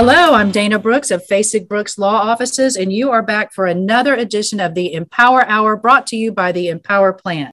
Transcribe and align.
Hello, 0.00 0.32
I'm 0.32 0.52
Dana 0.52 0.78
Brooks 0.78 1.10
of 1.10 1.26
Fasig 1.26 1.66
Brooks 1.66 1.98
Law 1.98 2.14
Offices, 2.14 2.76
and 2.76 2.92
you 2.92 3.10
are 3.10 3.20
back 3.20 3.52
for 3.52 3.66
another 3.66 4.14
edition 4.14 4.60
of 4.60 4.74
the 4.74 4.94
Empower 4.94 5.44
Hour 5.48 5.76
brought 5.76 6.06
to 6.06 6.16
you 6.16 6.30
by 6.30 6.52
the 6.52 6.68
Empower 6.68 7.12
Plant. 7.12 7.52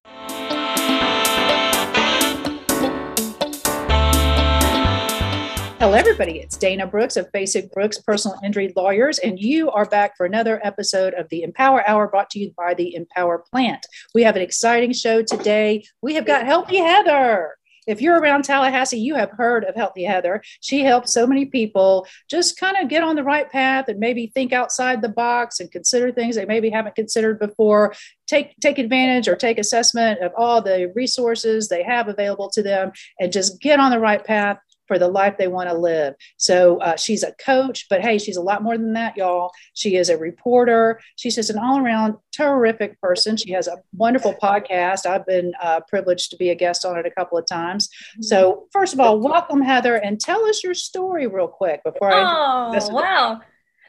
Hello, 5.79 5.93
everybody. 5.93 6.37
It's 6.37 6.55
Dana 6.55 6.85
Brooks 6.85 7.17
of 7.17 7.31
Fasig 7.31 7.71
Brooks 7.71 7.97
Personal 7.97 8.37
Injury 8.43 8.71
Lawyers, 8.75 9.17
and 9.17 9.39
you 9.39 9.71
are 9.71 9.85
back 9.85 10.15
for 10.15 10.27
another 10.27 10.61
episode 10.63 11.15
of 11.15 11.27
the 11.29 11.41
Empower 11.41 11.83
Hour 11.89 12.07
brought 12.07 12.29
to 12.29 12.39
you 12.39 12.53
by 12.55 12.75
the 12.75 12.93
Empower 12.93 13.39
Plant. 13.39 13.83
We 14.13 14.21
have 14.21 14.35
an 14.35 14.43
exciting 14.43 14.93
show 14.93 15.23
today. 15.23 15.83
We 16.03 16.13
have 16.13 16.27
got 16.27 16.45
Healthy 16.45 16.77
Heather. 16.77 17.55
If 17.87 18.01
you're 18.01 18.19
around 18.19 18.43
Tallahassee, 18.43 18.99
you 18.99 19.15
have 19.15 19.31
heard 19.31 19.63
of 19.63 19.75
Healthy 19.75 20.03
Heather. 20.03 20.41
She 20.61 20.81
helps 20.81 21.13
so 21.13 21.27
many 21.27 21.45
people 21.45 22.07
just 22.29 22.59
kind 22.59 22.77
of 22.77 22.89
get 22.89 23.03
on 23.03 23.15
the 23.15 23.23
right 23.23 23.49
path 23.49 23.87
and 23.87 23.99
maybe 23.99 24.27
think 24.27 24.53
outside 24.53 25.01
the 25.01 25.09
box 25.09 25.59
and 25.59 25.71
consider 25.71 26.11
things 26.11 26.35
they 26.35 26.45
maybe 26.45 26.69
haven't 26.69 26.95
considered 26.95 27.39
before. 27.39 27.93
Take 28.27 28.59
take 28.59 28.79
advantage 28.79 29.27
or 29.27 29.35
take 29.35 29.59
assessment 29.59 30.21
of 30.21 30.31
all 30.35 30.61
the 30.61 30.91
resources 30.95 31.67
they 31.67 31.83
have 31.83 32.07
available 32.07 32.49
to 32.51 32.63
them 32.63 32.91
and 33.19 33.31
just 33.31 33.61
get 33.61 33.79
on 33.79 33.91
the 33.91 33.99
right 33.99 34.23
path 34.23 34.57
for 34.87 34.99
the 34.99 35.07
life 35.07 35.37
they 35.37 35.47
want 35.47 35.69
to 35.69 35.75
live. 35.75 36.13
So 36.37 36.77
uh, 36.77 36.95
she's 36.95 37.23
a 37.23 37.33
coach, 37.33 37.87
but 37.89 38.01
hey, 38.01 38.17
she's 38.17 38.37
a 38.37 38.41
lot 38.41 38.63
more 38.63 38.77
than 38.77 38.93
that, 38.93 39.17
y'all. 39.17 39.51
She 39.73 39.95
is 39.95 40.09
a 40.09 40.17
reporter. 40.17 40.99
She's 41.15 41.35
just 41.35 41.49
an 41.49 41.59
all 41.59 41.79
around 41.79 42.15
terrific 42.31 42.99
person. 43.01 43.37
She 43.37 43.51
has 43.51 43.67
a 43.67 43.77
wonderful 43.93 44.35
podcast. 44.41 45.05
I've 45.05 45.25
been 45.25 45.53
uh, 45.61 45.81
privileged 45.87 46.31
to 46.31 46.37
be 46.37 46.49
a 46.49 46.55
guest 46.55 46.85
on 46.85 46.97
it 46.97 47.05
a 47.05 47.11
couple 47.11 47.37
of 47.37 47.45
times. 47.47 47.89
So, 48.21 48.67
first 48.71 48.93
of 48.93 48.99
all, 48.99 49.19
welcome, 49.19 49.61
Heather, 49.61 49.95
and 49.95 50.19
tell 50.19 50.45
us 50.45 50.63
your 50.63 50.73
story 50.73 51.27
real 51.27 51.47
quick 51.47 51.83
before 51.83 52.13
I. 52.13 52.21
Oh, 52.21 52.93
wow. 52.93 53.41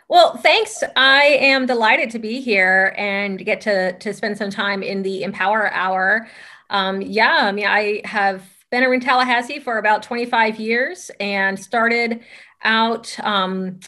Well, 0.08 0.36
thanks. 0.36 0.84
I 0.94 1.25
am 1.25 1.66
delighted 1.66 2.10
to 2.10 2.20
be 2.20 2.41
here 2.41 2.94
and 2.97 3.44
get 3.44 3.60
to, 3.62 3.98
to 3.98 4.14
spend 4.14 4.38
some 4.38 4.50
time 4.50 4.83
in 4.83 5.03
the 5.03 5.25
Empower 5.25 5.72
Hour. 5.72 6.28
Um, 6.70 7.03
yeah, 7.03 7.38
I 7.42 7.53
mean, 7.53 7.66
I 7.66 8.03
have 8.05 8.42
been 8.70 8.83
in 8.83 9.00
Tallahassee 9.00 9.61
for 9.61 9.78
about 9.78 10.03
25 10.03 10.59
years 10.59 11.11
and 11.20 11.59
started 11.59 12.20
out 12.62 13.17
um, 13.20 13.78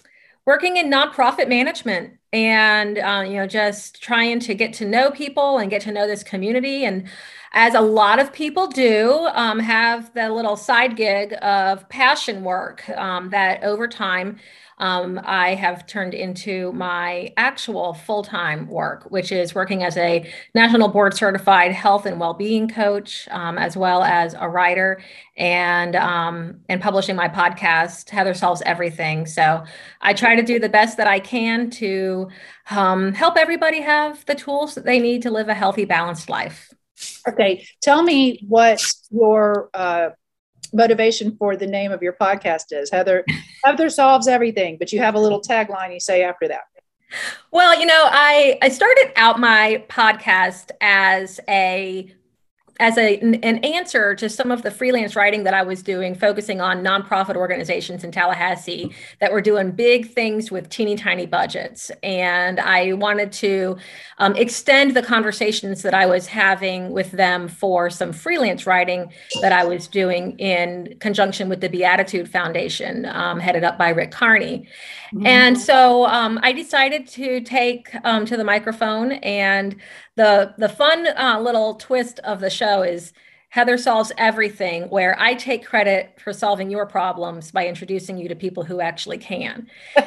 working 0.46 0.76
in 0.76 0.90
nonprofit 0.90 1.48
management 1.48 2.14
and 2.32 2.98
uh, 2.98 3.24
you 3.26 3.34
know 3.34 3.46
just 3.46 4.02
trying 4.02 4.38
to 4.38 4.54
get 4.54 4.72
to 4.74 4.84
know 4.84 5.10
people 5.10 5.58
and 5.58 5.70
get 5.70 5.82
to 5.82 5.92
know 5.92 6.06
this 6.06 6.22
community. 6.22 6.84
And 6.84 7.08
as 7.52 7.74
a 7.74 7.80
lot 7.80 8.18
of 8.18 8.32
people 8.32 8.66
do 8.66 9.28
um, 9.32 9.58
have 9.58 10.12
the 10.14 10.30
little 10.30 10.56
side 10.56 10.96
gig 10.96 11.34
of 11.42 11.88
passion 11.88 12.44
work 12.44 12.88
um, 12.90 13.30
that 13.30 13.62
over 13.64 13.88
time 13.88 14.38
um, 14.78 15.20
I 15.24 15.54
have 15.54 15.86
turned 15.86 16.14
into 16.14 16.72
my 16.72 17.32
actual 17.36 17.94
full 17.94 18.22
time 18.22 18.68
work, 18.68 19.10
which 19.10 19.32
is 19.32 19.54
working 19.54 19.82
as 19.82 19.96
a 19.96 20.30
national 20.54 20.88
board 20.88 21.14
certified 21.14 21.72
health 21.72 22.06
and 22.06 22.20
well 22.20 22.34
being 22.34 22.68
coach, 22.68 23.28
um, 23.30 23.58
as 23.58 23.76
well 23.76 24.02
as 24.02 24.34
a 24.38 24.48
writer 24.48 25.00
and 25.36 25.96
um, 25.96 26.60
and 26.68 26.80
publishing 26.80 27.16
my 27.16 27.28
podcast 27.28 28.10
heather 28.10 28.34
solves 28.34 28.62
everything. 28.66 29.26
So 29.26 29.64
i 30.00 30.12
try 30.12 30.36
to 30.36 30.42
do 30.42 30.58
the 30.58 30.68
best 30.68 30.96
that 30.96 31.06
i 31.06 31.18
can 31.18 31.70
to 31.70 32.28
um, 32.70 33.12
help 33.12 33.36
everybody 33.36 33.80
have 33.80 34.24
the 34.26 34.34
tools 34.34 34.74
that 34.74 34.84
they 34.84 34.98
need 34.98 35.22
to 35.22 35.30
live 35.30 35.48
a 35.48 35.54
healthy 35.54 35.84
balanced 35.84 36.28
life. 36.28 36.72
Okay 37.28 37.66
tell 37.82 38.02
me 38.02 38.44
what 38.46 38.84
your 39.10 39.70
uh, 39.74 40.10
motivation 40.72 41.36
for 41.36 41.56
the 41.56 41.66
name 41.66 41.92
of 41.92 42.02
your 42.02 42.14
podcast 42.14 42.66
is. 42.70 42.90
Heather, 42.90 43.24
Heather 43.64 43.90
solves 43.90 44.28
everything, 44.28 44.76
but 44.78 44.92
you 44.92 44.98
have 45.00 45.14
a 45.14 45.18
little 45.18 45.40
tagline 45.40 45.92
you 45.92 46.00
say 46.00 46.22
after 46.22 46.48
that. 46.48 46.62
Well, 47.50 47.78
you 47.78 47.86
know, 47.86 48.02
I 48.04 48.58
I 48.60 48.68
started 48.68 49.12
out 49.16 49.40
my 49.40 49.84
podcast 49.88 50.70
as 50.80 51.40
a 51.48 52.12
as 52.78 52.96
a, 52.96 53.18
an 53.18 53.58
answer 53.64 54.14
to 54.14 54.28
some 54.28 54.50
of 54.50 54.62
the 54.62 54.70
freelance 54.70 55.16
writing 55.16 55.42
that 55.44 55.54
I 55.54 55.62
was 55.62 55.82
doing, 55.82 56.14
focusing 56.14 56.60
on 56.60 56.84
nonprofit 56.84 57.34
organizations 57.34 58.04
in 58.04 58.12
Tallahassee 58.12 58.94
that 59.20 59.32
were 59.32 59.40
doing 59.40 59.72
big 59.72 60.10
things 60.10 60.50
with 60.50 60.68
teeny 60.68 60.94
tiny 60.94 61.26
budgets. 61.26 61.90
And 62.02 62.60
I 62.60 62.92
wanted 62.92 63.32
to 63.32 63.76
um, 64.18 64.36
extend 64.36 64.94
the 64.94 65.02
conversations 65.02 65.82
that 65.82 65.94
I 65.94 66.06
was 66.06 66.26
having 66.26 66.90
with 66.90 67.10
them 67.10 67.48
for 67.48 67.90
some 67.90 68.12
freelance 68.12 68.66
writing 68.66 69.12
that 69.40 69.52
I 69.52 69.64
was 69.64 69.88
doing 69.88 70.38
in 70.38 70.96
conjunction 71.00 71.48
with 71.48 71.60
the 71.60 71.68
Beatitude 71.68 72.30
Foundation, 72.30 73.06
um, 73.06 73.40
headed 73.40 73.64
up 73.64 73.76
by 73.76 73.88
Rick 73.88 74.12
Carney. 74.12 74.68
Mm-hmm. 75.12 75.26
And 75.26 75.58
so 75.58 76.06
um, 76.06 76.38
I 76.42 76.52
decided 76.52 77.08
to 77.08 77.40
take 77.40 77.94
um, 78.04 78.24
to 78.26 78.36
the 78.36 78.44
microphone 78.44 79.12
and 79.12 79.74
the 80.18 80.54
the 80.58 80.68
fun 80.68 81.06
uh, 81.16 81.40
little 81.40 81.74
twist 81.76 82.18
of 82.20 82.40
the 82.40 82.50
show 82.50 82.82
is 82.82 83.12
Heather 83.50 83.78
solves 83.78 84.12
everything, 84.18 84.90
where 84.90 85.16
I 85.18 85.34
take 85.34 85.64
credit 85.64 86.20
for 86.22 86.34
solving 86.34 86.70
your 86.70 86.84
problems 86.84 87.50
by 87.50 87.66
introducing 87.66 88.18
you 88.18 88.28
to 88.28 88.34
people 88.34 88.62
who 88.62 88.80
actually 88.80 89.16
can. 89.18 89.68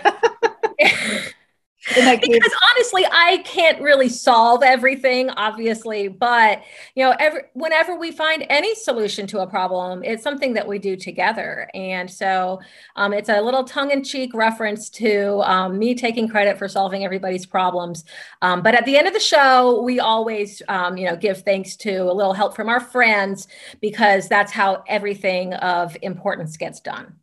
because 1.87 2.53
honestly, 2.71 3.05
I 3.11 3.37
can't 3.43 3.81
really 3.81 4.09
solve 4.09 4.61
everything, 4.63 5.29
obviously, 5.31 6.07
but 6.07 6.61
you 6.95 7.03
know, 7.03 7.15
every, 7.19 7.41
whenever 7.53 7.95
we 7.95 8.11
find 8.11 8.45
any 8.49 8.75
solution 8.75 9.25
to 9.27 9.39
a 9.39 9.47
problem, 9.47 10.03
it's 10.03 10.21
something 10.21 10.53
that 10.53 10.67
we 10.67 10.77
do 10.77 10.95
together. 10.95 11.69
And 11.73 12.09
so 12.09 12.61
um, 12.95 13.13
it's 13.13 13.29
a 13.29 13.41
little 13.41 13.63
tongue-in-cheek 13.63 14.33
reference 14.33 14.89
to 14.91 15.41
um, 15.41 15.79
me 15.79 15.95
taking 15.95 16.27
credit 16.27 16.57
for 16.57 16.67
solving 16.67 17.03
everybody's 17.03 17.45
problems. 17.47 18.05
Um, 18.41 18.61
but 18.61 18.75
at 18.75 18.85
the 18.85 18.95
end 18.95 19.07
of 19.07 19.13
the 19.13 19.19
show, 19.19 19.81
we 19.81 19.99
always, 19.99 20.61
um, 20.67 20.97
you 20.97 21.07
know, 21.07 21.15
give 21.15 21.41
thanks 21.41 21.75
to 21.77 22.03
a 22.03 22.13
little 22.13 22.33
help 22.33 22.55
from 22.55 22.69
our 22.69 22.79
friends 22.79 23.47
because 23.81 24.29
that's 24.29 24.51
how 24.51 24.83
everything 24.87 25.55
of 25.55 25.97
importance 26.03 26.57
gets 26.57 26.79
done. 26.79 27.15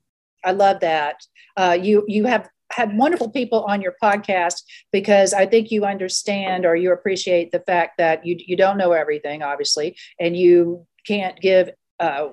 I 0.45 0.53
love 0.53 0.81
that. 0.81 1.27
Uh, 1.57 1.77
you 1.81 2.05
you 2.07 2.25
have 2.27 2.49
had 2.71 2.97
wonderful 2.97 3.31
people 3.31 3.65
on 3.65 3.81
your 3.81 3.95
podcast 4.03 4.63
because 4.93 5.33
I 5.33 5.47
think 5.47 5.71
you 5.71 5.85
understand 5.85 6.67
or 6.67 6.77
you 6.77 6.93
appreciate 6.93 7.51
the 7.51 7.61
fact 7.61 7.99
that 7.99 8.27
you 8.27 8.37
you 8.39 8.57
don't 8.57 8.79
know 8.79 8.93
everything, 8.93 9.43
obviously, 9.43 9.97
and 10.21 10.37
you 10.37 10.87
can't 11.07 11.41
give 11.41 11.71
uh, 12.01 12.29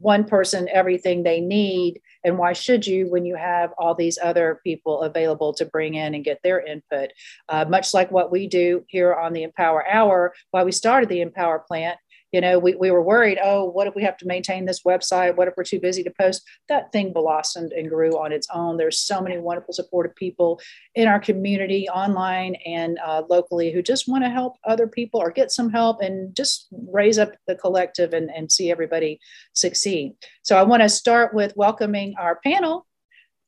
one 0.00 0.24
person 0.24 0.68
everything 0.72 1.22
they 1.22 1.40
need. 1.40 2.00
And 2.24 2.38
why 2.38 2.52
should 2.52 2.86
you 2.86 3.10
when 3.10 3.24
you 3.24 3.36
have 3.36 3.70
all 3.78 3.94
these 3.94 4.18
other 4.22 4.60
people 4.64 5.02
available 5.02 5.54
to 5.54 5.64
bring 5.66 5.94
in 5.94 6.14
and 6.14 6.24
get 6.24 6.40
their 6.42 6.60
input? 6.60 7.10
Uh, 7.48 7.64
much 7.68 7.94
like 7.94 8.10
what 8.10 8.30
we 8.30 8.46
do 8.46 8.84
here 8.88 9.14
on 9.14 9.32
the 9.32 9.44
Empower 9.44 9.88
Hour, 9.88 10.34
why 10.50 10.64
we 10.64 10.72
started 10.72 11.08
the 11.08 11.20
Empower 11.20 11.60
Plant 11.60 11.98
you 12.32 12.40
know 12.40 12.58
we, 12.58 12.74
we 12.74 12.90
were 12.90 13.02
worried 13.02 13.38
oh 13.42 13.64
what 13.64 13.86
if 13.86 13.94
we 13.94 14.02
have 14.02 14.16
to 14.18 14.26
maintain 14.26 14.64
this 14.64 14.82
website? 14.82 15.36
What 15.36 15.48
if 15.48 15.54
we're 15.56 15.64
too 15.64 15.80
busy 15.80 16.02
to 16.02 16.10
post? 16.10 16.42
That 16.68 16.92
thing 16.92 17.12
blossomed 17.12 17.72
and 17.72 17.88
grew 17.88 18.18
on 18.18 18.32
its 18.32 18.48
own. 18.52 18.76
There's 18.76 18.98
so 18.98 19.20
many 19.20 19.38
wonderful 19.38 19.74
supportive 19.74 20.14
people 20.16 20.60
in 20.94 21.08
our 21.08 21.20
community 21.20 21.88
online 21.88 22.56
and 22.66 22.98
uh, 23.04 23.22
locally 23.28 23.72
who 23.72 23.82
just 23.82 24.08
want 24.08 24.24
to 24.24 24.30
help 24.30 24.56
other 24.64 24.86
people 24.86 25.20
or 25.20 25.30
get 25.30 25.50
some 25.50 25.70
help 25.70 26.00
and 26.00 26.34
just 26.34 26.68
raise 26.88 27.18
up 27.18 27.32
the 27.46 27.54
collective 27.54 28.12
and, 28.12 28.30
and 28.30 28.50
see 28.50 28.70
everybody 28.70 29.20
succeed. 29.52 30.14
So 30.42 30.56
i 30.56 30.62
want 30.62 30.82
to 30.82 30.88
start 30.88 31.34
with 31.34 31.56
welcoming 31.56 32.14
our 32.18 32.40
panel. 32.42 32.86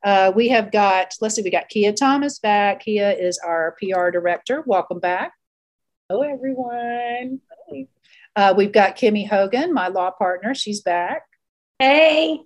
Uh, 0.02 0.32
we 0.34 0.48
have 0.48 0.72
got 0.72 1.14
let's 1.20 1.34
see 1.34 1.42
we 1.42 1.50
got 1.50 1.68
kia 1.68 1.92
thomas 1.92 2.38
back. 2.38 2.80
Kia 2.80 3.10
is 3.10 3.38
our 3.38 3.76
pr 3.78 4.10
director. 4.10 4.62
Welcome 4.66 5.00
back. 5.00 5.32
Hello 6.08 6.22
everyone 6.22 7.40
uh, 8.36 8.54
we've 8.56 8.72
got 8.72 8.96
Kimmy 8.96 9.28
Hogan, 9.28 9.72
my 9.72 9.88
law 9.88 10.10
partner. 10.10 10.54
She's 10.54 10.80
back. 10.80 11.22
Hey. 11.78 12.40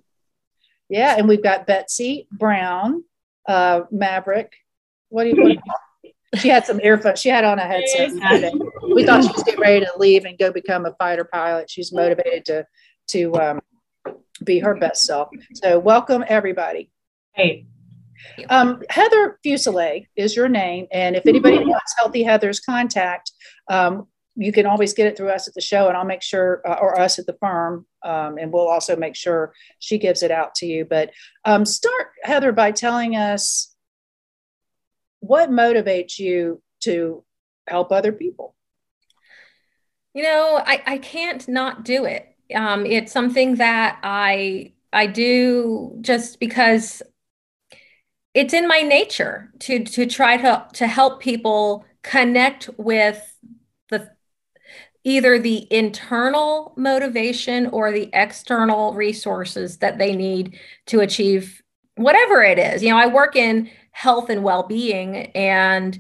Yeah, 0.89 1.17
and 1.17 1.29
we've 1.29 1.43
got 1.43 1.67
Betsy 1.67 2.29
Brown, 2.31 3.05
uh, 3.49 3.83
Maverick. 3.91 4.53
What 5.09 5.25
do 5.25 5.31
you? 5.31 5.43
What 5.43 5.59
she 6.41 6.49
had 6.49 6.67
some 6.67 6.81
earphones. 6.83 7.21
She 7.21 7.29
had 7.29 7.45
on 7.45 7.59
a 7.59 7.63
headset. 7.63 8.11
we 8.95 9.05
thought 9.05 9.23
she 9.23 9.33
was 9.33 9.43
getting 9.45 9.61
ready 9.61 9.85
to 9.85 9.93
leave 9.97 10.25
and 10.25 10.39
go 10.39 10.53
become 10.53 10.87
a 10.87 10.95
fighter 10.95 11.25
pilot. 11.25 11.71
She's 11.71 11.93
motivated 11.93 12.45
to 12.47 12.67
to 13.09 13.35
um, 13.35 13.61
be 14.43 14.59
her 14.59 14.75
best 14.75 15.05
self. 15.05 15.29
So 15.55 15.79
welcome 15.79 16.25
everybody. 16.27 16.91
Hey. 17.33 17.67
Um, 18.49 18.83
Heather 18.89 19.39
Fuselier 19.45 20.07
is 20.17 20.35
your 20.35 20.49
name, 20.49 20.87
and 20.91 21.15
if 21.15 21.27
anybody 21.27 21.59
wants 21.59 21.95
Healthy 21.99 22.23
Heather's 22.23 22.61
contact, 22.61 23.31
um, 23.69 24.09
you 24.37 24.53
can 24.53 24.67
always 24.67 24.95
get 24.95 25.07
it 25.07 25.17
through 25.17 25.31
us 25.31 25.47
at 25.47 25.55
the 25.55 25.61
show 25.61 25.89
and 25.89 25.97
i'll 25.97 26.05
make 26.05 26.23
sure 26.23 26.61
uh, 26.67 26.75
or 26.81 26.99
us 26.99 27.19
at 27.19 27.27
the 27.27 27.37
firm 27.41 27.87
um, 28.05 28.37
and 28.39 28.53
we'll 28.53 28.69
also 28.69 28.95
make 28.95 29.17
sure 29.17 29.55
she 29.79 29.99
gives 29.99 30.23
it 30.23 30.31
out 30.31 30.55
to 30.57 30.67
you. 30.67 30.85
But 30.85 31.11
um, 31.45 31.65
start 31.65 32.09
heather 32.23 32.53
by 32.53 32.71
telling 32.71 33.17
us 33.17 33.75
what 35.21 35.49
motivates 35.49 36.19
you 36.19 36.63
to 36.81 37.25
help 37.67 37.91
other 37.91 38.13
people. 38.13 38.55
You 40.13 40.23
know 40.23 40.63
i, 40.65 40.83
I 40.87 40.99
can't 40.99 41.49
not 41.49 41.85
do 41.85 42.05
it. 42.05 42.29
Um, 42.55 42.87
it's 42.87 43.11
something 43.11 43.57
that 43.57 43.99
i 44.03 44.73
i 44.93 45.07
do 45.07 45.97
just 46.03 46.39
because 46.39 47.03
it's 48.35 48.55
in 48.55 48.69
my 48.69 48.83
nature 48.83 49.51
to 49.61 49.83
to 49.83 50.07
try 50.07 50.37
to 50.37 50.67
to 50.75 50.87
help 50.87 51.21
people 51.21 51.85
connect 52.03 52.69
with 52.77 53.34
either 55.05 55.39
the 55.39 55.67
internal 55.73 56.73
motivation 56.77 57.67
or 57.69 57.93
the 57.93 58.11
external 58.13 58.95
resources 58.95 59.79
that 59.79 59.99
they 59.99 60.17
need 60.17 60.59
to 60.87 61.01
achieve 61.01 61.63
whatever 61.97 62.43
it 62.43 62.59
is. 62.59 62.83
You 62.83 62.91
know, 62.91 62.99
I 62.99 63.07
work 63.07 63.37
in 63.37 63.71
health 63.93 64.31
and 64.31 64.43
well-being 64.43 65.17
and 65.35 65.99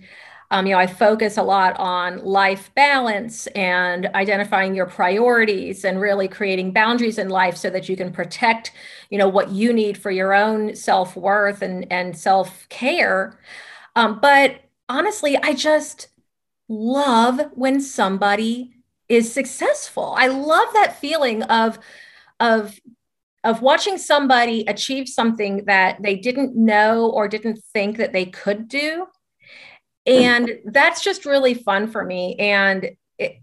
um, 0.50 0.66
you 0.66 0.72
know, 0.72 0.78
I 0.78 0.86
focus 0.86 1.36
a 1.36 1.42
lot 1.42 1.76
on 1.80 2.18
life 2.18 2.70
balance 2.76 3.48
and 3.48 4.06
identifying 4.14 4.74
your 4.74 4.86
priorities 4.86 5.84
and 5.84 6.00
really 6.00 6.28
creating 6.28 6.72
boundaries 6.72 7.18
in 7.18 7.28
life 7.28 7.56
so 7.56 7.70
that 7.70 7.88
you 7.88 7.96
can 7.96 8.12
protect, 8.12 8.70
you 9.10 9.18
know, 9.18 9.26
what 9.26 9.50
you 9.50 9.72
need 9.72 9.98
for 9.98 10.12
your 10.12 10.32
own 10.32 10.76
self 10.76 11.16
worth 11.16 11.60
and 11.62 11.90
and 11.90 12.16
self 12.16 12.68
care. 12.68 13.38
Um, 13.96 14.20
but 14.20 14.60
honestly, 14.88 15.36
I 15.36 15.54
just 15.54 16.08
love 16.68 17.40
when 17.54 17.80
somebody 17.80 18.74
is 19.08 19.32
successful. 19.32 20.14
I 20.16 20.28
love 20.28 20.68
that 20.74 20.98
feeling 20.98 21.42
of 21.44 21.78
of 22.40 22.78
of 23.44 23.60
watching 23.60 23.98
somebody 23.98 24.64
achieve 24.66 25.06
something 25.06 25.64
that 25.66 26.02
they 26.02 26.16
didn't 26.16 26.56
know 26.56 27.10
or 27.10 27.28
didn't 27.28 27.62
think 27.74 27.98
that 27.98 28.12
they 28.12 28.24
could 28.24 28.68
do. 28.68 29.06
Hmm. 30.06 30.12
And 30.12 30.50
that's 30.64 31.02
just 31.02 31.26
really 31.26 31.54
fun 31.54 31.88
for 31.90 32.04
me. 32.04 32.36
And 32.36 32.90
it, 33.18 33.36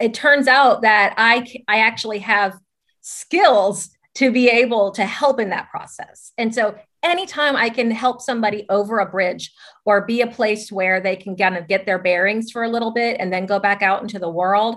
it 0.00 0.14
turns 0.14 0.48
out 0.48 0.82
that 0.82 1.14
i 1.16 1.46
i 1.68 1.80
actually 1.80 2.20
have 2.20 2.58
skills 3.02 3.90
to 4.14 4.30
be 4.30 4.48
able 4.48 4.92
to 4.92 5.04
help 5.04 5.40
in 5.40 5.50
that 5.50 5.70
process. 5.70 6.32
And 6.38 6.54
so 6.54 6.76
anytime 7.02 7.56
i 7.56 7.68
can 7.68 7.90
help 7.90 8.20
somebody 8.20 8.64
over 8.68 8.98
a 8.98 9.10
bridge 9.10 9.52
or 9.84 10.06
be 10.06 10.20
a 10.20 10.26
place 10.26 10.70
where 10.70 11.00
they 11.00 11.16
can 11.16 11.36
kind 11.36 11.56
of 11.56 11.68
get 11.68 11.86
their 11.86 11.98
bearings 11.98 12.50
for 12.50 12.62
a 12.62 12.68
little 12.68 12.92
bit 12.92 13.16
and 13.18 13.32
then 13.32 13.46
go 13.46 13.58
back 13.58 13.82
out 13.82 14.02
into 14.02 14.18
the 14.18 14.28
world 14.28 14.76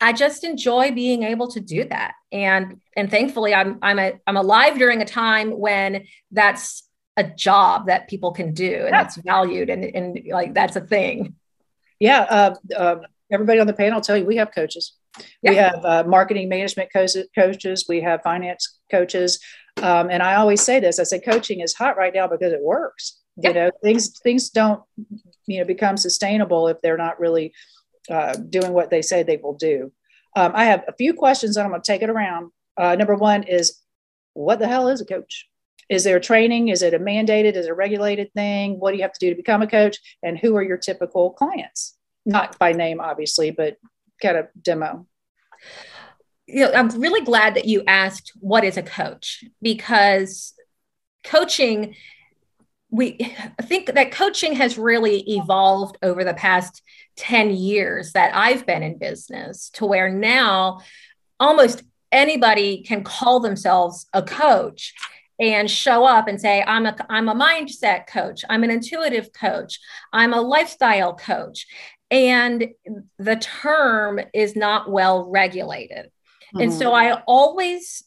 i 0.00 0.12
just 0.12 0.44
enjoy 0.44 0.90
being 0.92 1.22
able 1.22 1.48
to 1.48 1.60
do 1.60 1.84
that 1.84 2.14
and 2.32 2.80
and 2.96 3.10
thankfully 3.10 3.54
i'm 3.54 3.78
i'm 3.82 3.98
a, 3.98 4.12
i'm 4.26 4.36
alive 4.36 4.78
during 4.78 5.02
a 5.02 5.06
time 5.06 5.50
when 5.58 6.04
that's 6.30 6.88
a 7.16 7.24
job 7.24 7.86
that 7.86 8.08
people 8.08 8.32
can 8.32 8.54
do 8.54 8.72
and 8.72 8.84
yeah. 8.84 9.02
that's 9.02 9.16
valued 9.16 9.68
and, 9.68 9.84
and 9.84 10.20
like 10.30 10.54
that's 10.54 10.76
a 10.76 10.80
thing 10.80 11.34
yeah 11.98 12.20
uh, 12.30 12.54
uh, 12.76 12.96
everybody 13.30 13.58
on 13.58 13.66
the 13.66 13.72
panel 13.72 13.96
will 13.96 14.00
tell 14.00 14.16
you 14.16 14.24
we 14.24 14.36
have 14.36 14.54
coaches 14.54 14.94
yeah. 15.42 15.50
we 15.50 15.56
have 15.56 15.84
uh, 15.84 16.04
marketing 16.06 16.48
management 16.48 16.90
coaches 16.92 17.84
we 17.88 18.00
have 18.00 18.22
finance 18.22 18.79
coaches 18.90 19.38
um, 19.82 20.10
and 20.10 20.22
i 20.22 20.34
always 20.34 20.60
say 20.60 20.80
this 20.80 20.98
i 20.98 21.02
say 21.02 21.20
coaching 21.20 21.60
is 21.60 21.74
hot 21.74 21.96
right 21.96 22.14
now 22.14 22.26
because 22.26 22.52
it 22.52 22.62
works 22.62 23.20
yeah. 23.36 23.50
you 23.50 23.54
know 23.54 23.70
things 23.82 24.18
things 24.20 24.50
don't 24.50 24.82
you 25.46 25.58
know 25.58 25.64
become 25.64 25.96
sustainable 25.96 26.68
if 26.68 26.80
they're 26.82 26.96
not 26.96 27.20
really 27.20 27.52
uh, 28.10 28.34
doing 28.34 28.72
what 28.72 28.90
they 28.90 29.02
say 29.02 29.22
they 29.22 29.36
will 29.36 29.54
do 29.54 29.92
um, 30.36 30.52
i 30.54 30.64
have 30.64 30.84
a 30.88 30.94
few 30.94 31.14
questions 31.14 31.56
and 31.56 31.64
i'm 31.64 31.70
going 31.70 31.82
to 31.82 31.92
take 31.92 32.02
it 32.02 32.10
around 32.10 32.50
uh, 32.76 32.94
number 32.96 33.14
one 33.14 33.42
is 33.44 33.80
what 34.34 34.58
the 34.58 34.68
hell 34.68 34.88
is 34.88 35.00
a 35.00 35.04
coach 35.06 35.50
is 35.90 36.04
there 36.04 36.20
training? 36.20 36.68
Is 36.68 36.82
it 36.82 36.94
a 36.94 37.00
mandated? 37.00 37.56
Is 37.56 37.66
it 37.66 37.70
a 37.70 37.74
regulated 37.74 38.32
thing? 38.32 38.78
What 38.78 38.92
do 38.92 38.96
you 38.96 39.02
have 39.02 39.12
to 39.12 39.18
do 39.18 39.30
to 39.30 39.36
become 39.36 39.60
a 39.60 39.66
coach? 39.66 39.98
And 40.22 40.38
who 40.38 40.56
are 40.56 40.62
your 40.62 40.76
typical 40.78 41.30
clients? 41.30 41.96
Not 42.24 42.56
by 42.60 42.72
name, 42.72 43.00
obviously, 43.00 43.50
but 43.50 43.76
kind 44.22 44.36
of 44.36 44.46
demo. 44.62 45.06
You 46.52 46.66
know, 46.66 46.72
I'm 46.72 46.88
really 47.00 47.24
glad 47.24 47.54
that 47.54 47.66
you 47.66 47.82
asked 47.86 48.32
what 48.40 48.64
is 48.64 48.76
a 48.76 48.82
coach 48.82 49.44
because 49.62 50.54
coaching 51.24 51.94
we 52.90 53.34
I 53.58 53.62
think 53.62 53.86
that 53.86 54.10
coaching 54.10 54.54
has 54.54 54.76
really 54.76 55.20
evolved 55.20 55.96
over 56.02 56.24
the 56.24 56.34
past 56.34 56.82
10 57.16 57.50
years 57.50 58.12
that 58.12 58.34
I've 58.34 58.66
been 58.66 58.82
in 58.82 58.98
business 58.98 59.70
to 59.74 59.86
where 59.86 60.08
now 60.08 60.80
almost 61.38 61.82
anybody 62.10 62.82
can 62.82 63.04
call 63.04 63.40
themselves 63.40 64.06
a 64.12 64.22
coach 64.22 64.92
and 65.38 65.70
show 65.70 66.04
up 66.04 66.28
and 66.28 66.40
say 66.40 66.62
i'm 66.66 66.84
a 66.84 66.96
i'm 67.08 67.28
a 67.28 67.34
mindset 67.34 68.06
coach. 68.06 68.44
I'm 68.50 68.64
an 68.64 68.70
intuitive 68.70 69.32
coach. 69.32 69.78
I'm 70.12 70.34
a 70.34 70.40
lifestyle 70.40 71.14
coach. 71.14 71.66
And 72.10 72.68
the 73.18 73.36
term 73.36 74.20
is 74.34 74.56
not 74.56 74.90
well 74.90 75.30
regulated 75.30 76.10
mm-hmm. 76.54 76.62
and 76.62 76.72
so 76.72 76.92
i 76.92 77.22
always 77.26 78.04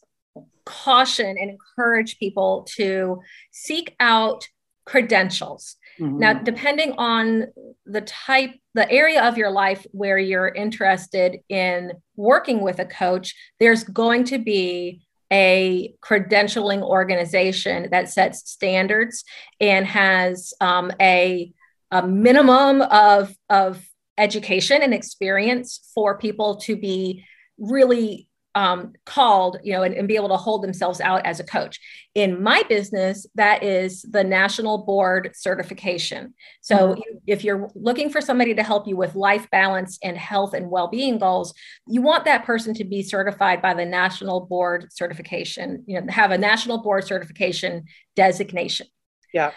caution 0.64 1.36
and 1.38 1.50
encourage 1.50 2.18
people 2.18 2.66
to 2.68 3.20
seek 3.50 3.94
out 4.00 4.48
credentials 4.84 5.76
mm-hmm. 6.00 6.18
now 6.18 6.32
depending 6.32 6.92
on 6.92 7.46
the 7.86 8.00
type 8.00 8.52
the 8.74 8.90
area 8.90 9.22
of 9.22 9.38
your 9.38 9.50
life 9.50 9.86
where 9.92 10.18
you're 10.18 10.48
interested 10.48 11.38
in 11.48 11.92
working 12.16 12.60
with 12.60 12.78
a 12.78 12.84
coach 12.84 13.34
there's 13.60 13.84
going 13.84 14.24
to 14.24 14.38
be 14.38 15.04
a 15.34 15.94
credentialing 16.00 16.80
organization 16.82 17.88
that 17.90 18.08
sets 18.08 18.48
standards 18.48 19.24
and 19.60 19.84
has 19.84 20.54
um, 20.60 20.92
a, 21.00 21.52
a 21.90 22.06
minimum 22.06 22.82
of, 22.82 23.34
of 23.50 23.84
education 24.16 24.80
and 24.80 24.94
experience 24.94 25.90
for 25.92 26.16
people 26.18 26.56
to 26.56 26.76
be 26.76 27.24
really 27.58 28.28
um, 28.54 28.92
called, 29.04 29.58
you 29.62 29.72
know, 29.72 29.82
and, 29.82 29.94
and, 29.94 30.06
be 30.06 30.16
able 30.16 30.28
to 30.28 30.36
hold 30.36 30.62
themselves 30.62 31.00
out 31.00 31.26
as 31.26 31.40
a 31.40 31.44
coach. 31.44 31.80
In 32.14 32.42
my 32.42 32.62
business, 32.68 33.26
that 33.34 33.64
is 33.64 34.02
the 34.02 34.22
national 34.22 34.84
board 34.84 35.32
certification. 35.34 36.34
So 36.60 36.90
mm-hmm. 36.90 37.00
if 37.26 37.42
you're 37.42 37.68
looking 37.74 38.10
for 38.10 38.20
somebody 38.20 38.54
to 38.54 38.62
help 38.62 38.86
you 38.86 38.96
with 38.96 39.16
life 39.16 39.50
balance 39.50 39.98
and 40.04 40.16
health 40.16 40.54
and 40.54 40.70
well-being 40.70 41.18
goals, 41.18 41.52
you 41.88 42.00
want 42.00 42.24
that 42.26 42.44
person 42.44 42.74
to 42.74 42.84
be 42.84 43.02
certified 43.02 43.60
by 43.60 43.74
the 43.74 43.84
national 43.84 44.42
board 44.46 44.88
certification, 44.92 45.82
you 45.86 46.00
know, 46.00 46.06
have 46.12 46.30
a 46.30 46.38
national 46.38 46.78
board 46.78 47.04
certification 47.04 47.84
designation. 48.14 48.86
Yeah. 49.32 49.50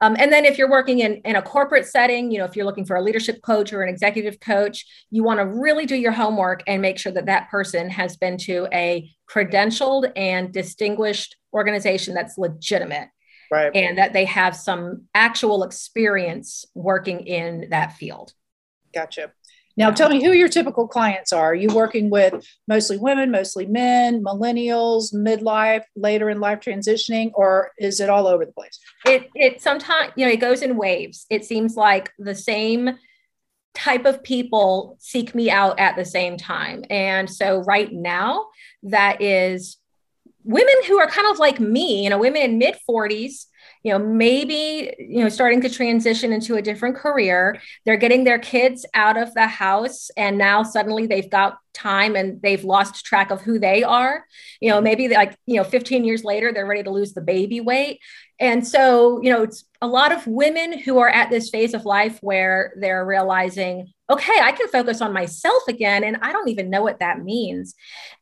Um, 0.00 0.16
and 0.18 0.32
then 0.32 0.44
if 0.44 0.58
you're 0.58 0.70
working 0.70 0.98
in, 0.98 1.14
in 1.24 1.36
a 1.36 1.42
corporate 1.42 1.86
setting, 1.86 2.30
you 2.30 2.38
know, 2.38 2.44
if 2.44 2.56
you're 2.56 2.66
looking 2.66 2.84
for 2.84 2.96
a 2.96 3.02
leadership 3.02 3.40
coach 3.42 3.72
or 3.72 3.82
an 3.82 3.88
executive 3.88 4.40
coach, 4.40 4.84
you 5.10 5.22
want 5.22 5.40
to 5.40 5.46
really 5.46 5.86
do 5.86 5.94
your 5.96 6.12
homework 6.12 6.62
and 6.66 6.82
make 6.82 6.98
sure 6.98 7.12
that 7.12 7.26
that 7.26 7.48
person 7.50 7.88
has 7.88 8.16
been 8.16 8.36
to 8.38 8.66
a 8.72 9.10
credentialed 9.30 10.10
and 10.16 10.52
distinguished 10.52 11.36
organization 11.52 12.12
that's 12.12 12.36
legitimate. 12.36 13.08
Right. 13.50 13.74
And 13.74 13.98
that 13.98 14.12
they 14.12 14.24
have 14.24 14.56
some 14.56 15.04
actual 15.14 15.62
experience 15.62 16.64
working 16.74 17.20
in 17.26 17.68
that 17.70 17.92
field. 17.92 18.32
Gotcha. 18.92 19.32
Now, 19.76 19.90
tell 19.90 20.08
me 20.08 20.22
who 20.22 20.32
your 20.32 20.48
typical 20.48 20.86
clients 20.86 21.32
are. 21.32 21.46
Are 21.46 21.54
you 21.54 21.68
working 21.74 22.08
with 22.08 22.46
mostly 22.68 22.96
women, 22.96 23.30
mostly 23.30 23.66
men, 23.66 24.22
millennials, 24.22 25.12
midlife, 25.12 25.82
later 25.96 26.30
in 26.30 26.40
life 26.40 26.60
transitioning, 26.60 27.32
or 27.34 27.72
is 27.78 28.00
it 28.00 28.08
all 28.08 28.26
over 28.26 28.44
the 28.44 28.52
place? 28.52 28.78
It 29.06 29.30
it 29.34 29.60
sometimes 29.60 30.12
you 30.16 30.26
know 30.26 30.32
it 30.32 30.40
goes 30.40 30.62
in 30.62 30.76
waves. 30.76 31.26
It 31.30 31.44
seems 31.44 31.76
like 31.76 32.12
the 32.18 32.34
same 32.34 32.98
type 33.74 34.04
of 34.04 34.22
people 34.22 34.96
seek 35.00 35.34
me 35.34 35.50
out 35.50 35.80
at 35.80 35.96
the 35.96 36.04
same 36.04 36.36
time, 36.36 36.84
and 36.88 37.28
so 37.28 37.58
right 37.62 37.92
now 37.92 38.46
that 38.84 39.20
is 39.20 39.78
women 40.44 40.74
who 40.86 40.98
are 40.98 41.08
kind 41.08 41.26
of 41.30 41.38
like 41.38 41.58
me, 41.58 42.04
you 42.04 42.10
know, 42.10 42.18
women 42.18 42.42
in 42.42 42.58
mid 42.58 42.76
forties 42.86 43.48
you 43.84 43.92
know 43.92 43.98
maybe 43.98 44.92
you 44.98 45.22
know 45.22 45.28
starting 45.28 45.60
to 45.60 45.70
transition 45.70 46.32
into 46.32 46.56
a 46.56 46.62
different 46.62 46.96
career. 46.96 47.60
They're 47.84 47.98
getting 47.98 48.24
their 48.24 48.38
kids 48.38 48.84
out 48.94 49.16
of 49.16 49.32
the 49.34 49.46
house 49.46 50.10
and 50.16 50.36
now 50.36 50.64
suddenly 50.64 51.06
they've 51.06 51.30
got 51.30 51.58
time 51.74 52.16
and 52.16 52.40
they've 52.40 52.64
lost 52.64 53.04
track 53.04 53.30
of 53.30 53.42
who 53.42 53.58
they 53.58 53.84
are. 53.84 54.24
You 54.60 54.70
know 54.70 54.80
maybe 54.80 55.08
like 55.08 55.38
you 55.46 55.56
know 55.56 55.64
15 55.64 56.04
years 56.04 56.24
later 56.24 56.52
they're 56.52 56.66
ready 56.66 56.82
to 56.82 56.90
lose 56.90 57.12
the 57.12 57.20
baby 57.20 57.60
weight. 57.60 58.00
And 58.40 58.66
so 58.66 59.20
you 59.22 59.30
know 59.30 59.42
it's 59.42 59.64
a 59.80 59.86
lot 59.86 60.12
of 60.12 60.26
women 60.26 60.78
who 60.78 60.98
are 60.98 61.10
at 61.10 61.30
this 61.30 61.50
phase 61.50 61.74
of 61.74 61.84
life 61.84 62.18
where 62.22 62.72
they're 62.80 63.04
realizing 63.04 63.92
okay 64.10 64.38
i 64.42 64.52
can 64.52 64.68
focus 64.68 65.00
on 65.00 65.14
myself 65.14 65.62
again 65.66 66.04
and 66.04 66.18
i 66.20 66.30
don't 66.30 66.48
even 66.48 66.70
know 66.70 66.82
what 66.82 67.00
that 67.00 67.22
means. 67.22 67.74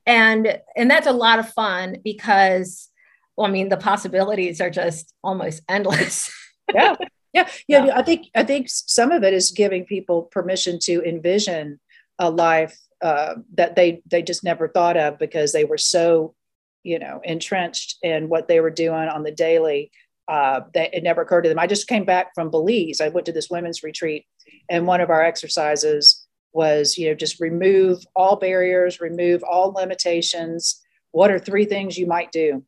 And 0.07 0.59
and 0.77 0.91
that's 0.91 1.07
a 1.07 1.13
lot 1.13 1.39
of 1.39 1.49
fun 1.51 1.99
because 2.03 2.89
well, 3.37 3.47
I 3.47 3.51
mean, 3.51 3.69
the 3.69 3.77
possibilities 3.77 4.61
are 4.61 4.71
just 4.71 5.15
almost 5.23 5.63
endless. 5.69 6.33
yeah. 6.75 6.97
Yeah. 7.33 7.49
Yeah. 7.67 7.93
I 7.95 8.03
think, 8.03 8.27
I 8.35 8.45
think 8.45 8.67
some 8.69 9.11
of 9.11 9.23
it 9.23 9.33
is 9.33 9.53
giving 9.53 9.85
people 9.85 10.25
permission 10.25 10.79
to 10.83 11.03
envision 11.03 11.81
a 12.19 12.31
life 12.31 12.79
uh, 13.01 13.37
that 13.55 13.75
they, 13.75 14.03
they 14.11 14.23
just 14.23 14.45
never 14.45 14.69
thought 14.69 14.97
of 14.97 15.19
because 15.19 15.53
they 15.53 15.65
were 15.65 15.79
so, 15.79 16.35
you 16.83 16.99
know, 16.99 17.21
entrenched 17.25 17.97
in 18.03 18.29
what 18.29 18.49
they 18.49 18.61
were 18.61 18.71
doing 18.71 19.09
on 19.09 19.23
the 19.23 19.33
daily 19.33 19.91
uh, 20.29 20.61
that 20.75 20.95
it 20.95 21.03
never 21.03 21.23
occurred 21.23 21.43
to 21.43 21.49
them. 21.49 21.59
I 21.59 21.67
just 21.67 21.89
came 21.89 22.05
back 22.05 22.35
from 22.35 22.51
Belize. 22.51 23.01
I 23.01 23.09
went 23.09 23.27
to 23.27 23.33
this 23.33 23.51
women's 23.51 23.83
retreat, 23.83 24.25
and 24.71 24.87
one 24.87 25.01
of 25.01 25.11
our 25.11 25.23
exercises 25.23 26.27
was, 26.53 26.97
you 26.97 27.09
know, 27.09 27.15
just 27.15 27.41
remove 27.41 28.05
all 28.15 28.37
barriers, 28.37 29.01
remove 29.01 29.43
all 29.43 29.73
limitations. 29.73 30.81
What 31.11 31.31
are 31.31 31.39
three 31.39 31.65
things 31.65 31.99
you 31.99 32.07
might 32.07 32.31
do? 32.31 32.65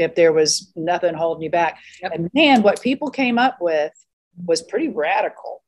If 0.00 0.14
there 0.14 0.32
was 0.32 0.72
nothing 0.74 1.14
holding 1.14 1.42
you 1.42 1.50
back. 1.50 1.78
Yep. 2.02 2.12
And 2.12 2.30
man, 2.34 2.62
what 2.62 2.80
people 2.80 3.10
came 3.10 3.38
up 3.38 3.58
with 3.60 3.92
was 4.44 4.62
pretty 4.62 4.88
radical. 4.88 5.62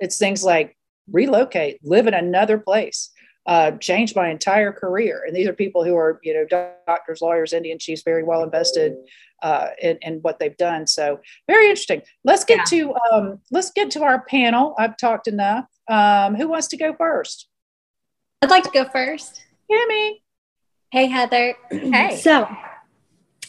It's 0.00 0.18
things 0.18 0.44
like 0.44 0.76
relocate, 1.10 1.80
live 1.84 2.06
in 2.06 2.14
another 2.14 2.58
place, 2.58 3.10
uh, 3.46 3.72
change 3.72 4.16
my 4.16 4.30
entire 4.30 4.72
career. 4.72 5.24
And 5.26 5.36
these 5.36 5.46
are 5.46 5.52
people 5.52 5.84
who 5.84 5.96
are, 5.96 6.18
you 6.22 6.34
know, 6.34 6.72
doctors, 6.86 7.20
lawyers, 7.20 7.52
Indian 7.52 7.78
chiefs, 7.78 8.02
very 8.02 8.24
well 8.24 8.42
invested 8.42 8.96
uh, 9.42 9.68
in, 9.80 9.98
in, 10.02 10.14
what 10.20 10.38
they've 10.38 10.56
done. 10.56 10.86
So 10.86 11.20
very 11.46 11.66
interesting. 11.68 12.02
Let's 12.24 12.44
get 12.44 12.58
yeah. 12.72 12.78
to 12.78 12.94
um, 13.12 13.40
let's 13.50 13.70
get 13.70 13.90
to 13.92 14.02
our 14.02 14.24
panel. 14.24 14.74
I've 14.78 14.96
talked 14.96 15.28
enough. 15.28 15.66
Um, 15.88 16.34
who 16.34 16.48
wants 16.48 16.68
to 16.68 16.78
go 16.78 16.94
first? 16.94 17.48
I'd 18.40 18.50
like 18.50 18.64
to 18.64 18.70
go 18.70 18.86
first. 18.86 19.44
Kimmy. 19.70 20.22
Hey, 20.90 21.06
Heather. 21.06 21.54
Hey. 21.70 22.16
So 22.16 22.48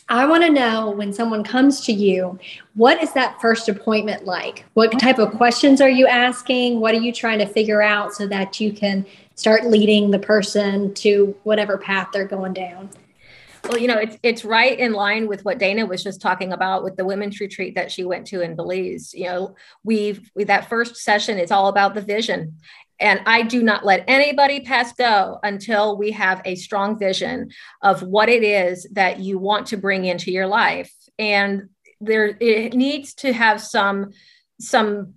I 0.08 0.26
want 0.28 0.44
to 0.44 0.52
know 0.52 0.92
when 0.92 1.12
someone 1.12 1.44
comes 1.44 1.82
to 1.82 1.92
you, 1.92 2.38
what 2.76 3.02
is 3.02 3.12
that 3.14 3.42
first 3.42 3.68
appointment 3.68 4.26
like? 4.26 4.64
What 4.76 4.92
type 5.00 5.18
of 5.18 5.32
questions 5.32 5.82
are 5.82 5.90
you 5.90 6.06
asking? 6.06 6.80
What 6.80 6.94
are 6.94 7.00
you 7.00 7.12
trying 7.12 7.40
to 7.40 7.48
figure 7.48 7.82
out 7.82 8.14
so 8.14 8.28
that 8.28 8.60
you 8.60 8.72
can 8.72 9.04
start 9.34 9.66
leading 9.66 10.12
the 10.12 10.20
person 10.20 10.94
to 10.96 11.36
whatever 11.44 11.80
path 11.80 12.10
they're 12.14 12.28
going 12.28 12.54
down? 12.54 12.90
Well, 13.68 13.80
you 13.80 13.88
know, 13.88 13.98
it's 13.98 14.18
it's 14.22 14.46
right 14.46 14.78
in 14.78 14.94
line 14.94 15.28
with 15.28 15.44
what 15.44 15.58
Dana 15.58 15.86
was 15.86 16.04
just 16.04 16.22
talking 16.22 16.54
about 16.54 16.84
with 16.84 16.96
the 16.96 17.06
women's 17.06 17.40
retreat 17.40 17.76
that 17.76 17.92
she 17.92 18.04
went 18.04 18.28
to 18.28 18.42
in 18.42 18.56
Belize. 18.56 19.14
You 19.14 19.26
know, 19.26 19.56
we've 19.84 20.32
we, 20.36 20.44
that 20.46 20.70
first 20.70 20.98
session 20.98 21.40
is 21.40 21.52
all 21.52 21.68
about 21.68 21.96
the 21.96 22.02
vision 22.02 22.58
and 23.00 23.22
I 23.26 23.42
do 23.42 23.62
not 23.62 23.86
let 23.86 24.04
anybody 24.08 24.62
pass 24.62 24.94
go 24.94 25.40
until 25.44 25.98
we 25.98 26.12
have 26.12 26.42
a 26.46 26.56
strong 26.56 26.98
vision 26.98 27.50
of 27.82 28.02
what 28.02 28.30
it 28.30 28.44
is 28.44 28.88
that 28.94 29.20
you 29.20 29.38
want 29.38 29.68
to 29.68 29.78
bring 29.78 30.06
into 30.06 30.32
your 30.32 30.48
life. 30.48 30.94
And 31.20 31.70
there 32.00 32.38
it 32.40 32.74
needs 32.74 33.14
to 33.16 33.34
have 33.34 33.62
some 33.62 34.12
some 34.60 35.16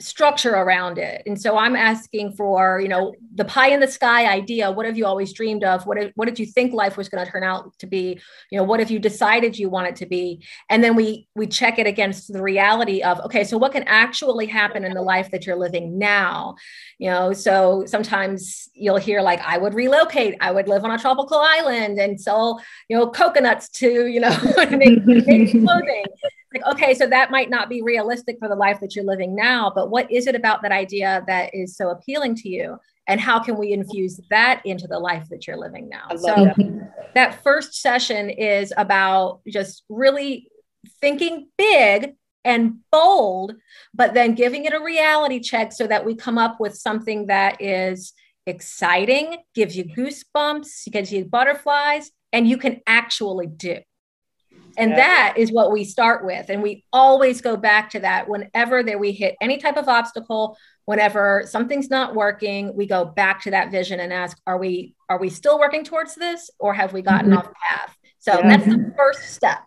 structure 0.00 0.54
around 0.54 0.96
it. 0.96 1.22
And 1.26 1.40
so 1.40 1.58
I'm 1.58 1.74
asking 1.74 2.32
for, 2.34 2.80
you 2.80 2.88
know, 2.88 3.14
the 3.34 3.44
pie 3.44 3.70
in 3.70 3.80
the 3.80 3.88
sky 3.88 4.32
idea. 4.32 4.70
What 4.70 4.86
have 4.86 4.96
you 4.96 5.04
always 5.04 5.32
dreamed 5.32 5.64
of? 5.64 5.86
What, 5.86 5.98
what 6.14 6.26
did 6.26 6.38
you 6.38 6.46
think 6.46 6.72
life 6.72 6.96
was 6.96 7.08
going 7.08 7.24
to 7.24 7.30
turn 7.30 7.42
out 7.42 7.76
to 7.80 7.86
be? 7.86 8.20
You 8.52 8.58
know, 8.58 8.64
what 8.64 8.78
have 8.78 8.92
you 8.92 9.00
decided 9.00 9.58
you 9.58 9.68
want 9.68 9.88
it 9.88 9.96
to 9.96 10.06
be? 10.06 10.44
And 10.70 10.84
then 10.84 10.94
we 10.94 11.26
we 11.34 11.48
check 11.48 11.80
it 11.80 11.86
against 11.86 12.32
the 12.32 12.40
reality 12.40 13.02
of, 13.02 13.18
okay, 13.20 13.42
so 13.42 13.58
what 13.58 13.72
can 13.72 13.82
actually 13.84 14.46
happen 14.46 14.84
in 14.84 14.94
the 14.94 15.02
life 15.02 15.32
that 15.32 15.46
you're 15.46 15.56
living 15.56 15.98
now? 15.98 16.54
You 16.98 17.10
know, 17.10 17.32
so 17.32 17.84
sometimes 17.86 18.68
you'll 18.74 18.98
hear 18.98 19.20
like, 19.20 19.40
I 19.40 19.58
would 19.58 19.74
relocate, 19.74 20.36
I 20.40 20.52
would 20.52 20.68
live 20.68 20.84
on 20.84 20.92
a 20.92 20.98
tropical 20.98 21.38
island 21.38 21.98
and 21.98 22.20
sell, 22.20 22.60
you 22.88 22.96
know, 22.96 23.08
coconuts 23.08 23.68
to, 23.70 24.06
you 24.06 24.20
know, 24.20 24.36
make, 24.70 25.04
make 25.04 25.50
clothing 25.50 26.04
like 26.52 26.64
okay 26.66 26.94
so 26.94 27.06
that 27.06 27.30
might 27.30 27.50
not 27.50 27.68
be 27.68 27.82
realistic 27.82 28.38
for 28.38 28.48
the 28.48 28.54
life 28.54 28.80
that 28.80 28.96
you're 28.96 29.04
living 29.04 29.34
now 29.34 29.70
but 29.74 29.90
what 29.90 30.10
is 30.10 30.26
it 30.26 30.34
about 30.34 30.62
that 30.62 30.72
idea 30.72 31.22
that 31.26 31.54
is 31.54 31.76
so 31.76 31.90
appealing 31.90 32.34
to 32.36 32.48
you? 32.48 32.78
And 33.06 33.20
how 33.20 33.38
can 33.38 33.56
we 33.56 33.72
infuse 33.72 34.20
that 34.28 34.60
into 34.64 34.86
the 34.86 34.98
life 34.98 35.28
that 35.30 35.46
you're 35.46 35.56
living 35.56 35.88
now? 35.88 36.08
So 36.16 36.34
that. 36.34 37.12
that 37.14 37.42
first 37.42 37.80
session 37.80 38.28
is 38.28 38.72
about 38.76 39.40
just 39.48 39.84
really 39.88 40.48
thinking 41.00 41.48
big 41.56 42.14
and 42.44 42.76
bold 42.92 43.54
but 43.92 44.14
then 44.14 44.34
giving 44.34 44.64
it 44.64 44.72
a 44.72 44.80
reality 44.80 45.40
check 45.40 45.72
so 45.72 45.86
that 45.86 46.06
we 46.06 46.14
come 46.14 46.38
up 46.38 46.60
with 46.60 46.74
something 46.74 47.26
that 47.26 47.60
is 47.60 48.12
exciting 48.46 49.38
gives 49.54 49.76
you 49.76 49.84
goosebumps 49.84 50.90
gives 50.92 51.12
you 51.12 51.24
butterflies 51.24 52.12
and 52.32 52.48
you 52.48 52.56
can 52.56 52.80
actually 52.86 53.48
do 53.48 53.78
and 54.78 54.92
yeah. 54.92 54.96
that 54.96 55.34
is 55.36 55.50
what 55.50 55.72
we 55.72 55.84
start 55.84 56.24
with. 56.24 56.48
And 56.48 56.62
we 56.62 56.84
always 56.92 57.40
go 57.40 57.56
back 57.56 57.90
to 57.90 58.00
that 58.00 58.28
whenever 58.28 58.82
that 58.84 58.98
we 58.98 59.10
hit 59.10 59.36
any 59.40 59.58
type 59.58 59.76
of 59.76 59.88
obstacle, 59.88 60.56
whenever 60.84 61.42
something's 61.46 61.90
not 61.90 62.14
working, 62.14 62.74
we 62.76 62.86
go 62.86 63.04
back 63.04 63.42
to 63.42 63.50
that 63.50 63.72
vision 63.72 63.98
and 63.98 64.12
ask, 64.12 64.38
are 64.46 64.56
we 64.56 64.94
are 65.08 65.18
we 65.18 65.30
still 65.30 65.58
working 65.58 65.84
towards 65.84 66.14
this 66.14 66.50
or 66.60 66.72
have 66.72 66.92
we 66.92 67.02
gotten 67.02 67.30
mm-hmm. 67.30 67.38
off 67.38 67.52
path? 67.68 67.96
So 68.20 68.38
yeah. 68.38 68.56
that's 68.56 68.66
the 68.66 68.94
first 68.96 69.34
step. 69.34 69.58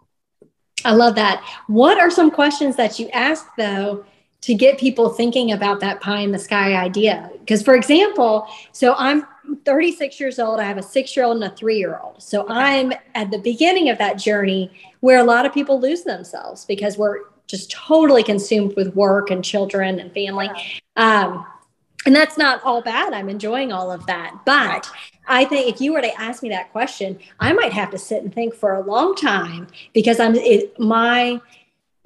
I 0.85 0.93
love 0.93 1.15
that. 1.15 1.43
What 1.67 1.99
are 1.99 2.09
some 2.09 2.31
questions 2.31 2.77
that 2.77 2.97
you 2.97 3.09
ask 3.09 3.45
though 3.57 4.05
to 4.41 4.53
get 4.55 4.79
people 4.79 5.09
thinking 5.09 5.51
about 5.51 5.81
that 5.81 5.99
pie 5.99 6.21
in 6.21 6.31
the 6.31 6.39
sky 6.39 6.73
idea? 6.75 7.29
Because 7.39 7.61
for 7.61 7.75
example, 7.75 8.47
so 8.71 8.95
I'm 8.97 9.25
36 9.57 10.19
years 10.19 10.39
old. 10.39 10.59
I 10.59 10.63
have 10.63 10.77
a 10.77 10.83
six 10.83 11.15
year 11.15 11.25
old 11.25 11.41
and 11.41 11.51
a 11.51 11.55
three 11.55 11.77
year 11.77 11.99
old. 12.01 12.21
So 12.21 12.45
I'm 12.47 12.91
at 13.15 13.31
the 13.31 13.39
beginning 13.39 13.89
of 13.89 13.97
that 13.97 14.17
journey 14.17 14.71
where 14.99 15.19
a 15.19 15.23
lot 15.23 15.45
of 15.45 15.53
people 15.53 15.79
lose 15.79 16.03
themselves 16.03 16.65
because 16.65 16.97
we're 16.97 17.19
just 17.47 17.71
totally 17.71 18.23
consumed 18.23 18.75
with 18.75 18.95
work 18.95 19.29
and 19.29 19.43
children 19.43 19.99
and 19.99 20.13
family. 20.13 20.49
Um, 20.95 21.45
and 22.05 22.15
that's 22.15 22.37
not 22.37 22.63
all 22.63 22.81
bad. 22.81 23.13
I'm 23.13 23.29
enjoying 23.29 23.71
all 23.71 23.91
of 23.91 24.05
that. 24.07 24.33
But 24.45 24.89
I 25.27 25.45
think 25.45 25.73
if 25.73 25.81
you 25.81 25.93
were 25.93 26.01
to 26.01 26.21
ask 26.21 26.41
me 26.41 26.49
that 26.49 26.71
question, 26.71 27.19
I 27.39 27.53
might 27.53 27.73
have 27.73 27.91
to 27.91 27.97
sit 27.97 28.23
and 28.23 28.33
think 28.33 28.55
for 28.55 28.73
a 28.73 28.81
long 28.81 29.15
time 29.15 29.67
because 29.93 30.19
I'm 30.19 30.35
it, 30.35 30.79
my 30.79 31.39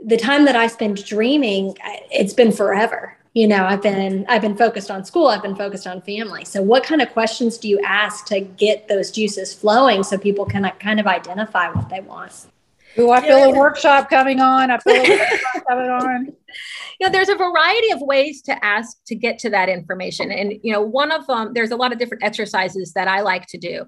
the 0.03 0.17
time 0.17 0.45
that 0.45 0.55
I 0.55 0.67
spend 0.67 1.03
dreaming, 1.05 1.77
it's 2.11 2.33
been 2.33 2.51
forever 2.51 3.14
you 3.35 3.47
know 3.47 3.65
i've 3.65 3.81
been 3.81 4.25
i've 4.27 4.41
been 4.41 4.57
focused 4.57 4.89
on 4.89 5.05
school 5.05 5.27
i've 5.27 5.43
been 5.43 5.55
focused 5.55 5.85
on 5.85 6.01
family 6.01 6.43
so 6.43 6.61
what 6.61 6.83
kind 6.83 7.01
of 7.01 7.11
questions 7.11 7.57
do 7.59 7.67
you 7.67 7.79
ask 7.85 8.25
to 8.25 8.39
get 8.39 8.87
those 8.87 9.11
juices 9.11 9.53
flowing 9.53 10.01
so 10.01 10.17
people 10.17 10.45
can 10.45 10.71
kind 10.79 10.99
of 10.99 11.05
identify 11.05 11.69
what 11.69 11.87
they 11.89 11.99
want 11.99 12.47
Ooh, 12.97 13.11
I 13.11 13.19
feel 13.19 13.43
a 13.43 13.51
workshop 13.51 14.09
coming 14.09 14.39
on. 14.39 14.71
I 14.71 14.77
feel 14.77 14.95
a 14.95 15.09
workshop 15.09 15.63
coming 15.67 15.89
on. 15.89 16.33
You 16.97 17.07
know, 17.07 17.11
there's 17.11 17.27
a 17.27 17.35
variety 17.35 17.91
of 17.91 17.99
ways 17.99 18.41
to 18.43 18.63
ask 18.63 19.03
to 19.07 19.15
get 19.15 19.37
to 19.39 19.49
that 19.49 19.67
information. 19.67 20.31
And, 20.31 20.53
you 20.63 20.71
know, 20.71 20.79
one 20.79 21.11
of 21.11 21.27
them, 21.27 21.51
there's 21.53 21.71
a 21.71 21.75
lot 21.75 21.91
of 21.91 21.99
different 21.99 22.23
exercises 22.23 22.93
that 22.93 23.09
I 23.09 23.19
like 23.19 23.47
to 23.47 23.57
do 23.57 23.85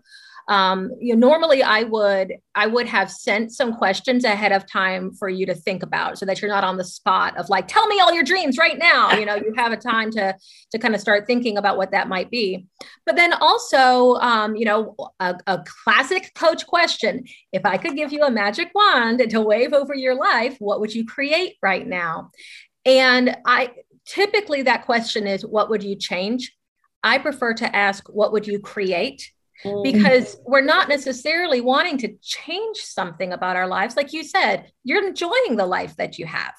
um, 0.48 0.92
you 1.00 1.13
know, 1.16 1.27
normally 1.27 1.62
I 1.62 1.84
would 1.84 2.34
I 2.56 2.68
would 2.68 2.88
have 2.88 3.12
sent 3.12 3.51
some 3.51 3.75
questions 3.75 4.24
ahead 4.24 4.51
of 4.51 4.66
time 4.66 5.13
for 5.13 5.27
you 5.27 5.46
to 5.46 5.54
think 5.54 5.84
about, 5.84 6.18
so 6.18 6.25
that 6.25 6.42
you're 6.42 6.50
not 6.50 6.63
on 6.63 6.77
the 6.77 6.86
spot 6.86 7.38
of 7.38 7.50
like, 7.50 7.68
tell 7.68 7.86
me 7.88 8.00
all 8.00 8.13
your 8.13 8.24
dreams 8.24 8.58
right 8.58 8.77
now. 8.77 9.12
You 9.12 9.25
know, 9.25 9.36
you 9.36 9.54
have 9.58 9.72
a 9.72 9.77
time 9.77 10.10
to 10.12 10.36
to 10.72 10.80
kind 10.80 10.96
of 10.96 11.01
start 11.01 11.27
thinking 11.27 11.58
about 11.58 11.77
what 11.77 11.92
that 11.92 12.08
might 12.08 12.32
be. 12.32 12.66
But 13.06 13.18
then 13.18 13.34
also, 13.34 14.16
um, 14.16 14.56
you 14.56 14.66
know, 14.66 14.96
a, 15.20 15.36
a 15.48 15.63
classic 15.84 16.32
coach 16.34 16.66
question: 16.66 17.25
If 17.51 17.66
I 17.66 17.77
could 17.77 17.96
give 17.96 18.13
you 18.13 18.24
a 18.24 18.32
magic 18.32 18.72
wand 18.74 19.22
to 19.30 19.42
wave 19.42 19.74
over 19.74 19.94
your 19.94 20.16
life, 20.16 20.56
what 20.60 20.80
would 20.80 20.94
you 20.94 21.06
create 21.06 21.56
right 21.62 21.86
now? 21.86 22.32
And 22.86 23.36
I 23.46 23.72
typically 24.06 24.62
that 24.63 24.86
question 24.86 25.27
is, 25.27 25.46
what 25.46 25.70
would 25.70 25.84
you 25.84 25.98
change? 25.98 26.56
I 27.04 27.18
prefer 27.18 27.54
to 27.56 27.75
ask, 27.75 28.08
what 28.10 28.32
would 28.32 28.48
you 28.48 28.60
create? 28.60 29.32
Mm. 29.66 29.84
because 29.84 30.38
we're 30.46 30.62
not 30.62 30.88
necessarily 30.88 31.62
wanting 31.62 31.98
to 32.00 32.16
change 32.22 32.78
something 32.78 33.34
about 33.34 33.56
our 33.56 33.68
lives. 33.68 33.96
Like 33.96 34.14
you 34.14 34.24
said 34.24 34.72
you're 34.84 35.06
enjoying 35.06 35.56
the 35.56 35.66
life 35.66 35.96
that 35.96 36.20
you 36.20 36.28
have. 36.28 36.54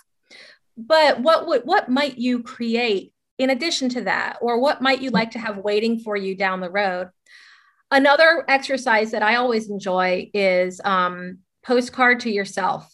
But 0.77 1.21
what 1.21 1.47
would 1.47 1.63
what 1.63 1.89
might 1.89 2.19
you 2.19 2.43
create 2.43 3.13
in 3.39 3.51
addition 3.51 3.89
to 3.91 4.01
that? 4.03 4.39
Or 4.41 4.61
what 4.61 4.83
might 4.83 5.01
you 5.01 5.11
like 5.11 5.31
to 5.33 5.39
have 5.39 5.59
waiting 5.59 6.01
for 6.01 6.17
you 6.17 6.35
down 6.35 6.61
the 6.61 6.71
road? 6.71 7.11
Another 7.91 8.45
exercise 8.49 9.13
that 9.13 9.23
i 9.23 9.37
always 9.37 9.71
enjoy 9.71 10.29
is 10.35 10.81
um, 10.85 11.39
postcard 11.65 12.21
to 12.21 12.31
yourself. 12.31 12.93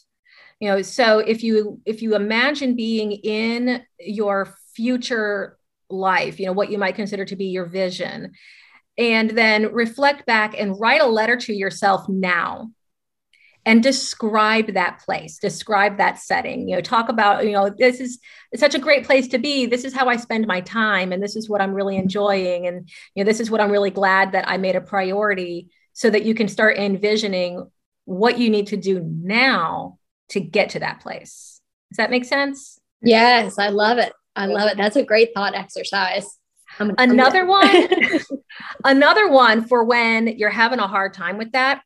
You 0.61 0.69
know 0.69 0.83
so 0.83 1.19
if 1.19 1.43
you 1.43 1.81
if 1.87 2.03
you 2.03 2.15
imagine 2.15 2.77
being 2.77 3.13
in 3.13 3.83
your 3.99 4.55
future 4.75 5.59
life 5.91 6.41
you 6.41 6.47
know 6.47 6.53
what 6.53 6.71
you 6.71 6.79
might 6.79 6.95
consider 6.95 7.25
to 7.25 7.37
be 7.37 7.47
your 7.47 7.67
vision 7.67 8.33
and 8.97 9.31
then 9.31 9.73
reflect 9.73 10.27
back 10.27 10.55
and 10.59 10.79
write 10.79 11.01
a 11.01 11.07
letter 11.07 11.37
to 11.37 11.53
yourself 11.53 12.09
now 12.09 12.71
and 13.67 13.83
describe 13.83 14.75
that 14.75 15.01
place 15.05 15.39
describe 15.39 15.97
that 15.99 16.19
setting. 16.19 16.69
You 16.69 16.77
know 16.77 16.83
talk 16.83 17.09
about 17.09 17.45
you 17.45 17.53
know 17.53 17.71
this 17.71 18.01
is 18.01 18.19
such 18.57 18.75
a 18.75 18.79
great 18.79 19.05
place 19.05 19.29
to 19.29 19.39
be. 19.39 19.67
This 19.67 19.85
is 19.85 19.95
how 19.95 20.09
i 20.09 20.17
spend 20.17 20.47
my 20.47 20.61
time 20.61 21.13
and 21.13 21.23
this 21.23 21.37
is 21.37 21.49
what 21.49 21.61
i'm 21.61 21.75
really 21.75 21.97
enjoying 21.97 22.67
and 22.67 22.89
you 23.15 23.25
know 23.25 23.29
this 23.29 23.41
is 23.41 23.51
what 23.51 23.61
i'm 23.61 23.71
really 23.71 23.91
glad 23.91 24.33
that 24.33 24.49
i 24.49 24.57
made 24.57 24.77
a 24.77 24.81
priority 24.81 25.69
so 25.93 26.11
that 26.11 26.25
you 26.25 26.35
can 26.35 26.49
start 26.49 26.77
envisioning 26.77 27.71
what 28.05 28.39
you 28.39 28.51
need 28.51 28.67
to 28.69 28.77
do 28.77 29.01
now 29.01 29.99
to 30.31 30.41
get 30.41 30.71
to 30.71 30.81
that 30.81 31.01
place. 31.01 31.61
Does 31.91 31.97
that 31.99 32.11
make 32.11 32.25
sense? 32.25 32.79
Yes 33.03 33.59
i 33.59 33.69
love 33.69 33.99
it. 33.99 34.13
I 34.37 34.47
love 34.47 34.69
it. 34.71 34.77
That's 34.77 34.97
a 34.97 35.05
great 35.05 35.31
thought 35.35 35.55
exercise 35.55 36.39
I'm, 36.79 36.95
another 36.99 37.41
I'm 37.41 37.49
one 37.49 38.19
another 38.85 39.29
one 39.29 39.67
for 39.67 39.85
when 39.85 40.27
you're 40.27 40.51
having 40.51 40.79
a 40.79 40.87
hard 40.87 41.15
time 41.15 41.39
with 41.39 41.53
that 41.53 41.83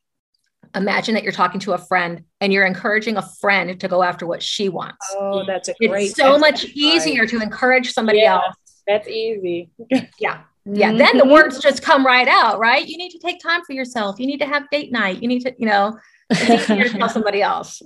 imagine 0.74 1.14
that 1.14 1.22
you're 1.22 1.32
talking 1.32 1.60
to 1.60 1.72
a 1.72 1.78
friend 1.78 2.24
and 2.40 2.52
you're 2.52 2.66
encouraging 2.66 3.16
a 3.16 3.22
friend 3.40 3.80
to 3.80 3.88
go 3.88 4.02
after 4.02 4.26
what 4.26 4.42
she 4.42 4.68
wants 4.68 5.06
oh 5.14 5.44
that's 5.46 5.68
a 5.68 5.74
great 5.74 6.08
it's 6.08 6.16
so 6.16 6.38
much 6.38 6.64
easier 6.66 7.26
to 7.26 7.40
encourage 7.40 7.92
somebody 7.92 8.18
yeah, 8.18 8.34
else 8.34 8.56
that's 8.86 9.08
easy 9.08 9.70
yeah 10.18 10.42
yeah 10.64 10.88
mm-hmm. 10.88 10.98
then 10.98 11.16
the 11.16 11.24
words 11.24 11.58
just 11.58 11.82
come 11.82 12.04
right 12.04 12.28
out 12.28 12.58
right 12.58 12.86
you 12.86 12.98
need 12.98 13.10
to 13.10 13.18
take 13.18 13.40
time 13.40 13.62
for 13.64 13.72
yourself 13.72 14.18
you 14.18 14.26
need 14.26 14.38
to 14.38 14.46
have 14.46 14.68
date 14.70 14.92
night 14.92 15.22
you 15.22 15.28
need 15.28 15.40
to 15.40 15.54
you 15.58 15.66
know 15.66 15.98
It's 16.30 16.70
easier 16.70 16.84
to 16.84 16.98
tell 16.98 17.08
somebody 17.18 17.42
else. 17.42 17.82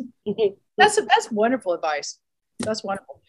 That's 0.76 0.96
that's 0.96 1.30
wonderful 1.30 1.72
advice. 1.74 2.18
That's 2.58 2.82
wonderful. 2.82 3.20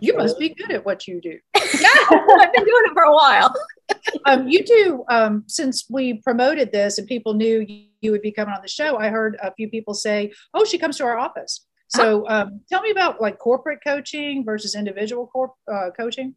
You 0.00 0.16
must 0.16 0.38
be 0.38 0.50
good 0.50 0.70
at 0.70 0.84
what 0.84 1.06
you 1.06 1.20
do. 1.20 1.38
yeah, 1.54 1.88
I've 2.10 2.52
been 2.52 2.64
doing 2.64 2.84
it 2.84 2.92
for 2.94 3.02
a 3.02 3.14
while. 3.14 3.54
um, 4.26 4.48
you 4.48 4.64
do. 4.64 5.04
Um, 5.08 5.44
since 5.46 5.86
we 5.88 6.14
promoted 6.14 6.72
this 6.72 6.98
and 6.98 7.06
people 7.06 7.34
knew 7.34 7.64
you 8.00 8.10
would 8.10 8.22
be 8.22 8.32
coming 8.32 8.54
on 8.54 8.62
the 8.62 8.68
show, 8.68 8.96
I 8.96 9.08
heard 9.08 9.36
a 9.42 9.52
few 9.54 9.68
people 9.68 9.94
say, 9.94 10.32
"Oh, 10.54 10.64
she 10.64 10.78
comes 10.78 10.96
to 10.98 11.04
our 11.04 11.18
office." 11.18 11.66
So, 11.88 12.28
um, 12.28 12.60
tell 12.68 12.82
me 12.82 12.90
about 12.90 13.20
like 13.20 13.38
corporate 13.38 13.80
coaching 13.84 14.44
versus 14.44 14.74
individual 14.74 15.26
corp 15.26 15.52
uh, 15.72 15.90
coaching. 15.96 16.34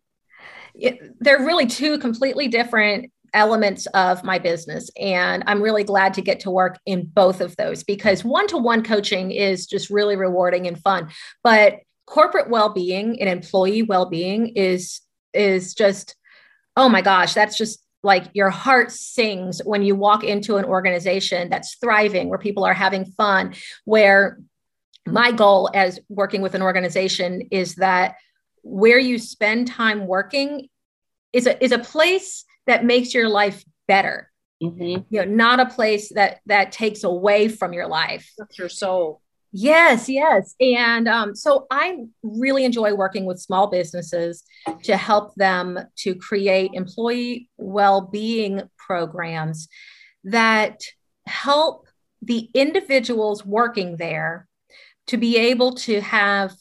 They're 1.19 1.45
really 1.45 1.67
two 1.67 1.99
completely 1.99 2.47
different 2.47 3.11
elements 3.33 3.85
of 3.87 4.23
my 4.23 4.39
business. 4.39 4.89
And 4.99 5.43
I'm 5.47 5.61
really 5.61 5.83
glad 5.83 6.13
to 6.15 6.21
get 6.21 6.39
to 6.41 6.51
work 6.51 6.79
in 6.85 7.05
both 7.05 7.41
of 7.41 7.55
those 7.55 7.83
because 7.83 8.23
one 8.23 8.47
to 8.47 8.57
one 8.57 8.83
coaching 8.83 9.31
is 9.31 9.65
just 9.65 9.89
really 9.89 10.15
rewarding 10.15 10.67
and 10.67 10.77
fun. 10.77 11.09
But 11.43 11.79
corporate 12.11 12.49
well-being 12.49 13.21
and 13.21 13.29
employee 13.29 13.83
well-being 13.83 14.47
is 14.47 14.99
is 15.33 15.73
just 15.73 16.17
oh 16.75 16.89
my 16.89 17.01
gosh 17.01 17.33
that's 17.33 17.57
just 17.57 17.81
like 18.03 18.25
your 18.33 18.49
heart 18.49 18.91
sings 18.91 19.61
when 19.63 19.81
you 19.81 19.95
walk 19.95 20.21
into 20.21 20.57
an 20.57 20.65
organization 20.65 21.49
that's 21.49 21.75
thriving 21.75 22.27
where 22.27 22.37
people 22.37 22.65
are 22.65 22.73
having 22.73 23.05
fun 23.05 23.53
where 23.85 24.41
my 25.07 25.31
goal 25.31 25.69
as 25.73 26.01
working 26.09 26.41
with 26.41 26.53
an 26.53 26.61
organization 26.61 27.47
is 27.49 27.75
that 27.75 28.15
where 28.61 28.99
you 28.99 29.17
spend 29.17 29.65
time 29.67 30.05
working 30.05 30.67
is 31.31 31.47
a 31.47 31.63
is 31.63 31.71
a 31.71 31.79
place 31.79 32.43
that 32.67 32.83
makes 32.83 33.13
your 33.13 33.29
life 33.29 33.63
better. 33.87 34.27
Mm-hmm. 34.61 35.03
you 35.09 35.19
know 35.19 35.23
not 35.23 35.59
a 35.59 35.65
place 35.65 36.09
that 36.13 36.41
that 36.45 36.73
takes 36.73 37.05
away 37.05 37.47
from 37.47 37.71
your 37.71 37.87
life. 37.87 38.29
That's 38.37 38.59
your 38.59 38.69
soul 38.69 39.21
Yes, 39.53 40.07
yes. 40.07 40.55
And 40.61 41.07
um, 41.09 41.35
so 41.35 41.67
I 41.69 42.05
really 42.23 42.63
enjoy 42.63 42.93
working 42.93 43.25
with 43.25 43.39
small 43.39 43.67
businesses 43.67 44.43
to 44.83 44.95
help 44.95 45.35
them 45.35 45.77
to 45.97 46.15
create 46.15 46.71
employee 46.73 47.49
well 47.57 48.01
being 48.01 48.61
programs 48.77 49.67
that 50.23 50.81
help 51.25 51.87
the 52.21 52.49
individuals 52.53 53.45
working 53.45 53.97
there 53.97 54.47
to 55.07 55.17
be 55.17 55.37
able 55.37 55.73
to 55.73 55.99
have 55.99 56.53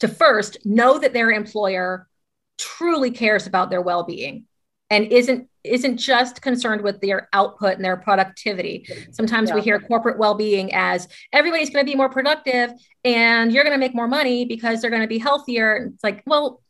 to 0.00 0.08
first 0.08 0.58
know 0.66 0.98
that 0.98 1.14
their 1.14 1.30
employer 1.30 2.08
truly 2.58 3.10
cares 3.10 3.46
about 3.46 3.70
their 3.70 3.80
well 3.80 4.02
being 4.02 4.44
and 4.90 5.12
isn't 5.12 5.48
isn't 5.64 5.98
just 5.98 6.40
concerned 6.40 6.82
with 6.82 7.00
their 7.00 7.28
output 7.32 7.74
and 7.74 7.84
their 7.84 7.96
productivity. 7.96 8.86
Sometimes 9.10 9.50
yeah. 9.50 9.56
we 9.56 9.60
hear 9.60 9.78
corporate 9.78 10.18
well-being 10.18 10.72
as 10.72 11.08
everybody's 11.32 11.68
going 11.68 11.84
to 11.84 11.90
be 11.90 11.96
more 11.96 12.08
productive 12.08 12.70
and 13.04 13.52
you're 13.52 13.64
going 13.64 13.74
to 13.74 13.78
make 13.78 13.94
more 13.94 14.08
money 14.08 14.46
because 14.46 14.80
they're 14.80 14.90
going 14.90 15.02
to 15.02 15.08
be 15.08 15.18
healthier. 15.18 15.90
It's 15.92 16.02
like, 16.02 16.22
well, 16.26 16.62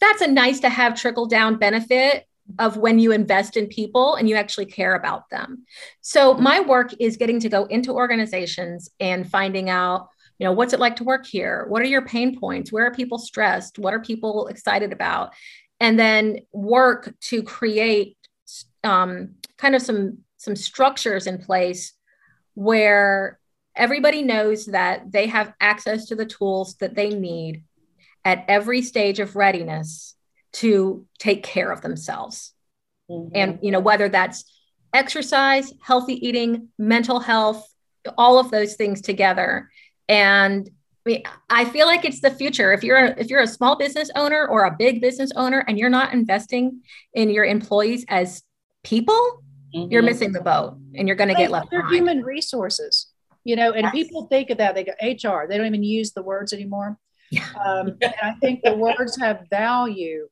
that's 0.00 0.20
a 0.20 0.26
nice 0.26 0.60
to 0.60 0.68
have 0.68 1.00
trickle 1.00 1.26
down 1.26 1.58
benefit 1.58 2.26
of 2.58 2.76
when 2.76 2.98
you 2.98 3.12
invest 3.12 3.56
in 3.56 3.68
people 3.68 4.16
and 4.16 4.28
you 4.28 4.34
actually 4.34 4.66
care 4.66 4.94
about 4.94 5.30
them. 5.30 5.64
So 6.00 6.34
my 6.34 6.60
work 6.60 6.92
is 6.98 7.16
getting 7.16 7.40
to 7.40 7.48
go 7.48 7.64
into 7.64 7.92
organizations 7.92 8.90
and 9.00 9.28
finding 9.30 9.70
out 9.70 10.08
you 10.38 10.48
know 10.48 10.52
what's 10.52 10.72
it 10.72 10.80
like 10.80 10.96
to 10.96 11.04
work 11.04 11.24
here 11.24 11.66
what 11.68 11.82
are 11.82 11.86
your 11.86 12.02
pain 12.02 12.36
points 12.40 12.72
where 12.72 12.86
are 12.86 12.92
people 12.92 13.18
stressed 13.18 13.78
what 13.78 13.94
are 13.94 14.00
people 14.00 14.48
excited 14.48 14.92
about 14.92 15.32
and 15.82 15.98
then 15.98 16.38
work 16.52 17.12
to 17.20 17.42
create 17.42 18.16
um, 18.84 19.34
kind 19.58 19.74
of 19.74 19.82
some 19.82 20.18
some 20.38 20.56
structures 20.56 21.26
in 21.26 21.38
place 21.38 21.92
where 22.54 23.38
everybody 23.76 24.22
knows 24.22 24.66
that 24.66 25.10
they 25.10 25.26
have 25.26 25.52
access 25.60 26.06
to 26.06 26.14
the 26.14 26.26
tools 26.26 26.76
that 26.76 26.94
they 26.94 27.10
need 27.10 27.64
at 28.24 28.44
every 28.48 28.80
stage 28.82 29.18
of 29.18 29.36
readiness 29.36 30.14
to 30.52 31.04
take 31.18 31.42
care 31.42 31.70
of 31.72 31.80
themselves 31.80 32.54
mm-hmm. 33.10 33.34
and 33.34 33.58
you 33.62 33.72
know 33.72 33.80
whether 33.80 34.08
that's 34.08 34.44
exercise 34.94 35.72
healthy 35.82 36.14
eating 36.26 36.68
mental 36.78 37.18
health 37.18 37.66
all 38.16 38.38
of 38.38 38.50
those 38.50 38.74
things 38.74 39.00
together 39.00 39.70
and 40.08 40.70
I 41.04 41.10
mean, 41.10 41.22
I 41.50 41.64
feel 41.64 41.86
like 41.86 42.04
it's 42.04 42.20
the 42.20 42.30
future. 42.30 42.72
If 42.72 42.84
you're 42.84 42.96
a, 42.96 43.18
if 43.18 43.28
you're 43.28 43.40
a 43.40 43.46
small 43.46 43.76
business 43.76 44.10
owner 44.14 44.46
or 44.46 44.64
a 44.64 44.76
big 44.76 45.00
business 45.00 45.32
owner 45.34 45.64
and 45.66 45.78
you're 45.78 45.90
not 45.90 46.12
investing 46.12 46.82
in 47.14 47.30
your 47.30 47.44
employees 47.44 48.04
as 48.08 48.42
people, 48.84 49.42
mm-hmm. 49.74 49.90
you're 49.90 50.02
missing 50.02 50.32
the 50.32 50.40
boat 50.40 50.76
and 50.94 51.08
you're 51.08 51.16
going 51.16 51.28
to 51.28 51.34
get 51.34 51.50
left 51.50 51.70
they're 51.70 51.80
behind. 51.80 51.94
human 51.96 52.22
resources, 52.22 53.08
you 53.42 53.56
know, 53.56 53.72
and 53.72 53.84
yes. 53.84 53.92
people 53.92 54.26
think 54.26 54.50
of 54.50 54.58
that. 54.58 54.74
They 54.76 54.84
go 54.84 54.92
HR, 55.00 55.48
they 55.48 55.56
don't 55.58 55.66
even 55.66 55.82
use 55.82 56.12
the 56.12 56.22
words 56.22 56.52
anymore. 56.52 56.98
Yeah. 57.30 57.48
Um, 57.64 57.88
and 58.02 58.14
I 58.22 58.34
think 58.40 58.62
the 58.62 58.74
words 58.74 59.18
have 59.18 59.46
value 59.50 60.28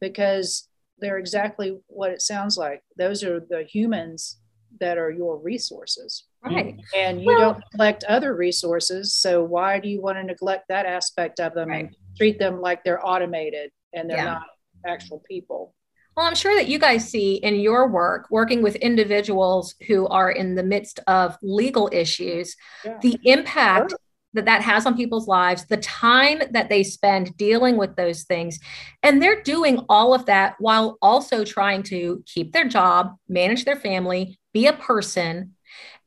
because 0.00 0.68
they're 0.98 1.18
exactly 1.18 1.76
what 1.88 2.12
it 2.12 2.22
sounds 2.22 2.56
like. 2.56 2.82
Those 2.96 3.24
are 3.24 3.40
the 3.40 3.64
humans 3.64 4.38
that 4.80 4.98
are 4.98 5.10
your 5.10 5.38
resources. 5.38 6.24
Right. 6.44 6.76
Mm-hmm. 6.76 6.80
And 6.96 7.20
you 7.20 7.26
well, 7.28 7.40
don't 7.40 7.64
neglect 7.72 8.04
other 8.04 8.34
resources. 8.34 9.14
So 9.14 9.42
why 9.42 9.78
do 9.80 9.88
you 9.88 10.02
want 10.02 10.18
to 10.18 10.22
neglect 10.24 10.66
that 10.68 10.86
aspect 10.86 11.40
of 11.40 11.54
them 11.54 11.68
right. 11.68 11.86
and 11.86 11.96
treat 12.16 12.38
them 12.38 12.60
like 12.60 12.84
they're 12.84 13.04
automated 13.06 13.70
and 13.94 14.10
they're 14.10 14.18
yeah. 14.18 14.24
not 14.24 14.46
actual 14.86 15.22
people? 15.26 15.74
Well, 16.16 16.26
I'm 16.26 16.34
sure 16.36 16.54
that 16.54 16.68
you 16.68 16.78
guys 16.78 17.08
see 17.08 17.36
in 17.36 17.56
your 17.56 17.88
work, 17.88 18.28
working 18.30 18.62
with 18.62 18.76
individuals 18.76 19.74
who 19.88 20.06
are 20.08 20.30
in 20.30 20.54
the 20.54 20.62
midst 20.62 21.00
of 21.08 21.36
legal 21.42 21.88
issues, 21.92 22.54
yeah. 22.84 22.98
the 23.02 23.18
impact 23.24 23.90
sure. 23.90 23.98
that 24.34 24.44
that 24.44 24.62
has 24.62 24.86
on 24.86 24.96
people's 24.96 25.26
lives, 25.26 25.64
the 25.64 25.76
time 25.78 26.42
that 26.52 26.68
they 26.68 26.84
spend 26.84 27.36
dealing 27.36 27.76
with 27.76 27.96
those 27.96 28.22
things. 28.22 28.60
And 29.02 29.20
they're 29.20 29.42
doing 29.42 29.80
all 29.88 30.14
of 30.14 30.26
that 30.26 30.54
while 30.60 30.98
also 31.02 31.44
trying 31.44 31.82
to 31.84 32.22
keep 32.26 32.52
their 32.52 32.68
job, 32.68 33.16
manage 33.28 33.64
their 33.64 33.76
family, 33.76 34.38
be 34.54 34.66
a 34.66 34.72
person. 34.72 35.54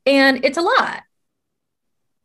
And 0.08 0.44
it's 0.44 0.58
a 0.58 0.62
lot. 0.62 1.04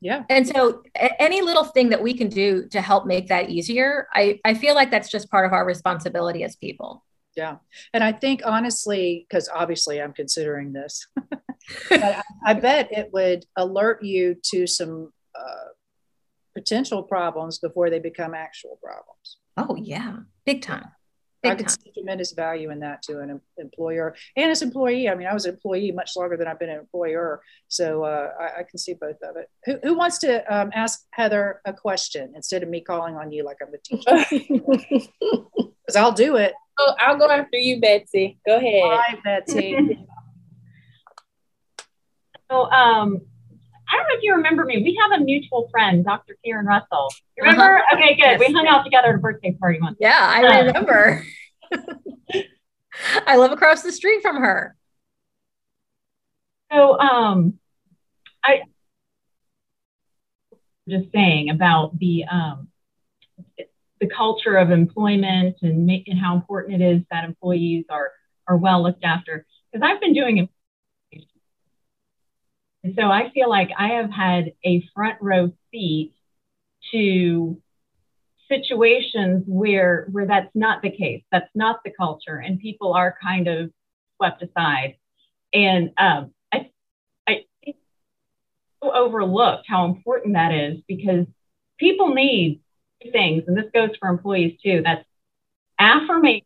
Yeah. 0.00 0.24
And 0.30 0.48
so 0.48 0.82
any 0.96 1.42
little 1.42 1.64
thing 1.64 1.90
that 1.90 2.02
we 2.02 2.14
can 2.14 2.28
do 2.28 2.66
to 2.68 2.80
help 2.80 3.06
make 3.06 3.28
that 3.28 3.50
easier, 3.50 4.08
I, 4.14 4.40
I 4.44 4.54
feel 4.54 4.74
like 4.74 4.90
that's 4.90 5.10
just 5.10 5.30
part 5.30 5.46
of 5.46 5.52
our 5.52 5.64
responsibility 5.64 6.42
as 6.42 6.56
people. 6.56 7.04
Yeah. 7.36 7.56
And 7.94 8.02
I 8.02 8.12
think 8.12 8.42
honestly, 8.44 9.26
because 9.28 9.48
obviously 9.52 10.00
I'm 10.00 10.12
considering 10.12 10.72
this, 10.72 11.06
I, 11.90 12.22
I, 12.44 12.54
bet 12.54 12.88
it 12.92 13.10
would 13.12 13.46
alert 13.56 14.02
you 14.02 14.36
to 14.52 14.66
some 14.66 15.12
uh, 15.34 15.70
potential 16.54 17.02
problems 17.04 17.58
before 17.58 17.88
they 17.88 18.00
become 18.00 18.34
actual 18.34 18.78
problems. 18.82 19.38
Oh, 19.56 19.76
yeah. 19.76 20.16
Big 20.44 20.62
time. 20.62 20.88
Big 21.42 21.52
I 21.52 21.54
could 21.56 21.70
see 21.70 21.90
tremendous 21.92 22.32
value 22.32 22.70
in 22.70 22.80
that 22.80 23.02
to 23.02 23.20
an 23.20 23.40
employer 23.58 24.14
and 24.36 24.50
as 24.50 24.62
employee. 24.62 25.08
I 25.08 25.14
mean, 25.14 25.26
I 25.26 25.34
was 25.34 25.44
an 25.44 25.54
employee 25.54 25.90
much 25.90 26.12
longer 26.16 26.36
than 26.36 26.46
I've 26.46 26.58
been 26.58 26.70
an 26.70 26.78
employer, 26.78 27.42
so 27.68 28.04
uh, 28.04 28.30
I, 28.38 28.60
I, 28.60 28.62
can 28.62 28.78
see 28.78 28.94
both 28.94 29.20
of 29.22 29.36
it. 29.36 29.50
Who, 29.64 29.78
who 29.82 29.96
wants 29.96 30.18
to 30.18 30.54
um, 30.54 30.70
ask 30.72 31.04
Heather 31.10 31.60
a 31.64 31.72
question 31.72 32.32
instead 32.36 32.62
of 32.62 32.68
me 32.68 32.80
calling 32.80 33.16
on 33.16 33.32
you 33.32 33.44
like 33.44 33.56
I'm 33.60 33.72
the 33.72 33.78
teacher? 33.78 35.08
Because 35.92 35.96
I'll 35.96 36.12
do 36.12 36.36
it. 36.36 36.54
Oh, 36.78 36.94
I'll 36.98 37.18
go 37.18 37.28
after 37.28 37.58
you, 37.58 37.80
Betsy. 37.80 38.38
Go 38.46 38.56
ahead. 38.56 38.82
Hi, 38.84 39.18
Betsy. 39.24 39.76
so, 42.50 42.70
um, 42.70 43.20
I 43.92 43.96
don't 43.96 44.04
know 44.04 44.14
if 44.14 44.22
you 44.22 44.34
remember 44.34 44.64
me. 44.64 44.82
We 44.82 44.98
have 45.02 45.20
a 45.20 45.22
mutual 45.22 45.68
friend, 45.70 46.02
Dr. 46.02 46.36
Karen 46.42 46.64
Russell. 46.64 47.08
You 47.36 47.44
remember? 47.44 47.76
Uh-huh. 47.76 47.96
Okay, 47.96 48.14
good. 48.14 48.22
Yes. 48.22 48.40
We 48.40 48.50
hung 48.52 48.66
out 48.66 48.84
together 48.84 49.08
at 49.08 49.16
a 49.16 49.18
birthday 49.18 49.52
party 49.60 49.80
once. 49.82 49.98
Yeah, 50.00 50.16
I 50.18 50.60
remember. 50.60 51.22
I 53.26 53.36
live 53.36 53.52
across 53.52 53.82
the 53.82 53.92
street 53.92 54.22
from 54.22 54.36
her. 54.36 54.74
So, 56.72 56.98
um, 56.98 57.58
I 58.42 58.62
just 60.88 61.12
saying 61.12 61.50
about 61.50 61.98
the 61.98 62.24
um, 62.30 62.68
the 64.00 64.06
culture 64.08 64.56
of 64.56 64.70
employment 64.70 65.56
and, 65.62 65.90
and 65.90 66.18
how 66.18 66.34
important 66.34 66.80
it 66.80 66.96
is 66.96 67.02
that 67.10 67.24
employees 67.24 67.84
are 67.90 68.10
are 68.48 68.56
well 68.56 68.82
looked 68.82 69.04
after. 69.04 69.46
Because 69.70 69.86
I've 69.86 70.00
been 70.00 70.14
doing 70.14 70.48
and 72.84 72.94
so 72.98 73.04
I 73.04 73.30
feel 73.32 73.48
like 73.48 73.70
I 73.78 73.88
have 73.94 74.10
had 74.10 74.52
a 74.64 74.82
front 74.94 75.18
row 75.20 75.52
seat 75.70 76.14
to 76.92 77.60
situations 78.48 79.44
where 79.46 80.08
where 80.10 80.26
that's 80.26 80.50
not 80.54 80.82
the 80.82 80.90
case. 80.90 81.22
That's 81.30 81.50
not 81.54 81.80
the 81.84 81.92
culture, 81.96 82.36
and 82.36 82.58
people 82.58 82.92
are 82.94 83.16
kind 83.22 83.48
of 83.48 83.70
swept 84.16 84.42
aside. 84.42 84.96
And 85.54 85.90
um, 85.96 86.32
I 86.52 86.70
I 87.28 87.44
overlooked 88.82 89.66
how 89.68 89.86
important 89.86 90.34
that 90.34 90.52
is 90.52 90.80
because 90.88 91.26
people 91.78 92.14
need 92.14 92.60
things, 93.12 93.44
and 93.46 93.56
this 93.56 93.70
goes 93.72 93.90
for 94.00 94.08
employees 94.08 94.58
too. 94.62 94.82
That's 94.84 95.04
affirmation 95.78 96.44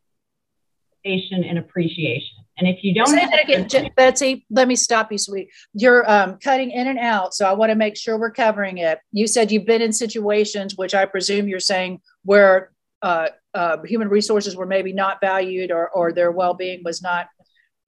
and 1.05 1.59
appreciation. 1.59 2.36
And 2.59 2.67
if 2.67 2.83
you 2.83 2.95
don't 2.95 3.09
Say 3.09 3.17
that 3.27 3.45
again, 3.45 3.91
Betsy, 3.97 4.47
let 4.49 4.67
me 4.67 4.77
stop 4.77 5.13
you, 5.13 5.19
sweet. 5.19 5.51
You're 5.75 6.11
um, 6.11 6.39
cutting 6.43 6.71
in 6.71 6.87
and 6.87 6.99
out. 6.99 7.35
So 7.35 7.47
I 7.47 7.53
want 7.53 7.71
to 7.71 7.77
make 7.77 7.97
sure 7.97 8.19
we're 8.19 8.31
covering 8.31 8.79
it. 8.79 8.99
You 9.13 9.27
said 9.27 9.53
you've 9.53 9.67
been 9.67 9.83
in 9.83 9.93
situations, 9.93 10.75
which 10.77 10.95
I 10.95 11.05
presume 11.05 11.49
you're 11.49 11.61
saying 11.61 12.01
where 12.25 12.73
uh, 13.03 13.29
uh, 13.53 13.83
human 13.85 14.09
resources 14.09 14.57
were 14.57 14.65
maybe 14.65 14.95
not 14.95 15.19
valued 15.21 15.71
or, 15.71 15.91
or 15.91 16.13
their 16.13 16.31
well 16.33 16.55
being 16.55 16.81
was 16.83 17.03
not 17.03 17.29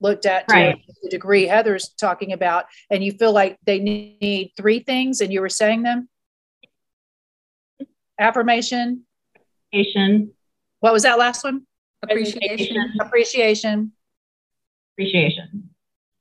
looked 0.00 0.26
at 0.26 0.46
to 0.48 0.54
Right. 0.54 0.82
the 1.02 1.08
degree 1.10 1.46
Heather's 1.46 1.88
talking 1.88 2.32
about. 2.32 2.66
And 2.90 3.02
you 3.02 3.12
feel 3.12 3.32
like 3.32 3.58
they 3.64 3.78
need 3.78 4.52
three 4.56 4.80
things 4.80 5.22
and 5.22 5.32
you 5.32 5.40
were 5.40 5.48
saying 5.48 5.82
them? 5.82 6.08
Affirmation. 8.20 9.04
appreciation, 9.72 10.32
What 10.80 10.92
was 10.92 11.04
that 11.04 11.18
last 11.18 11.42
one? 11.42 11.62
Appreciation. 12.02 12.76
Appreciation. 13.00 13.92
Appreciation, 14.98 15.70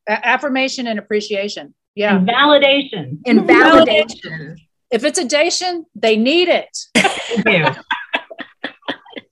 A- 0.07 0.27
affirmation 0.27 0.87
and 0.87 0.99
appreciation. 0.99 1.73
Yeah. 1.95 2.17
and 2.17 2.27
validation. 2.27 3.17
And 3.25 3.39
validation. 3.41 4.57
If 4.91 5.03
it's 5.03 5.17
a 5.17 5.25
dation, 5.25 5.85
they 5.95 6.15
need 6.15 6.47
it. 6.49 6.77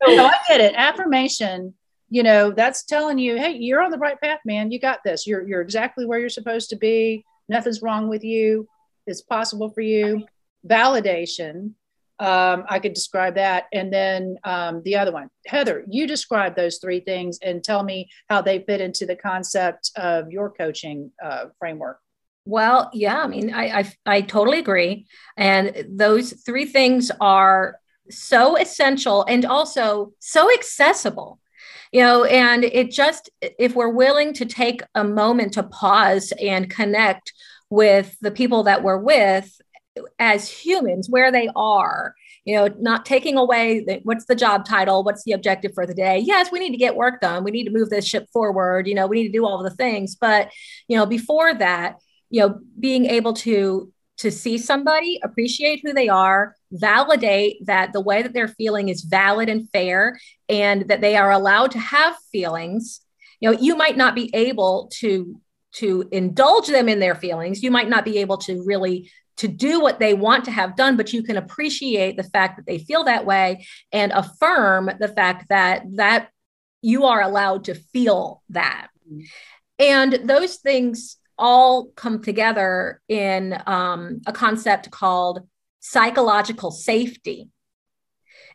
So 0.07 0.23
I 0.23 0.33
get 0.47 0.61
it. 0.61 0.75
Affirmation, 0.75 1.73
you 2.09 2.21
know, 2.21 2.51
that's 2.51 2.83
telling 2.83 3.17
you, 3.17 3.37
hey, 3.37 3.53
you're 3.57 3.81
on 3.81 3.89
the 3.91 3.97
right 3.97 4.19
path, 4.21 4.39
man. 4.45 4.71
You 4.71 4.79
got 4.79 4.99
this. 5.03 5.25
You're 5.25 5.47
you're 5.47 5.61
exactly 5.61 6.05
where 6.05 6.19
you're 6.19 6.29
supposed 6.29 6.69
to 6.69 6.75
be. 6.75 7.25
Nothing's 7.49 7.81
wrong 7.81 8.07
with 8.07 8.23
you. 8.23 8.67
It's 9.07 9.21
possible 9.21 9.69
for 9.69 9.81
you. 9.81 10.25
Validation. 10.67 11.71
Um, 12.19 12.63
I 12.69 12.79
could 12.79 12.93
describe 12.93 13.35
that. 13.35 13.65
And 13.73 13.91
then 13.91 14.37
um, 14.45 14.81
the 14.83 14.95
other 14.95 15.11
one, 15.11 15.29
Heather, 15.47 15.83
you 15.89 16.07
describe 16.07 16.55
those 16.55 16.77
three 16.77 17.01
things 17.01 17.39
and 17.41 17.63
tell 17.63 17.83
me 17.83 18.09
how 18.29 18.41
they 18.41 18.59
fit 18.59 18.79
into 18.79 19.05
the 19.05 19.17
concept 19.17 19.91
of 19.97 20.31
your 20.31 20.49
coaching 20.49 21.11
uh, 21.23 21.45
framework. 21.59 21.99
Well, 22.45 22.91
yeah, 22.93 23.21
I 23.21 23.27
mean, 23.27 23.53
I, 23.53 23.79
I 23.79 23.93
I 24.05 24.21
totally 24.21 24.59
agree, 24.59 25.07
and 25.35 25.85
those 25.89 26.31
three 26.45 26.65
things 26.65 27.11
are 27.19 27.79
so 28.11 28.55
essential 28.55 29.25
and 29.27 29.45
also 29.45 30.13
so 30.19 30.53
accessible, 30.53 31.39
you 31.91 32.01
know. 32.01 32.23
And 32.23 32.63
it 32.63 32.91
just 32.91 33.31
if 33.41 33.75
we're 33.75 33.89
willing 33.89 34.31
to 34.33 34.45
take 34.45 34.83
a 34.93 35.03
moment 35.03 35.53
to 35.53 35.63
pause 35.63 36.31
and 36.39 36.69
connect 36.69 37.33
with 37.71 38.15
the 38.21 38.31
people 38.31 38.61
that 38.63 38.83
we're 38.83 38.99
with 38.99 39.59
as 40.19 40.49
humans, 40.49 41.09
where 41.09 41.31
they 41.31 41.49
are, 41.55 42.15
you 42.43 42.55
know, 42.55 42.67
not 42.79 43.05
taking 43.05 43.37
away 43.37 43.83
the, 43.85 43.99
what's 44.03 44.25
the 44.25 44.35
job 44.35 44.65
title, 44.65 45.03
what's 45.03 45.23
the 45.23 45.31
objective 45.31 45.73
for 45.73 45.85
the 45.85 45.93
day. 45.93 46.19
Yes, 46.19 46.51
we 46.51 46.59
need 46.59 46.71
to 46.71 46.77
get 46.77 46.95
work 46.95 47.21
done. 47.21 47.43
We 47.43 47.51
need 47.51 47.65
to 47.65 47.71
move 47.71 47.89
this 47.89 48.07
ship 48.07 48.27
forward. 48.31 48.87
You 48.87 48.95
know, 48.95 49.07
we 49.07 49.21
need 49.21 49.27
to 49.27 49.37
do 49.37 49.45
all 49.45 49.63
the 49.63 49.69
things, 49.69 50.15
but 50.15 50.51
you 50.87 50.97
know, 50.97 51.05
before 51.05 51.53
that 51.53 51.95
you 52.29 52.41
know 52.41 52.59
being 52.79 53.05
able 53.05 53.33
to 53.33 53.91
to 54.17 54.31
see 54.31 54.57
somebody 54.57 55.19
appreciate 55.23 55.81
who 55.83 55.93
they 55.93 56.09
are 56.09 56.55
validate 56.71 57.65
that 57.65 57.93
the 57.93 58.01
way 58.01 58.21
that 58.21 58.33
they're 58.33 58.47
feeling 58.47 58.89
is 58.89 59.03
valid 59.03 59.49
and 59.49 59.69
fair 59.71 60.19
and 60.49 60.87
that 60.89 61.01
they 61.01 61.15
are 61.15 61.31
allowed 61.31 61.71
to 61.71 61.79
have 61.79 62.15
feelings 62.31 63.01
you 63.39 63.49
know 63.49 63.57
you 63.57 63.75
might 63.75 63.97
not 63.97 64.15
be 64.15 64.29
able 64.33 64.89
to 64.93 65.39
to 65.71 66.07
indulge 66.11 66.67
them 66.67 66.89
in 66.89 66.99
their 66.99 67.15
feelings 67.15 67.63
you 67.63 67.71
might 67.71 67.89
not 67.89 68.05
be 68.05 68.17
able 68.17 68.37
to 68.37 68.63
really 68.65 69.09
to 69.37 69.47
do 69.47 69.79
what 69.79 69.99
they 69.99 70.13
want 70.13 70.45
to 70.45 70.51
have 70.51 70.75
done 70.75 70.95
but 70.95 71.13
you 71.13 71.23
can 71.23 71.37
appreciate 71.37 72.17
the 72.17 72.23
fact 72.23 72.57
that 72.57 72.65
they 72.65 72.77
feel 72.77 73.03
that 73.03 73.25
way 73.25 73.65
and 73.91 74.11
affirm 74.11 74.89
the 74.99 75.07
fact 75.07 75.45
that 75.49 75.83
that 75.95 76.29
you 76.81 77.05
are 77.05 77.21
allowed 77.21 77.63
to 77.65 77.75
feel 77.75 78.41
that 78.49 78.87
and 79.79 80.13
those 80.23 80.57
things 80.57 81.17
all 81.37 81.87
come 81.95 82.21
together 82.21 83.01
in 83.07 83.61
um, 83.65 84.21
a 84.25 84.33
concept 84.33 84.91
called 84.91 85.47
psychological 85.79 86.71
safety. 86.71 87.49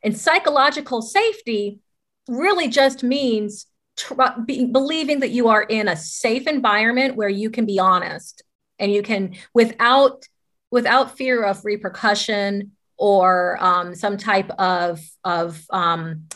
And 0.02 0.16
psychological 0.16 1.02
safety 1.02 1.80
really 2.26 2.68
just 2.68 3.02
means 3.02 3.66
tr- 3.96 4.14
be, 4.44 4.64
believing 4.64 5.20
that 5.20 5.30
you 5.30 5.48
are 5.48 5.62
in 5.62 5.88
a 5.88 5.96
safe 5.96 6.46
environment 6.46 7.16
where 7.16 7.28
you 7.28 7.50
can 7.50 7.66
be 7.66 7.78
honest 7.78 8.42
and 8.78 8.92
you 8.92 9.02
can 9.02 9.36
without 9.52 10.26
without 10.70 11.16
fear 11.16 11.44
of 11.44 11.64
repercussion 11.64 12.72
or 12.96 13.56
um, 13.61 13.94
some 13.94 14.16
type 14.16 14.50
of 14.59 15.00
of 15.24 15.64
um, 15.70 16.26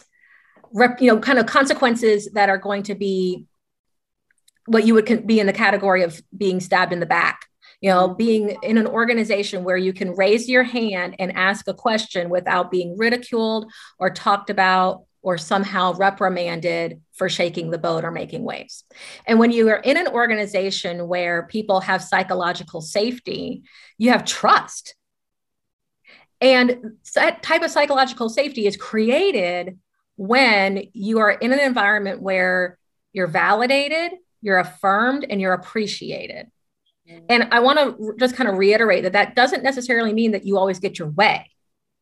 rep, 0.73 1.01
you 1.01 1.09
know 1.09 1.18
kind 1.18 1.38
of 1.38 1.47
consequences 1.47 2.31
that 2.33 2.49
are 2.49 2.59
going 2.59 2.83
to 2.85 2.94
be 2.94 3.47
what 4.66 4.87
you 4.87 4.94
would 4.94 5.27
be 5.27 5.40
in 5.40 5.47
the 5.47 5.53
category 5.53 6.03
of 6.03 6.20
being 6.37 6.61
stabbed 6.61 6.92
in 6.92 7.01
the 7.01 7.07
back. 7.07 7.47
You 7.81 7.90
know 7.90 8.14
being 8.14 8.57
in 8.62 8.79
an 8.79 8.87
organization 8.87 9.62
where 9.62 9.77
you 9.77 9.92
can 9.92 10.14
raise 10.14 10.49
your 10.49 10.62
hand 10.62 11.16
and 11.18 11.37
ask 11.37 11.68
a 11.68 11.75
question 11.75 12.31
without 12.31 12.70
being 12.70 12.97
ridiculed 12.97 13.70
or 13.99 14.11
talked 14.11 14.49
about 14.49 15.05
or 15.25 15.37
somehow 15.39 15.93
reprimanded 15.95 17.01
for 17.13 17.29
shaking 17.29 17.71
the 17.71 17.79
boat 17.79 18.05
or 18.05 18.11
making 18.11 18.45
waves 18.45 18.85
and 19.27 19.39
when 19.39 19.51
you 19.51 19.69
are 19.69 19.81
in 19.81 19.97
an 19.97 20.09
organization 20.09 21.09
where 21.09 21.47
people 21.47 21.81
have 21.81 22.03
psychological 22.03 22.81
safety 22.81 23.63
you 23.99 24.11
have 24.11 24.25
trust 24.25 24.95
and 26.41 26.93
that 27.15 27.43
type 27.43 27.63
of 27.63 27.71
psychological 27.71 28.29
safety 28.29 28.67
is 28.67 28.77
created 28.77 29.79
when 30.17 30.85
you 30.93 31.19
are 31.19 31.31
in 31.31 31.53
an 31.53 31.59
environment 31.59 32.21
where 32.21 32.79
you're 33.13 33.27
validated 33.27 34.13
you're 34.45 34.59
affirmed 34.59 35.25
and 35.29 35.41
you're 35.41 35.55
appreciated. 35.55 36.51
Mm-hmm. 37.11 37.25
And 37.31 37.49
I 37.51 37.61
want 37.61 37.79
to 37.79 38.15
just 38.21 38.37
kind 38.37 38.49
of 38.49 38.59
reiterate 38.59 39.03
that 39.05 39.15
that 39.15 39.35
doesn't 39.35 39.65
necessarily 39.65 40.13
mean 40.13 40.33
that 40.33 40.45
you 40.45 40.59
always 40.59 40.79
get 40.79 40.99
your 40.99 41.09
way. 41.09 41.51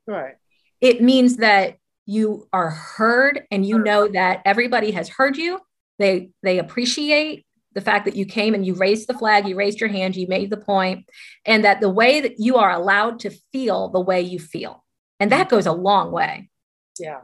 Right. 0.09 0.35
It 0.81 1.01
means 1.01 1.37
that 1.37 1.77
you 2.07 2.49
are 2.53 2.71
heard 2.71 3.43
and 3.51 3.65
you 3.65 3.79
know 3.79 4.09
that 4.09 4.43
everybody 4.45 4.91
has 4.93 5.09
heard 5.09 5.37
you. 5.37 5.61
They 5.99 6.31
they 6.43 6.59
appreciate 6.59 7.47
the 7.75 7.81
fact 7.81 8.05
that 8.05 8.17
you 8.17 8.27
came 8.27 8.55
and 8.55 8.67
you 8.67 8.75
raised 8.75 9.09
the 9.09 9.15
flag, 9.15 9.49
you 9.49 9.57
raised 9.57 9.81
your 9.81 9.89
hand, 9.89 10.15
you 10.15 10.27
made 10.27 10.51
the 10.51 10.59
point, 10.59 11.09
and 11.47 11.65
that 11.65 11.81
the 11.81 11.89
way 11.89 12.21
that 12.21 12.39
you 12.39 12.57
are 12.57 12.71
allowed 12.71 13.21
to 13.21 13.31
feel 13.53 13.89
the 13.89 14.01
way 14.01 14.21
you 14.21 14.39
feel. 14.39 14.85
And 15.19 15.33
that 15.33 15.49
goes 15.49 15.67
a 15.67 15.73
long 15.73 16.13
way. 16.13 16.51
Yeah. 16.99 17.21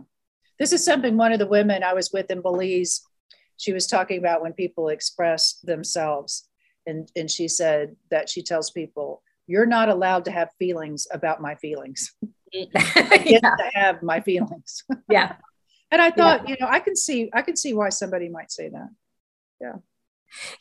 This 0.59 0.73
is 0.73 0.85
something 0.85 1.17
one 1.17 1.33
of 1.33 1.38
the 1.38 1.47
women 1.47 1.83
I 1.83 1.93
was 1.93 2.11
with 2.12 2.31
in 2.31 2.41
Belize 2.41 3.03
she 3.59 3.73
was 3.73 3.87
talking 3.87 4.19
about 4.19 4.41
when 4.41 4.53
people 4.53 4.88
express 4.88 5.55
themselves 5.64 6.49
and, 6.87 7.11
and 7.17 7.31
she 7.31 7.49
said 7.49 7.95
that 8.11 8.31
she 8.31 8.43
tells 8.43 8.71
people 8.71 9.23
you're 9.47 9.67
not 9.67 9.88
allowed 9.88 10.25
to 10.25 10.31
have 10.31 10.49
feelings 10.59 11.07
about 11.12 11.43
my 11.43 11.55
feelings 11.57 12.14
I 12.55 13.19
get 13.25 13.43
yeah. 13.43 13.55
to 13.57 13.71
have 13.75 14.03
my 14.03 14.21
feelings 14.21 14.85
yeah. 15.11 15.37
and 15.91 16.01
i 16.03 16.11
thought 16.11 16.49
you 16.49 16.57
know 16.61 16.67
i 16.69 16.79
can 16.81 16.97
see 16.97 17.31
i 17.35 17.43
can 17.43 17.57
see 17.57 17.73
why 17.75 17.89
somebody 17.91 18.29
might 18.29 18.51
say 18.51 18.69
that 18.69 18.89
Yeah. 19.61 19.75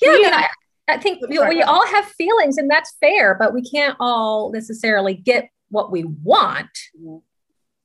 I, 0.04 0.17
mean, 0.17 0.34
I, 0.34 0.47
I 0.88 0.97
think 0.97 1.21
we, 1.28 1.38
we 1.39 1.62
all 1.62 1.86
have 1.86 2.06
feelings 2.06 2.58
and 2.58 2.71
that's 2.71 2.95
fair, 3.02 3.36
but 3.36 3.54
we 3.54 3.62
can't 3.62 3.97
all 4.00 4.52
necessarily 4.52 5.13
get 5.13 5.50
what 5.69 5.91
we 5.91 6.06
want, 6.06 6.69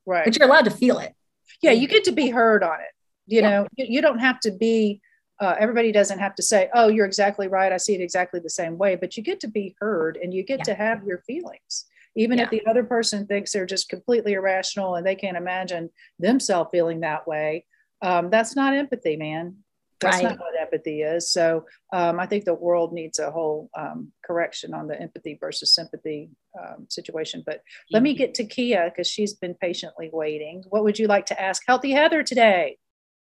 right 0.05 0.23
but 0.25 0.37
you're 0.37 0.47
allowed 0.47 0.65
to 0.65 0.71
feel 0.71 0.99
it. 0.99 1.13
yeah 1.61 1.71
you 1.71 1.87
get 1.87 2.03
to 2.05 2.11
be 2.13 2.29
heard 2.29 2.63
on 2.63 2.79
it 2.79 2.93
you 3.27 3.41
Yeah. 3.41 3.49
know 3.49 3.67
you, 3.77 3.85
you 3.89 4.01
don't 4.01 4.19
have 4.19 4.39
to 4.41 4.51
be 4.51 5.01
uh, 5.41 5.55
everybody 5.59 5.91
doesn't 5.91 6.19
have 6.19 6.35
to 6.35 6.43
say 6.43 6.69
oh 6.73 6.87
you're 6.87 7.05
exactly 7.05 7.47
right 7.49 7.71
i 7.73 7.77
see 7.77 7.93
it 7.95 8.01
exactly 8.01 8.39
the 8.39 8.49
same 8.49 8.77
way 8.77 8.95
but 8.95 9.17
you 9.17 9.23
get 9.23 9.39
to 9.41 9.47
be 9.49 9.75
heard 9.79 10.17
and 10.21 10.33
you 10.33 10.43
get 10.43 10.59
Yeah. 10.59 10.63
to 10.65 10.73
have 10.75 11.03
your 11.03 11.19
feelings 11.27 11.85
even 12.15 12.39
if 12.39 12.49
the 12.49 12.65
other 12.67 12.83
person 12.83 13.25
thinks 13.25 13.51
they're 13.51 13.65
just 13.65 13.89
completely 13.89 14.33
irrational 14.33 14.95
and 14.95 15.05
they 15.05 15.15
can't 15.15 15.37
imagine 15.37 15.89
themselves 16.19 16.69
feeling 16.71 16.99
that 17.01 17.27
way 17.27 17.65
um, 18.03 18.29
that's 18.29 18.55
not 18.55 18.73
empathy 18.75 19.15
man. 19.15 19.57
That's 20.01 20.17
Right. 20.17 20.23
not 20.31 20.39
what 20.39 20.59
empathy 20.59 21.01
is. 21.01 21.31
So 21.31 21.65
um, 21.93 22.19
i 22.19 22.25
think 22.25 22.43
the 22.43 22.53
world 22.53 22.91
needs 22.91 23.19
a 23.19 23.31
whole 23.31 23.69
um, 23.77 24.11
correction 24.25 24.73
on 24.73 24.87
the 24.87 24.99
empathy 25.01 25.37
versus 25.39 25.73
sympathy 25.73 26.29
um, 26.59 26.85
situation. 26.89 27.41
But 27.45 27.61
let 27.91 28.03
me 28.03 28.13
get 28.13 28.33
to 28.35 28.43
kia 28.43 28.89
because 28.89 29.07
she's 29.07 29.33
been 29.33 29.55
patiently 29.55 30.09
waiting. 30.11 30.63
What 30.67 30.83
would 30.83 30.99
you 30.99 31.07
like 31.07 31.25
to 31.27 31.41
ask 31.41 31.63
healthy 31.65 31.91
heather 31.91 32.21
today? 32.23 32.77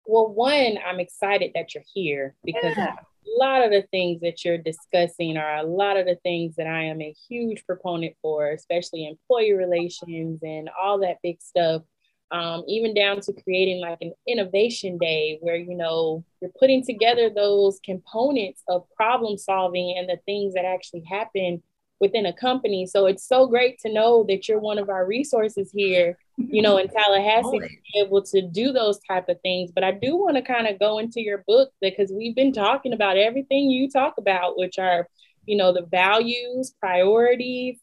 Well, 0.05 0.29
one, 0.29 0.77
I'm 0.87 1.01
excited 1.01 1.51
that 1.55 1.75
you're 1.75 1.83
here 1.93 2.35
because 2.45 2.77
Yeah. 2.77 2.95
A 3.29 3.39
lot 3.39 3.63
of 3.63 3.71
the 3.71 3.83
things 3.91 4.21
that 4.21 4.43
you're 4.43 4.57
discussing 4.57 5.37
are 5.37 5.57
a 5.57 5.63
lot 5.63 5.97
of 5.97 6.05
the 6.05 6.17
things 6.23 6.55
that 6.55 6.67
I 6.67 6.83
am 6.83 7.01
a 7.01 7.15
huge 7.27 7.65
proponent 7.65 8.15
for, 8.21 8.51
especially 8.51 9.07
employee 9.07 9.53
relations 9.53 10.39
and 10.43 10.69
all 10.81 10.99
that 10.99 11.17
big 11.21 11.41
stuff. 11.41 11.83
Um, 12.31 12.63
even 12.67 12.93
down 12.93 13.21
to 13.21 13.33
creating 13.43 13.81
like 13.81 13.97
an 14.01 14.13
innovation 14.27 14.99
day 14.99 15.39
where 15.41 15.55
you 15.55 15.75
know 15.75 16.23
you're 16.41 16.51
putting 16.59 16.85
together 16.85 17.31
those 17.31 17.79
components 17.83 18.61
of 18.67 18.83
problem 18.95 19.35
solving 19.35 19.95
and 19.97 20.07
the 20.07 20.19
things 20.27 20.53
that 20.53 20.63
actually 20.63 21.03
happen 21.09 21.63
within 21.99 22.25
a 22.25 22.33
company. 22.33 22.85
So 22.85 23.05
it's 23.05 23.27
so 23.27 23.47
great 23.47 23.79
to 23.79 23.91
know 23.91 24.25
that 24.27 24.47
you're 24.47 24.59
one 24.59 24.77
of 24.77 24.89
our 24.89 25.05
resources 25.05 25.71
here, 25.71 26.17
you 26.37 26.61
know, 26.61 26.77
in 26.77 26.87
Tallahassee, 26.89 27.59
to 27.59 27.67
be 27.67 27.99
able 27.99 28.21
to 28.23 28.41
do 28.41 28.71
those 28.71 28.99
type 28.99 29.29
of 29.29 29.39
things. 29.41 29.71
But 29.71 29.83
I 29.83 29.91
do 29.91 30.15
want 30.15 30.37
to 30.37 30.41
kind 30.41 30.67
of 30.67 30.79
go 30.79 30.99
into 30.99 31.21
your 31.21 31.43
book 31.47 31.71
because 31.81 32.11
we've 32.11 32.35
been 32.35 32.53
talking 32.53 32.93
about 32.93 33.17
everything 33.17 33.69
you 33.69 33.89
talk 33.89 34.15
about, 34.17 34.57
which 34.57 34.79
are, 34.79 35.07
you 35.45 35.57
know, 35.57 35.73
the 35.73 35.85
values, 35.85 36.73
priorities, 36.79 37.79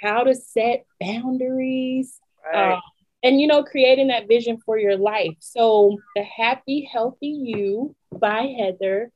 how 0.00 0.24
to 0.24 0.34
set 0.34 0.84
boundaries. 1.00 2.18
Right. 2.52 2.74
Um, 2.74 2.80
and 3.22 3.38
you 3.38 3.46
know 3.46 3.62
creating 3.62 4.08
that 4.08 4.26
vision 4.26 4.56
for 4.64 4.78
your 4.78 4.96
life 4.96 5.36
so 5.40 5.98
the 6.16 6.22
happy 6.22 6.88
healthy 6.90 7.28
you 7.28 7.94
by 8.18 8.46
heather 8.58 9.12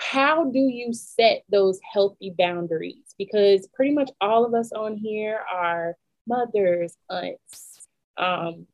how 0.00 0.44
do 0.50 0.58
you 0.58 0.92
set 0.92 1.42
those 1.50 1.78
healthy 1.92 2.34
boundaries? 2.36 3.09
Because 3.20 3.68
pretty 3.74 3.92
much 3.92 4.10
all 4.18 4.46
of 4.46 4.54
us 4.54 4.72
on 4.72 4.96
here 4.96 5.40
are 5.52 5.94
mothers, 6.26 6.96
aunts, 7.10 7.86
um, 8.16 8.66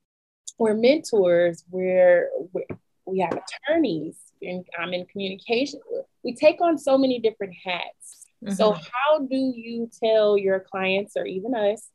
we're 0.57 0.75
mentors, 0.75 1.65
we're, 1.69 2.31
we're 2.53 2.65
we 3.07 3.19
have 3.19 3.33
attorneys, 3.33 4.17
and 4.41 4.65
I'm 4.79 4.93
in 4.93 5.05
communication. 5.07 5.81
We 6.23 6.37
take 6.37 6.61
on 6.61 6.79
so 6.79 6.97
many 6.97 7.19
different 7.19 7.55
hats. 7.65 8.27
Mm-hmm. 8.45 8.55
So, 8.55 8.73
how 8.73 9.19
do 9.19 9.53
you 9.57 9.91
tell 10.01 10.39
your 10.39 10.61
clients 10.61 11.17
or 11.17 11.25
even 11.27 11.55
us, 11.55 11.89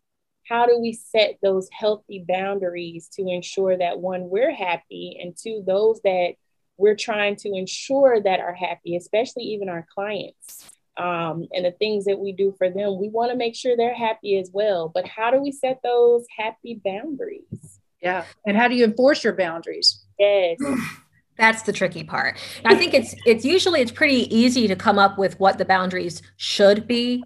how 0.50 0.66
do 0.66 0.78
we 0.78 0.92
set 0.92 1.38
those 1.42 1.70
healthy 1.72 2.26
boundaries 2.28 3.10
to 3.14 3.28
ensure 3.28 3.78
that 3.78 4.00
one, 4.00 4.30
we're 4.30 4.54
happy, 4.54 5.18
and 5.22 5.38
two, 5.38 5.64
those 5.66 6.02
that 6.04 6.34
we're 6.78 6.96
trying 6.96 7.36
to 7.38 7.50
ensure 7.50 8.20
that 8.22 8.40
are 8.40 8.54
happy, 8.54 8.96
especially 8.96 9.44
even 9.44 9.70
our 9.70 9.86
clients. 9.94 10.71
Um, 11.02 11.48
and 11.52 11.66
the 11.66 11.72
things 11.72 12.06
that 12.06 12.20
we 12.20 12.32
do 12.32 12.54
for 12.58 12.70
them, 12.70 13.00
we 13.00 13.10
want 13.10 13.32
to 13.32 13.38
make 13.38 13.56
sure 13.56 13.76
they're 13.76 13.94
happy 13.94 14.38
as 14.38 14.52
well. 14.54 14.92
But 14.94 15.08
how 15.08 15.32
do 15.32 15.42
we 15.42 15.52
set 15.52 15.80
those 15.84 16.26
happy 16.38 16.80
boundaries? 16.84 17.80
Yeah. 18.02 18.26
And 18.46 18.56
how 18.56 18.68
do 18.68 18.76
you 18.76 18.86
enforce 18.86 19.24
your 19.24 19.34
boundaries? 19.34 20.04
Yes. 20.20 20.60
That's 21.38 21.64
the 21.64 21.74
tricky 21.74 22.04
part. 22.04 22.38
I 22.66 22.76
think 22.76 22.94
it's 22.94 23.16
it's 23.26 23.44
usually 23.44 23.82
it's 23.82 23.92
pretty 23.92 24.34
easy 24.36 24.68
to 24.68 24.76
come 24.76 25.00
up 25.00 25.18
with 25.18 25.40
what 25.40 25.58
the 25.58 25.66
boundaries 25.66 26.22
should 26.38 26.88
be 26.88 27.24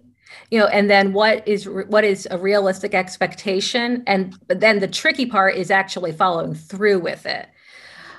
you 0.50 0.58
know 0.58 0.66
and 0.66 0.88
then 0.88 1.12
what 1.12 1.46
is 1.46 1.68
what 1.68 2.04
is 2.04 2.26
a 2.30 2.38
realistic 2.38 2.94
expectation 2.94 4.02
and 4.06 4.34
but 4.46 4.60
then 4.60 4.78
the 4.78 4.88
tricky 4.88 5.26
part 5.26 5.54
is 5.54 5.70
actually 5.70 6.12
following 6.12 6.54
through 6.54 6.98
with 6.98 7.26
it 7.26 7.48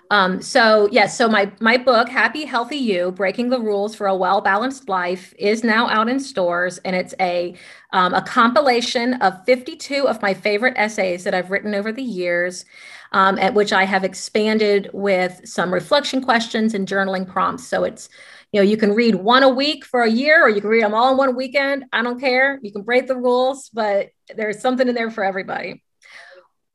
um, 0.10 0.41
so 0.41 0.88
yes, 0.91 1.17
so 1.17 1.28
my 1.28 1.52
my 1.60 1.76
book, 1.76 2.08
Happy 2.08 2.46
Healthy 2.46 2.78
You: 2.78 3.12
Breaking 3.12 3.50
the 3.50 3.60
Rules 3.60 3.93
for 3.93 4.08
a 4.08 4.15
Well 4.15 4.39
Balanced 4.39 4.88
Life, 4.88 5.34
is 5.38 5.63
now 5.63 5.89
out 5.89 6.08
in 6.08 6.20
stores, 6.20 6.78
and 6.80 6.96
it's 6.96 7.13
a 7.20 7.56
um, 7.91 8.13
a 8.13 8.22
compilation 8.22 9.15
of 9.15 9.43
52 9.46 10.08
of 10.08 10.22
my 10.22 10.34
favorite 10.34 10.76
essays 10.78 11.26
that 11.26 11.34
I've 11.34 11.52
written 11.52 11.76
over 11.76 11.91
the 11.91 12.04
years, 12.04 12.63
um, 13.12 13.38
at 13.38 13.54
which 13.54 13.74
I 13.74 13.84
have 13.84 14.06
expanded 14.06 14.89
with 14.93 15.41
some 15.43 15.74
reflection 15.74 16.22
questions 16.22 16.74
and 16.74 16.88
journaling 16.88 17.28
prompts. 17.28 17.67
So 17.67 17.84
it's 17.84 18.08
you 18.54 18.62
know 18.62 18.63
you 18.63 18.78
can 18.78 18.93
read 18.93 19.15
one 19.15 19.43
a 19.43 19.50
week 19.50 19.84
for 19.84 20.04
a 20.04 20.10
year, 20.10 20.41
or 20.46 20.50
you 20.50 20.62
can 20.62 20.70
read 20.70 20.84
them 20.84 20.93
all 20.93 21.12
in 21.12 21.17
one 21.17 21.36
weekend. 21.36 21.84
I 21.91 22.02
don't 22.02 22.20
care. 22.20 22.60
You 22.63 22.72
can 22.72 22.84
break 22.84 23.08
the 23.08 23.17
rules, 23.17 23.70
but 23.74 24.12
there's 24.36 24.62
something 24.62 24.88
in 24.88 24.96
there 24.96 25.12
for 25.12 25.26
everybody 25.26 25.84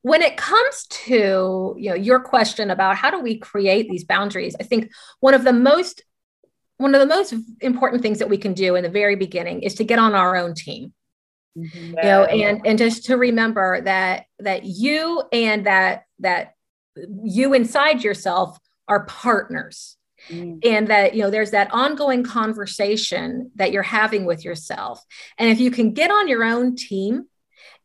when 0.03 0.21
it 0.21 0.37
comes 0.37 0.87
to 0.88 1.75
you 1.79 1.91
know 1.91 1.95
your 1.95 2.21
question 2.21 2.71
about 2.71 2.97
how 2.97 3.11
do 3.11 3.21
we 3.21 3.38
create 3.38 3.88
these 3.88 4.05
boundaries 4.05 4.55
i 4.61 4.62
think 4.62 4.91
one 5.21 5.35
of 5.35 5.45
the 5.45 5.53
most 5.53 6.03
one 6.77 6.95
of 6.95 7.01
the 7.01 7.07
most 7.07 7.35
important 7.61 8.03
things 8.03 8.19
that 8.19 8.29
we 8.29 8.37
can 8.37 8.53
do 8.53 8.75
in 8.75 8.83
the 8.83 8.91
very 8.91 9.17
beginning 9.17 9.62
is 9.62 9.75
to 9.75 9.85
get 9.85 9.99
on 9.99 10.15
our 10.15 10.37
own 10.37 10.55
team 10.55 10.93
mm-hmm. 11.57 11.87
you 11.87 12.03
know 12.03 12.25
and 12.25 12.61
and 12.67 12.79
just 12.79 13.07
to 13.07 13.17
remember 13.17 13.81
that 13.81 14.27
that 14.38 14.65
you 14.65 15.23
and 15.33 15.67
that 15.67 16.05
that 16.19 16.55
you 17.25 17.55
inside 17.55 18.05
yourself 18.05 18.59
are 18.88 19.07
partners 19.07 19.97
mm-hmm. 20.29 20.59
and 20.65 20.88
that 20.88 21.15
you 21.15 21.23
know 21.23 21.31
there's 21.31 21.53
that 21.53 21.73
ongoing 21.73 22.25
conversation 22.25 23.51
that 23.55 23.71
you're 23.73 23.83
having 23.83 24.25
with 24.25 24.45
yourself 24.45 25.03
and 25.38 25.49
if 25.49 25.61
you 25.61 25.71
can 25.71 25.93
get 25.93 26.11
on 26.11 26.27
your 26.27 26.45
own 26.45 26.75
team 26.75 27.27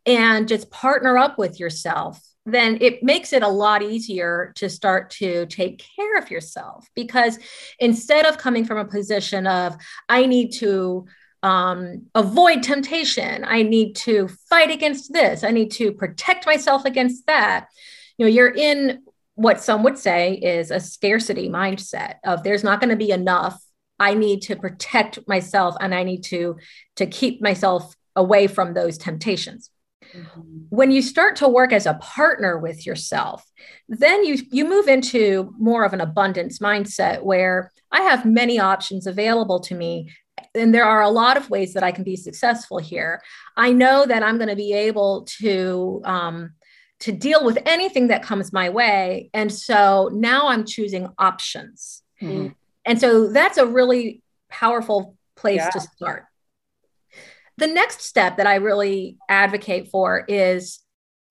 and 0.05 0.47
just 0.47 0.71
partner 0.71 1.17
up 1.17 1.37
with 1.37 1.59
yourself, 1.59 2.21
then 2.45 2.77
it 2.79 3.03
makes 3.03 3.33
it 3.33 3.43
a 3.43 3.47
lot 3.47 3.83
easier 3.83 4.53
to 4.55 4.69
start 4.69 5.09
to 5.09 5.45
take 5.47 5.83
care 5.95 6.17
of 6.17 6.31
yourself. 6.31 6.87
Because 6.95 7.37
instead 7.79 8.25
of 8.25 8.37
coming 8.37 8.63
from 8.63 8.77
a 8.77 8.85
position 8.85 9.45
of, 9.45 9.75
I 10.07 10.25
need 10.25 10.53
to 10.53 11.05
um, 11.43 12.07
avoid 12.15 12.63
temptation, 12.63 13.43
I 13.45 13.63
need 13.63 13.95
to 13.97 14.29
fight 14.49 14.71
against 14.71 15.11
this, 15.11 15.43
I 15.43 15.51
need 15.51 15.71
to 15.71 15.91
protect 15.91 16.45
myself 16.45 16.85
against 16.85 17.27
that, 17.27 17.67
you 18.17 18.25
know, 18.25 18.31
you're 18.31 18.53
in 18.53 19.03
what 19.35 19.61
some 19.61 19.83
would 19.83 19.99
say 19.99 20.33
is 20.33 20.71
a 20.71 20.79
scarcity 20.79 21.47
mindset 21.47 22.15
of 22.25 22.41
there's 22.41 22.63
not 22.63 22.79
going 22.79 22.89
to 22.89 22.95
be 22.95 23.11
enough. 23.11 23.61
I 23.99 24.15
need 24.15 24.41
to 24.43 24.55
protect 24.55 25.27
myself 25.27 25.75
and 25.79 25.93
i 25.93 26.03
need 26.03 26.23
to 26.25 26.57
to 26.97 27.07
keep 27.07 27.41
myself 27.41 27.95
away 28.17 28.47
from 28.47 28.73
those 28.73 28.97
temptations 28.97 29.69
Mm-hmm. 30.13 30.41
When 30.69 30.91
you 30.91 31.01
start 31.01 31.35
to 31.37 31.47
work 31.47 31.73
as 31.73 31.85
a 31.85 31.95
partner 31.95 32.57
with 32.57 32.85
yourself, 32.85 33.43
then 33.89 34.23
you 34.25 34.37
you 34.51 34.67
move 34.67 34.87
into 34.87 35.53
more 35.57 35.83
of 35.83 35.93
an 35.93 36.01
abundance 36.01 36.59
mindset 36.59 37.23
where 37.23 37.71
I 37.91 38.01
have 38.01 38.25
many 38.25 38.59
options 38.59 39.07
available 39.07 39.59
to 39.61 39.75
me 39.75 40.11
and 40.53 40.73
there 40.73 40.85
are 40.85 41.01
a 41.01 41.09
lot 41.09 41.37
of 41.37 41.49
ways 41.49 41.73
that 41.73 41.83
I 41.83 41.91
can 41.91 42.03
be 42.03 42.15
successful 42.15 42.77
here. 42.77 43.21
I 43.55 43.71
know 43.71 44.05
that 44.05 44.23
I'm 44.23 44.37
going 44.37 44.49
to 44.49 44.55
be 44.55 44.73
able 44.73 45.27
to 45.39 46.01
um, 46.05 46.53
to 46.99 47.11
deal 47.11 47.43
with 47.43 47.59
anything 47.65 48.07
that 48.07 48.23
comes 48.23 48.53
my 48.53 48.69
way, 48.69 49.29
and 49.33 49.51
so 49.51 50.09
now 50.13 50.47
I'm 50.47 50.65
choosing 50.65 51.09
options. 51.17 52.03
Mm-hmm. 52.21 52.53
And 52.85 53.01
so 53.01 53.27
that's 53.27 53.57
a 53.57 53.65
really 53.65 54.21
powerful 54.49 55.17
place 55.35 55.57
yeah. 55.57 55.69
to 55.69 55.79
start 55.79 56.26
the 57.57 57.67
next 57.67 58.01
step 58.01 58.37
that 58.37 58.47
I 58.47 58.55
really 58.55 59.17
advocate 59.27 59.89
for 59.89 60.23
is 60.27 60.79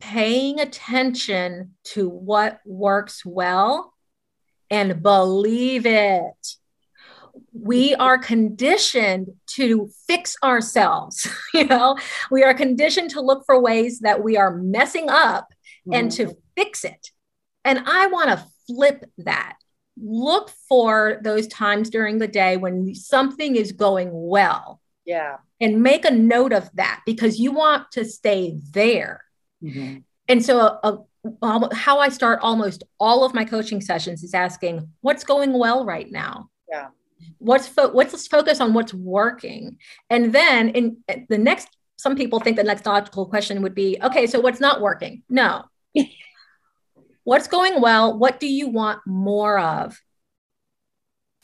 paying 0.00 0.60
attention 0.60 1.74
to 1.84 2.08
what 2.08 2.60
works 2.66 3.24
well 3.24 3.94
and 4.70 5.02
believe 5.02 5.86
it. 5.86 6.56
We 7.52 7.94
are 7.94 8.18
conditioned 8.18 9.28
to 9.54 9.88
fix 10.06 10.36
ourselves. 10.42 11.28
you 11.54 11.64
know, 11.64 11.96
we 12.30 12.42
are 12.42 12.54
conditioned 12.54 13.10
to 13.10 13.20
look 13.20 13.44
for 13.46 13.60
ways 13.60 14.00
that 14.00 14.22
we 14.22 14.36
are 14.36 14.54
messing 14.54 15.08
up 15.08 15.46
mm-hmm. 15.86 15.94
and 15.94 16.12
to 16.12 16.26
mm-hmm. 16.26 16.38
fix 16.56 16.84
it. 16.84 17.10
And 17.64 17.82
I 17.86 18.08
want 18.08 18.30
to 18.30 18.46
flip 18.66 19.04
that. 19.18 19.56
Look 19.98 20.50
for 20.68 21.20
those 21.22 21.46
times 21.46 21.88
during 21.88 22.18
the 22.18 22.28
day 22.28 22.56
when 22.56 22.94
something 22.94 23.56
is 23.56 23.72
going 23.72 24.10
well. 24.12 24.80
Yeah 25.06 25.36
and 25.60 25.82
make 25.82 26.04
a 26.04 26.10
note 26.10 26.52
of 26.52 26.70
that 26.74 27.02
because 27.06 27.38
you 27.38 27.52
want 27.52 27.90
to 27.92 28.04
stay 28.04 28.58
there. 28.72 29.24
Mm-hmm. 29.62 29.98
And 30.28 30.44
so, 30.44 30.78
uh, 30.82 30.98
uh, 31.42 31.74
how 31.74 31.98
I 31.98 32.08
start 32.08 32.40
almost 32.42 32.84
all 33.00 33.24
of 33.24 33.34
my 33.34 33.44
coaching 33.44 33.80
sessions 33.80 34.22
is 34.22 34.34
asking, 34.34 34.88
"What's 35.00 35.24
going 35.24 35.58
well 35.58 35.84
right 35.84 36.10
now?" 36.10 36.50
Yeah. 36.70 36.88
What's 37.38 37.66
fo- 37.66 37.92
what's 37.92 38.26
focus 38.26 38.60
on 38.60 38.74
what's 38.74 38.94
working, 38.94 39.78
and 40.10 40.32
then 40.32 40.70
in 40.70 40.98
the 41.28 41.38
next. 41.38 41.68
Some 41.98 42.14
people 42.14 42.40
think 42.40 42.58
the 42.58 42.62
next 42.62 42.84
logical 42.84 43.24
question 43.24 43.62
would 43.62 43.74
be, 43.74 43.96
"Okay, 44.02 44.26
so 44.26 44.40
what's 44.40 44.60
not 44.60 44.80
working?" 44.80 45.22
No. 45.28 45.64
what's 47.24 47.48
going 47.48 47.80
well? 47.80 48.16
What 48.16 48.38
do 48.38 48.46
you 48.46 48.68
want 48.68 49.00
more 49.06 49.58
of? 49.58 49.98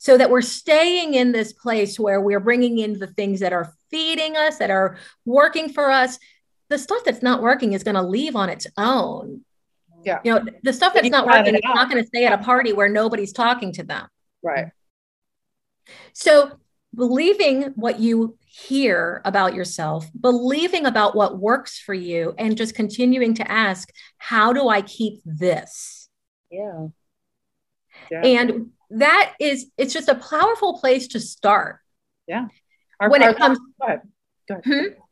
So 0.02 0.18
that 0.18 0.30
we're 0.30 0.42
staying 0.42 1.14
in 1.14 1.30
this 1.30 1.52
place 1.52 1.96
where 1.96 2.20
we're 2.20 2.40
bringing 2.40 2.78
in 2.78 2.98
the 2.98 3.06
things 3.06 3.38
that 3.38 3.52
are 3.52 3.72
feeding 3.88 4.36
us, 4.36 4.58
that 4.58 4.68
are 4.68 4.98
working 5.24 5.68
for 5.68 5.92
us. 5.92 6.18
The 6.70 6.78
stuff 6.78 7.04
that's 7.04 7.22
not 7.22 7.40
working 7.40 7.72
is 7.72 7.84
going 7.84 7.94
to 7.94 8.02
leave 8.02 8.34
on 8.34 8.48
its 8.48 8.66
own. 8.76 9.44
Yeah. 10.04 10.18
You 10.24 10.34
know, 10.34 10.44
the 10.64 10.72
stuff 10.72 10.92
that's 10.92 11.08
not 11.08 11.28
working 11.28 11.54
is 11.54 11.60
not 11.62 11.88
going 11.88 12.02
to 12.02 12.08
stay 12.08 12.24
at 12.24 12.32
a 12.32 12.42
party 12.42 12.72
where 12.72 12.88
nobody's 12.88 13.32
talking 13.32 13.72
to 13.74 13.84
them. 13.84 14.08
Right. 14.42 14.72
So, 16.14 16.58
believing 16.92 17.66
what 17.76 18.00
you 18.00 18.36
hear 18.44 19.22
about 19.24 19.54
yourself, 19.54 20.10
believing 20.20 20.84
about 20.84 21.14
what 21.14 21.38
works 21.38 21.78
for 21.78 21.94
you, 21.94 22.34
and 22.38 22.56
just 22.56 22.74
continuing 22.74 23.34
to 23.34 23.48
ask, 23.48 23.88
how 24.18 24.52
do 24.52 24.68
I 24.68 24.82
keep 24.82 25.20
this? 25.24 26.08
Yeah. 26.50 26.88
yeah. 28.10 28.22
And 28.24 28.72
that 28.98 29.34
is 29.40 29.66
it's 29.78 29.92
just 29.92 30.08
a 30.08 30.14
powerful 30.14 30.78
place 30.78 31.08
to 31.08 31.20
start 31.20 31.78
yeah 32.26 32.46
our, 33.00 33.10
when 33.10 33.22
it 33.22 33.36
comes 33.36 33.58
go 33.58 33.86
ahead. 33.86 34.00
Go 34.48 34.54
ahead. 34.54 34.64
Hmm? 34.64 35.02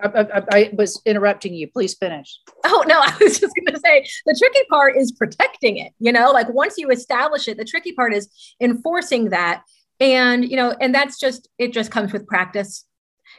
I, 0.00 0.06
I, 0.06 0.42
I, 0.52 0.70
was 0.74 1.00
interrupting 1.06 1.54
you. 1.54 1.68
Please 1.68 1.94
finish. 1.94 2.40
Oh 2.64 2.84
no, 2.86 3.00
I 3.02 3.16
was 3.20 3.40
just 3.40 3.52
going 3.54 3.74
to 3.74 3.80
say 3.80 4.06
the 4.26 4.36
tricky 4.38 4.64
part 4.70 4.96
is 4.96 5.12
protecting 5.12 5.78
it. 5.78 5.92
You 5.98 6.12
know, 6.12 6.30
like 6.30 6.48
once 6.50 6.78
you 6.78 6.90
establish 6.90 7.48
it, 7.48 7.56
the 7.56 7.64
tricky 7.64 7.92
part 7.92 8.14
is 8.14 8.28
enforcing 8.60 9.30
that, 9.30 9.62
and 9.98 10.48
you 10.48 10.56
know, 10.56 10.74
and 10.80 10.94
that's 10.94 11.18
just 11.18 11.48
it. 11.58 11.72
Just 11.72 11.90
comes 11.90 12.12
with 12.12 12.26
practice. 12.26 12.84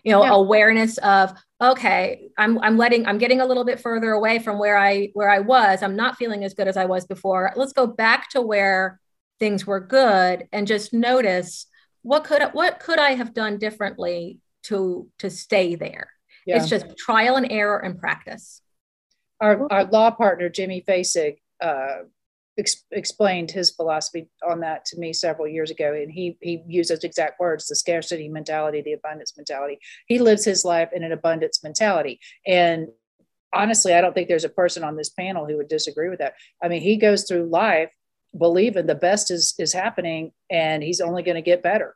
you 0.03 0.11
know 0.11 0.23
yeah. 0.23 0.33
awareness 0.33 0.97
of 0.99 1.33
okay 1.59 2.29
i'm 2.37 2.59
i'm 2.59 2.77
letting 2.77 3.05
i'm 3.07 3.17
getting 3.17 3.41
a 3.41 3.45
little 3.45 3.65
bit 3.65 3.79
further 3.79 4.11
away 4.11 4.39
from 4.39 4.59
where 4.59 4.77
i 4.77 5.09
where 5.13 5.29
i 5.29 5.39
was 5.39 5.81
i'm 5.81 5.95
not 5.95 6.15
feeling 6.15 6.43
as 6.43 6.53
good 6.53 6.67
as 6.67 6.77
i 6.77 6.85
was 6.85 7.05
before 7.05 7.51
let's 7.55 7.73
go 7.73 7.87
back 7.87 8.29
to 8.29 8.39
where 8.39 8.99
things 9.39 9.65
were 9.65 9.79
good 9.79 10.47
and 10.51 10.67
just 10.67 10.93
notice 10.93 11.67
what 12.01 12.23
could 12.23 12.41
what 12.53 12.79
could 12.79 12.99
i 12.99 13.11
have 13.11 13.33
done 13.33 13.57
differently 13.57 14.39
to 14.63 15.07
to 15.17 15.29
stay 15.29 15.75
there 15.75 16.11
yeah. 16.45 16.57
it's 16.57 16.69
just 16.69 16.97
trial 16.97 17.35
and 17.35 17.51
error 17.51 17.79
and 17.79 17.99
practice 17.99 18.61
our, 19.41 19.71
our 19.71 19.85
law 19.85 20.11
partner 20.11 20.49
jimmy 20.49 20.83
Fasig, 20.87 21.37
uh, 21.61 22.03
ex- 22.59 22.83
explained 22.91 23.49
his 23.49 23.71
philosophy 23.71 24.29
on 24.47 24.59
that 24.59 24.85
to 24.85 24.99
me 24.99 25.13
several 25.13 25.47
years 25.47 25.71
ago, 25.71 25.93
and 25.93 26.11
he 26.11 26.37
he 26.41 26.61
used 26.67 26.91
those 26.91 27.03
exact 27.03 27.39
words: 27.39 27.67
the 27.67 27.75
scarcity 27.75 28.27
mentality, 28.27 28.81
the 28.81 28.93
abundance 28.93 29.35
mentality. 29.37 29.79
He 30.07 30.19
lives 30.19 30.43
his 30.45 30.65
life 30.65 30.89
in 30.93 31.03
an 31.03 31.11
abundance 31.11 31.63
mentality, 31.63 32.19
and 32.45 32.89
honestly, 33.53 33.93
I 33.93 34.01
don't 34.01 34.13
think 34.13 34.27
there's 34.27 34.43
a 34.43 34.49
person 34.49 34.83
on 34.83 34.95
this 34.95 35.09
panel 35.09 35.45
who 35.45 35.57
would 35.57 35.69
disagree 35.69 36.09
with 36.09 36.19
that. 36.19 36.35
I 36.61 36.67
mean, 36.67 36.81
he 36.81 36.97
goes 36.97 37.23
through 37.23 37.45
life 37.45 37.91
believing 38.37 38.87
the 38.87 38.95
best 38.95 39.31
is 39.31 39.53
is 39.59 39.73
happening, 39.73 40.31
and 40.49 40.83
he's 40.83 41.01
only 41.01 41.23
going 41.23 41.35
to 41.35 41.41
get 41.41 41.63
better. 41.63 41.95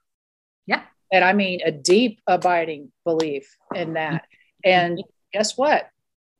Yeah, 0.65 0.83
and 1.11 1.23
I 1.23 1.33
mean 1.33 1.61
a 1.65 1.71
deep, 1.71 2.19
abiding 2.27 2.91
belief 3.05 3.55
in 3.75 3.93
that. 3.93 4.25
And 4.65 5.03
guess 5.33 5.57
what? 5.57 5.89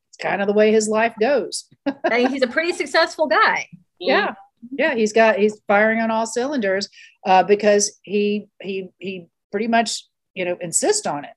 It's 0.10 0.18
kind 0.18 0.42
of 0.42 0.48
the 0.48 0.54
way 0.54 0.72
his 0.72 0.88
life 0.88 1.16
goes. 1.20 1.66
he's 2.14 2.44
a 2.44 2.48
pretty 2.48 2.72
successful 2.72 3.28
guy 3.28 3.68
yeah 4.04 4.34
yeah 4.72 4.96
he's 4.96 5.14
got 5.14 5.38
he's 5.38 5.60
firing 5.68 6.00
on 6.00 6.12
all 6.12 6.26
cylinders 6.26 6.90
uh, 7.26 7.44
because 7.44 8.00
he 8.04 8.48
he 8.62 8.90
he 9.00 9.28
pretty 9.52 9.68
much 9.68 10.08
you 10.34 10.46
know 10.46 10.58
insists 10.62 11.06
on 11.06 11.26
it 11.26 11.34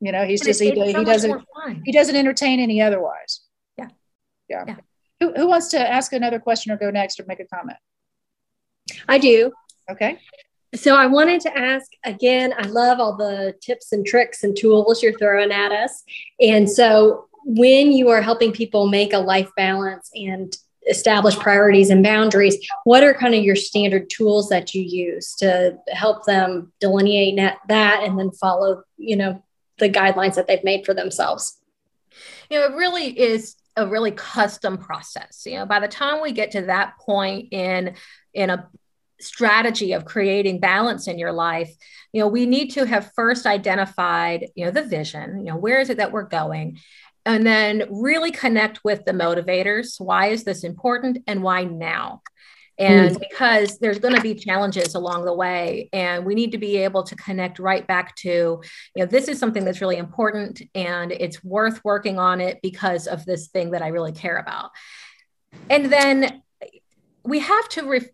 you 0.00 0.12
know 0.12 0.24
he's 0.24 0.42
just 0.42 0.60
he, 0.60 0.74
so 0.74 0.84
he 0.84 1.04
doesn't 1.04 1.44
he 1.84 1.92
doesn't 1.92 2.16
entertain 2.16 2.60
any 2.60 2.80
otherwise 2.80 3.40
yeah. 3.78 3.88
yeah 4.48 4.64
yeah 4.66 4.76
who, 5.24 5.32
who 5.34 5.48
wants 5.48 5.68
to 5.68 5.78
ask 5.78 6.12
another 6.12 6.38
question 6.38 6.72
or 6.72 6.76
go 6.76 6.90
next 6.90 7.18
or 7.18 7.24
make 7.26 7.40
a 7.40 7.46
comment? 7.46 7.78
I 9.08 9.18
do. 9.18 9.52
Okay. 9.90 10.18
So 10.74 10.96
i 10.96 11.06
wanted 11.06 11.40
to 11.42 11.56
ask 11.56 11.92
again 12.04 12.52
i 12.58 12.66
love 12.66 12.98
all 12.98 13.16
the 13.16 13.54
tips 13.62 13.92
and 13.92 14.04
tricks 14.04 14.42
and 14.42 14.56
tools 14.56 15.02
you're 15.02 15.16
throwing 15.16 15.52
at 15.52 15.70
us. 15.70 16.02
And 16.40 16.68
so 16.68 17.28
when 17.44 17.92
you 17.92 18.08
are 18.08 18.22
helping 18.22 18.52
people 18.52 18.88
make 18.88 19.12
a 19.12 19.18
life 19.18 19.50
balance 19.56 20.10
and 20.14 20.56
establish 20.88 21.36
priorities 21.36 21.90
and 21.90 22.02
boundaries 22.02 22.56
what 22.84 23.02
are 23.02 23.14
kind 23.14 23.34
of 23.34 23.42
your 23.42 23.56
standard 23.56 24.10
tools 24.10 24.48
that 24.50 24.74
you 24.74 24.82
use 24.82 25.34
to 25.36 25.78
help 25.88 26.24
them 26.24 26.72
delineate 26.80 27.36
that 27.68 28.02
and 28.02 28.18
then 28.18 28.30
follow 28.32 28.82
you 28.98 29.16
know 29.16 29.42
the 29.78 29.88
guidelines 29.88 30.34
that 30.34 30.46
they've 30.46 30.64
made 30.64 30.84
for 30.84 30.94
themselves? 30.94 31.58
You 32.50 32.58
know 32.58 32.66
it 32.66 32.76
really 32.76 33.08
is 33.18 33.54
a 33.76 33.86
really 33.86 34.12
custom 34.12 34.78
process 34.78 35.42
you 35.46 35.56
know 35.56 35.66
by 35.66 35.80
the 35.80 35.88
time 35.88 36.22
we 36.22 36.32
get 36.32 36.52
to 36.52 36.62
that 36.62 36.96
point 36.98 37.52
in 37.52 37.94
in 38.32 38.50
a 38.50 38.68
strategy 39.20 39.92
of 39.92 40.04
creating 40.04 40.60
balance 40.60 41.06
in 41.08 41.18
your 41.18 41.32
life 41.32 41.72
you 42.12 42.20
know 42.20 42.28
we 42.28 42.46
need 42.46 42.70
to 42.70 42.84
have 42.84 43.12
first 43.14 43.46
identified 43.46 44.46
you 44.54 44.64
know 44.64 44.70
the 44.70 44.82
vision 44.82 45.38
you 45.38 45.52
know 45.52 45.56
where 45.56 45.80
is 45.80 45.88
it 45.90 45.96
that 45.96 46.12
we're 46.12 46.22
going 46.22 46.78
and 47.26 47.46
then 47.46 47.84
really 47.90 48.30
connect 48.30 48.84
with 48.84 49.04
the 49.04 49.12
motivators. 49.12 49.98
Why 49.98 50.26
is 50.26 50.44
this 50.44 50.64
important 50.64 51.18
and 51.26 51.42
why 51.42 51.64
now? 51.64 52.22
And 52.78 53.16
mm. 53.16 53.20
because 53.20 53.78
there's 53.78 53.98
going 53.98 54.14
to 54.14 54.20
be 54.20 54.34
challenges 54.34 54.94
along 54.94 55.24
the 55.24 55.32
way, 55.32 55.88
and 55.92 56.24
we 56.24 56.34
need 56.34 56.52
to 56.52 56.58
be 56.58 56.78
able 56.78 57.04
to 57.04 57.14
connect 57.16 57.58
right 57.58 57.86
back 57.86 58.16
to, 58.16 58.28
you 58.28 58.62
know, 58.96 59.06
this 59.06 59.28
is 59.28 59.38
something 59.38 59.64
that's 59.64 59.80
really 59.80 59.96
important 59.96 60.60
and 60.74 61.12
it's 61.12 61.44
worth 61.44 61.84
working 61.84 62.18
on 62.18 62.40
it 62.40 62.60
because 62.62 63.06
of 63.06 63.24
this 63.24 63.48
thing 63.48 63.70
that 63.70 63.82
I 63.82 63.88
really 63.88 64.12
care 64.12 64.38
about. 64.38 64.70
And 65.70 65.92
then 65.92 66.42
we 67.22 67.38
have 67.40 67.68
to 67.70 67.88
re- 67.88 68.10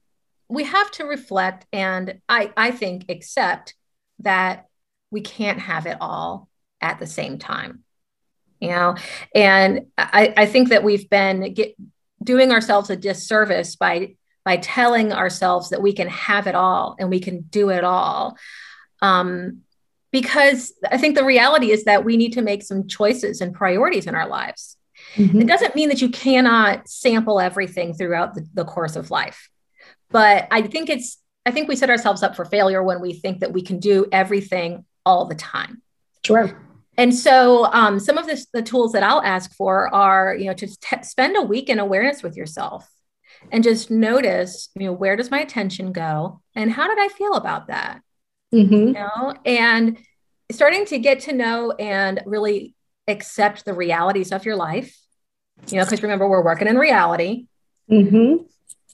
we 0.48 0.64
have 0.64 0.90
to 0.90 1.04
reflect 1.04 1.66
and 1.72 2.20
I, 2.28 2.52
I 2.56 2.70
think 2.72 3.06
accept 3.08 3.74
that 4.20 4.66
we 5.10 5.20
can't 5.20 5.60
have 5.60 5.86
it 5.86 5.96
all 6.00 6.48
at 6.80 6.98
the 6.98 7.06
same 7.06 7.38
time 7.38 7.84
you 8.60 8.68
know 8.68 8.96
and 9.34 9.86
i, 9.98 10.32
I 10.36 10.46
think 10.46 10.70
that 10.70 10.82
we've 10.82 11.08
been 11.08 11.54
get, 11.54 11.76
doing 12.22 12.52
ourselves 12.52 12.90
a 12.90 12.96
disservice 12.96 13.76
by 13.76 14.16
by 14.44 14.56
telling 14.56 15.12
ourselves 15.12 15.70
that 15.70 15.82
we 15.82 15.92
can 15.92 16.08
have 16.08 16.46
it 16.46 16.54
all 16.54 16.96
and 16.98 17.10
we 17.10 17.20
can 17.20 17.40
do 17.42 17.70
it 17.70 17.84
all. 17.84 18.36
Um, 19.02 19.62
because 20.12 20.72
i 20.90 20.98
think 20.98 21.14
the 21.14 21.24
reality 21.24 21.70
is 21.70 21.84
that 21.84 22.04
we 22.04 22.16
need 22.16 22.32
to 22.32 22.42
make 22.42 22.64
some 22.64 22.88
choices 22.88 23.40
and 23.40 23.54
priorities 23.54 24.08
in 24.08 24.16
our 24.16 24.26
lives. 24.26 24.76
Mm-hmm. 25.14 25.42
it 25.42 25.46
doesn't 25.46 25.76
mean 25.76 25.88
that 25.88 26.02
you 26.02 26.08
cannot 26.08 26.88
sample 26.88 27.38
everything 27.38 27.94
throughout 27.94 28.34
the, 28.34 28.44
the 28.54 28.64
course 28.64 28.96
of 28.96 29.10
life 29.12 29.48
but 30.10 30.48
i 30.50 30.62
think 30.62 30.90
it's 30.90 31.18
i 31.46 31.52
think 31.52 31.68
we 31.68 31.76
set 31.76 31.90
ourselves 31.90 32.24
up 32.24 32.34
for 32.34 32.44
failure 32.44 32.82
when 32.82 33.00
we 33.00 33.12
think 33.12 33.38
that 33.38 33.52
we 33.52 33.62
can 33.62 33.78
do 33.78 34.06
everything 34.10 34.84
all 35.06 35.26
the 35.26 35.34
time. 35.34 35.82
Sure. 36.24 36.56
And 36.96 37.14
so 37.14 37.66
um, 37.66 37.98
some 37.98 38.18
of 38.18 38.26
this, 38.26 38.46
the 38.52 38.62
tools 38.62 38.92
that 38.92 39.02
I'll 39.02 39.22
ask 39.22 39.54
for 39.54 39.92
are, 39.94 40.34
you 40.34 40.46
know, 40.46 40.54
to 40.54 40.66
t- 40.66 41.02
spend 41.02 41.36
a 41.36 41.42
week 41.42 41.68
in 41.68 41.78
awareness 41.78 42.22
with 42.22 42.36
yourself 42.36 42.88
and 43.50 43.64
just 43.64 43.90
notice, 43.90 44.68
you 44.74 44.86
know, 44.86 44.92
where 44.92 45.16
does 45.16 45.30
my 45.30 45.40
attention 45.40 45.92
go 45.92 46.40
and 46.54 46.70
how 46.70 46.88
did 46.88 46.98
I 46.98 47.08
feel 47.08 47.34
about 47.34 47.68
that? 47.68 48.00
Mm-hmm. 48.54 48.74
You 48.74 48.92
know, 48.92 49.34
and 49.44 49.98
starting 50.50 50.84
to 50.86 50.98
get 50.98 51.20
to 51.20 51.32
know 51.32 51.72
and 51.72 52.20
really 52.26 52.74
accept 53.08 53.64
the 53.64 53.74
realities 53.74 54.32
of 54.32 54.44
your 54.44 54.56
life, 54.56 54.98
you 55.68 55.78
know, 55.78 55.84
because 55.84 56.02
remember, 56.02 56.28
we're 56.28 56.44
working 56.44 56.68
in 56.68 56.76
reality. 56.76 57.46
Mm-hmm. 57.90 58.44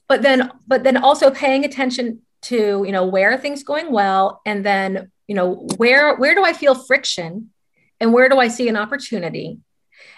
But 0.09 0.23
then, 0.23 0.51
but 0.67 0.85
then 0.85 0.97
also 0.97 1.31
paying 1.31 1.65
attention 1.65 2.21
to, 2.43 2.85
you 2.87 2.93
know, 2.93 3.07
where 3.07 3.33
are 3.33 3.39
things 3.39 3.63
going 3.63 3.91
well? 3.91 4.41
And 4.47 4.65
then, 4.65 5.11
you 5.27 5.35
know, 5.35 5.67
where, 5.77 6.17
where 6.17 6.35
do 6.35 6.45
I 6.45 6.53
feel 6.53 6.75
friction? 6.75 7.51
and 8.01 8.13
where 8.13 8.29
do 8.29 8.39
I 8.39 8.49
see 8.49 8.69
an 8.69 8.77
opportunity? 8.77 9.59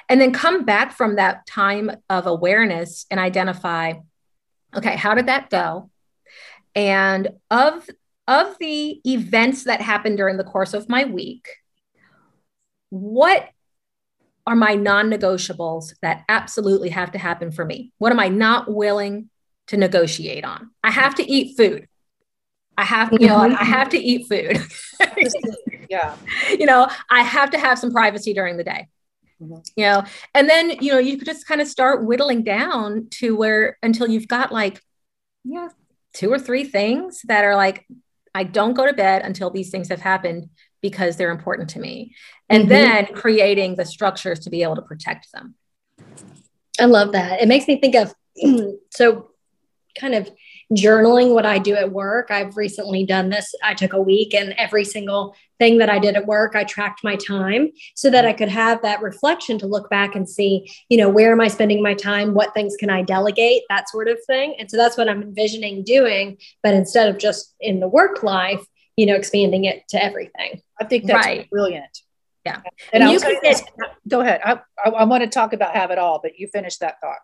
And 0.09 0.21
then 0.21 0.33
come 0.33 0.65
back 0.65 0.93
from 0.93 1.17
that 1.17 1.47
time 1.47 1.91
of 2.09 2.27
awareness 2.27 3.07
and 3.11 3.21
identify 3.21 3.95
okay, 4.75 4.97
how 4.97 5.15
did 5.15 5.27
that 5.27 5.51
go? 5.51 5.91
And 6.75 7.29
of, 7.51 7.89
of 8.27 8.57
the 8.59 9.01
events 9.11 9.65
that 9.65 9.81
happened 9.81 10.17
during 10.17 10.37
the 10.37 10.45
course 10.45 10.75
of 10.75 10.89
my 10.89 11.05
week, 11.05 11.49
what 12.91 13.49
are 14.47 14.57
my 14.57 14.75
non 14.75 15.11
negotiables 15.11 15.95
that 16.03 16.25
absolutely 16.29 16.89
have 16.91 17.13
to 17.13 17.19
happen 17.19 17.51
for 17.51 17.65
me? 17.65 17.93
What 17.99 18.13
am 18.13 18.21
I 18.21 18.29
not 18.29 18.73
willing 18.73 19.31
to 19.69 19.77
negotiate 19.77 20.45
on? 20.45 20.71
I 20.83 20.91
have 20.91 21.15
to 21.17 21.31
eat 21.31 21.57
food. 21.57 21.87
I 22.77 22.85
have, 22.85 23.13
you 23.13 23.27
know, 23.27 23.37
I 23.39 23.65
have 23.65 23.89
to 23.91 23.99
eat 23.99 24.29
food. 24.29 24.65
yeah. 25.91 26.15
You 26.49 26.65
know, 26.65 26.89
I 27.11 27.23
have 27.23 27.51
to 27.51 27.59
have 27.59 27.79
some 27.79 27.91
privacy 27.91 28.33
during 28.33 28.57
the 28.57 28.63
day. 28.63 28.89
Mm-hmm. 29.43 29.61
You 29.77 29.85
know, 29.85 30.05
and 30.35 30.49
then, 30.49 30.71
you 30.81 30.93
know, 30.93 30.99
you 30.99 31.17
could 31.17 31.27
just 31.27 31.47
kind 31.47 31.61
of 31.61 31.69
start 31.69 32.05
whittling 32.05 32.43
down 32.43 33.09
to 33.13 33.37
where 33.37 33.79
until 33.83 34.09
you've 34.09 34.29
got 34.29 34.53
like, 34.53 34.83
yeah, 35.45 35.69
two 36.13 36.33
or 36.33 36.39
three 36.39 36.65
things 36.65 37.23
that 37.29 37.45
are 37.45 37.57
like, 37.57 37.87
I 38.35 38.45
don't 38.45 38.75
go 38.75 38.87
to 38.87 38.93
bed 38.93 39.23
until 39.23 39.51
these 39.51 39.71
things 39.71 39.89
have 39.89 40.01
happened 40.01 40.49
because 40.81 41.17
they're 41.17 41.31
important 41.31 41.71
to 41.71 41.81
me. 41.81 42.15
And 42.49 42.63
mm-hmm. 42.63 42.71
then 42.71 43.07
creating 43.15 43.77
the 43.77 43.85
structures 43.85 44.41
to 44.41 44.51
be 44.51 44.63
able 44.63 44.77
to 44.77 44.83
protect 44.83 45.33
them. 45.33 45.55
I 46.81 46.85
love 46.85 47.13
that. 47.13 47.41
It 47.41 47.49
makes 47.49 47.67
me 47.67 47.81
think 47.81 47.95
of 47.95 48.15
so 48.91 49.31
kind 49.99 50.15
of 50.15 50.31
journaling 50.77 51.33
what 51.33 51.47
I 51.47 51.59
do 51.59 51.75
at 51.75 51.93
work. 51.93 52.31
I've 52.31 52.57
recently 52.57 53.05
done 53.05 53.31
this. 53.31 53.55
I 53.63 53.75
took 53.75 53.93
a 53.95 54.01
week 54.01 54.35
and 54.35 54.53
every 54.59 54.85
single 54.85 55.35
thing 55.59 55.79
that 55.79 55.89
I 55.89 55.99
did 55.99 56.15
at 56.15 56.27
work, 56.27 56.55
I 56.55 56.65
tracked 56.65 57.03
my 57.03 57.17
time 57.17 57.71
so 57.97 58.11
that 58.11 58.27
I 58.27 58.33
could 58.33 58.49
have 58.51 58.83
that 58.83 59.03
reflection 59.03 59.59
to 59.61 59.67
look 59.67 59.89
back 59.91 60.15
and 60.15 60.29
see, 60.29 60.71
you 60.89 60.99
know, 60.99 61.09
where 61.09 61.33
am 61.33 61.41
I 61.41 61.49
spending 61.49 61.83
my 61.83 61.95
time? 61.95 62.35
What 62.35 62.55
things 62.55 62.77
can 62.77 62.91
I 62.91 63.03
delegate? 63.03 63.63
That 63.69 63.89
sort 63.89 64.09
of 64.09 64.19
thing. 64.27 64.57
And 64.59 64.71
so 64.71 64.77
that's 64.77 64.97
what 64.97 65.09
I'm 65.09 65.23
envisioning 65.23 65.85
doing. 65.85 66.37
But 66.63 66.75
instead 66.75 67.09
of 67.09 67.19
just 67.19 67.55
in 67.61 67.81
the 67.81 67.89
work 67.89 68.23
life, 68.23 68.65
you 68.97 69.07
know, 69.07 69.15
expanding 69.15 69.65
it 69.65 69.89
to 69.89 70.03
everything. 70.03 70.61
I 70.81 70.85
think 70.85 71.07
that's 71.07 71.27
right. 71.27 71.49
brilliant. 71.51 72.03
Yeah. 72.45 72.61
And, 72.93 73.03
and 73.03 73.13
you 73.13 73.21
can 73.21 73.37
get, 73.43 73.63
go 74.07 74.21
ahead. 74.21 74.41
I, 74.45 74.61
I, 74.85 74.91
I 74.91 75.05
want 75.05 75.23
to 75.23 75.29
talk 75.29 75.53
about 75.53 75.75
have 75.75 75.91
it 75.91 75.99
all, 75.99 76.21
but 76.23 76.39
you 76.39 76.47
finish 76.49 76.77
that 76.79 77.01
thought 77.01 77.19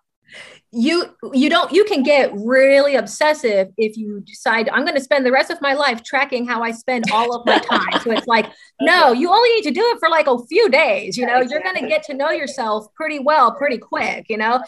you 0.75 1.15
you 1.33 1.49
don't 1.49 1.71
you 1.73 1.85
can 1.85 2.03
get 2.03 2.33
really 2.35 2.97
obsessive 2.97 3.69
if 3.77 3.97
you 3.97 4.21
decide 4.23 4.69
i'm 4.71 4.85
going 4.85 4.97
to 4.97 5.01
spend 5.01 5.25
the 5.25 5.31
rest 5.31 5.51
of 5.51 5.61
my 5.61 5.73
life 5.73 6.03
tracking 6.03 6.45
how 6.47 6.63
i 6.63 6.73
spend 6.73 7.05
all 7.13 7.35
of 7.37 7.47
my 7.47 7.59
time. 7.59 8.01
So 8.03 8.11
it's 8.11 8.27
like 8.27 8.47
no 8.81 9.13
you 9.13 9.31
only 9.31 9.49
need 9.51 9.63
to 9.65 9.71
do 9.71 9.83
it 9.83 10.01
for 10.01 10.09
like 10.09 10.27
a 10.27 10.37
few 10.47 10.69
days 10.69 11.17
you 11.17 11.27
know? 11.27 11.41
You're 11.41 11.63
going 11.63 11.77
to 11.77 11.87
get 11.87 12.03
to 12.05 12.15
know 12.15 12.31
yourself 12.31 12.93
pretty 12.95 13.21
well 13.21 13.55
pretty 13.55 13.79
quick 13.79 14.27
you 14.29 14.37
know? 14.37 14.63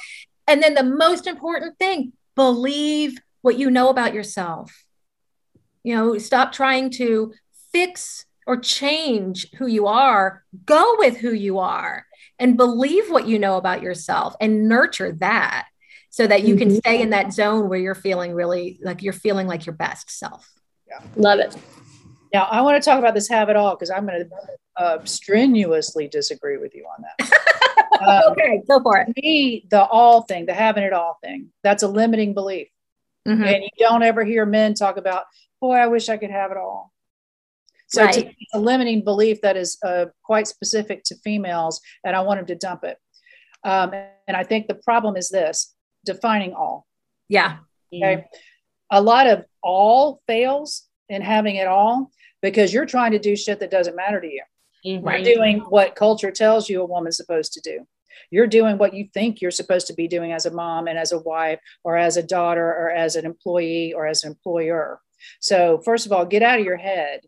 And 0.47 0.63
then 0.63 0.75
the 0.75 0.85
most 0.85 1.27
important 1.27 1.77
thing 1.79 2.13
believe 2.37 3.19
what 3.43 3.59
you 3.59 3.71
know 3.71 3.89
about 3.89 4.15
yourself. 4.15 4.85
You 5.83 5.97
know 5.97 6.19
stop 6.19 6.53
trying 6.53 6.91
to 6.91 7.33
fix 7.73 8.26
or 8.47 8.57
change 8.57 9.51
who 9.57 9.67
you 9.67 9.87
are. 9.87 10.45
Go 10.65 10.97
with 10.99 11.17
who 11.17 11.33
you 11.33 11.59
are 11.59 12.07
and 12.39 12.57
believe 12.57 13.11
what 13.11 13.27
you 13.27 13.39
know 13.39 13.57
about 13.57 13.83
yourself 13.83 14.35
and 14.41 14.69
nurture 14.69 15.13
that 15.13 15.67
so 16.11 16.27
that 16.27 16.45
you 16.45 16.57
can 16.57 16.69
mm-hmm. 16.69 16.79
stay 16.79 17.03
in 17.03 17.11
that 17.11 17.33
zone 17.33 17.69
where 17.69 17.79
you're 17.79 17.95
feeling 17.95 18.33
really 18.33 18.79
like 18.83 19.03
you're 19.03 19.13
feeling 19.13 19.47
like 19.47 19.67
your 19.67 19.75
best 19.75 20.11
self. 20.11 20.51
Yeah. 20.89 21.01
Love 21.17 21.41
it. 21.41 21.57
Now, 22.33 22.45
I 22.45 22.63
want 22.63 22.83
to 22.83 22.85
talk 22.89 22.99
about 22.99 23.15
this 23.15 23.29
have 23.29 23.49
it 23.49 23.57
all 23.57 23.75
because 23.75 23.91
I'm 23.91 24.07
going 24.07 24.25
to 24.29 24.31
uh, 24.77 25.05
strenuously 25.05 26.09
disagree 26.09 26.59
with 26.59 26.75
you 26.75 26.85
on 26.87 27.05
that. 27.19 27.33
um, 28.01 28.33
okay, 28.33 28.63
go 28.69 28.81
for 28.83 28.99
it. 28.99 29.09
Me, 29.23 29.67
the 29.71 29.85
all 29.85 30.23
thing, 30.23 30.47
the 30.47 30.55
having 30.55 30.85
it 30.85 30.93
all 30.93 31.19
thing, 31.23 31.51
that's 31.63 31.83
a 31.83 31.89
limiting 31.89 32.35
belief. 32.35 32.69
Mm-hmm. 33.27 33.43
And 33.43 33.63
you 33.63 33.71
don't 33.79 34.03
ever 34.03 34.25
hear 34.25 34.47
men 34.47 34.75
talk 34.75 34.97
about, 34.97 35.25
boy, 35.61 35.75
I 35.75 35.87
wish 35.87 36.09
I 36.09 36.17
could 36.17 36.31
have 36.31 36.51
it 36.51 36.57
all. 36.57 36.93
So 37.89 38.05
right. 38.05 38.17
it's 38.17 38.55
a 38.55 38.59
limiting 38.59 39.05
belief 39.05 39.41
that 39.43 39.57
is 39.57 39.79
uh, 39.85 40.07
quite 40.25 40.49
specific 40.49 41.05
to 41.05 41.17
females, 41.17 41.81
and 42.05 42.17
I 42.17 42.21
want 42.21 42.41
them 42.41 42.47
to 42.47 42.57
dump 42.57 42.85
it. 42.85 42.99
Um, 43.65 43.93
and 44.27 44.37
I 44.37 44.45
think 44.45 44.67
the 44.67 44.75
problem 44.75 45.17
is 45.17 45.29
this 45.29 45.75
defining 46.05 46.55
all. 46.55 46.87
Yeah. 47.29 47.59
Okay. 47.93 48.25
A 48.91 49.01
lot 49.01 49.27
of 49.27 49.45
all 49.63 50.21
fails 50.27 50.89
in 51.09 51.23
having 51.23 51.57
it 51.57 51.67
all 51.67 52.11
because 52.43 52.73
you're 52.73 52.87
trying 52.87 53.13
to 53.13 53.19
do 53.19 53.37
shit 53.37 53.61
that 53.61 53.71
doesn't 53.71 53.97
matter 53.97 54.21
to 54.21 54.27
you. 54.27 54.43
Mm-hmm. 54.87 55.09
You're 55.09 55.35
doing 55.35 55.59
what 55.69 55.97
culture 55.97 56.31
tells 56.31 56.69
you 56.69 56.83
a 56.83 56.87
woman's 56.87 57.17
supposed 57.17 57.53
to 57.55 57.61
do. 57.61 57.87
You're 58.31 58.47
doing 58.47 58.79
what 58.79 58.95
you 58.95 59.09
think 59.13 59.41
you're 59.41 59.51
supposed 59.51 59.87
to 59.89 59.95
be 59.95 60.09
doing 60.09 60.33
as 60.33 60.47
a 60.47 60.51
mom 60.51 60.87
and 60.87 60.99
as 60.99 61.13
a 61.13 61.19
wife 61.19 61.61
or 61.85 61.97
as 61.97 62.17
a 62.17 62.23
daughter 62.23 62.67
or 62.67 62.91
as 62.91 63.17
an 63.17 63.25
employee 63.25 63.93
or 63.93 64.07
as 64.07 64.25
an 64.25 64.31
employer. 64.31 65.01
So, 65.41 65.79
first 65.85 66.07
of 66.07 66.13
all, 66.13 66.25
get 66.25 66.43
out 66.43 66.59
of 66.59 66.65
your 66.65 66.77
head, 66.77 67.21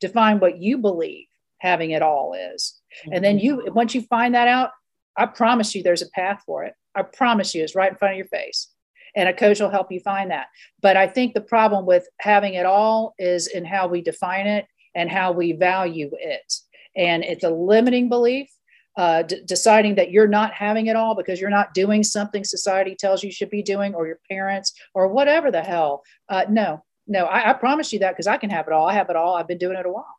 define 0.00 0.40
what 0.40 0.58
you 0.58 0.78
believe 0.78 1.26
having 1.58 1.90
it 1.90 2.02
all 2.02 2.34
is. 2.34 2.80
Mm-hmm. 3.00 3.12
And 3.14 3.24
then 3.24 3.38
you, 3.38 3.72
once 3.72 3.94
you 3.94 4.02
find 4.02 4.34
that 4.34 4.48
out, 4.48 4.70
I 5.16 5.26
promise 5.26 5.74
you 5.74 5.82
there's 5.82 6.02
a 6.02 6.10
path 6.10 6.42
for 6.44 6.64
it. 6.64 6.74
I 6.94 7.02
promise 7.02 7.54
you 7.54 7.62
it's 7.62 7.74
right 7.74 7.90
in 7.90 7.96
front 7.96 8.12
of 8.12 8.18
your 8.18 8.28
face. 8.28 8.68
And 9.14 9.28
a 9.28 9.32
coach 9.32 9.60
will 9.60 9.70
help 9.70 9.90
you 9.90 10.00
find 10.00 10.30
that. 10.30 10.48
But 10.82 10.98
I 10.98 11.06
think 11.06 11.32
the 11.32 11.40
problem 11.40 11.86
with 11.86 12.06
having 12.20 12.54
it 12.54 12.66
all 12.66 13.14
is 13.18 13.46
in 13.46 13.64
how 13.64 13.88
we 13.88 14.02
define 14.02 14.46
it 14.46 14.66
and 14.94 15.10
how 15.10 15.32
we 15.32 15.52
value 15.52 16.10
it. 16.12 16.54
And 16.94 17.24
it's 17.24 17.44
a 17.44 17.50
limiting 17.50 18.08
belief. 18.08 18.50
Uh, 18.98 19.20
d- 19.20 19.42
deciding 19.44 19.94
that 19.96 20.10
you're 20.10 20.26
not 20.26 20.54
having 20.54 20.86
it 20.86 20.96
all 20.96 21.14
because 21.14 21.38
you're 21.38 21.50
not 21.50 21.74
doing 21.74 22.02
something 22.02 22.42
society 22.42 22.96
tells 22.98 23.22
you 23.22 23.30
should 23.30 23.50
be 23.50 23.62
doing, 23.62 23.94
or 23.94 24.06
your 24.06 24.18
parents, 24.30 24.72
or 24.94 25.08
whatever 25.08 25.50
the 25.50 25.60
hell. 25.60 26.02
Uh, 26.30 26.46
no, 26.48 26.82
no, 27.06 27.24
I, 27.24 27.50
I 27.50 27.52
promise 27.52 27.92
you 27.92 28.00
that 28.00 28.12
because 28.12 28.26
I 28.26 28.36
can 28.36 28.50
have 28.50 28.66
it 28.66 28.72
all. 28.72 28.86
I 28.86 28.94
have 28.94 29.10
it 29.10 29.16
all. 29.16 29.36
I've 29.36 29.48
been 29.48 29.58
doing 29.58 29.76
it 29.76 29.86
a 29.86 29.90
while. 29.90 30.16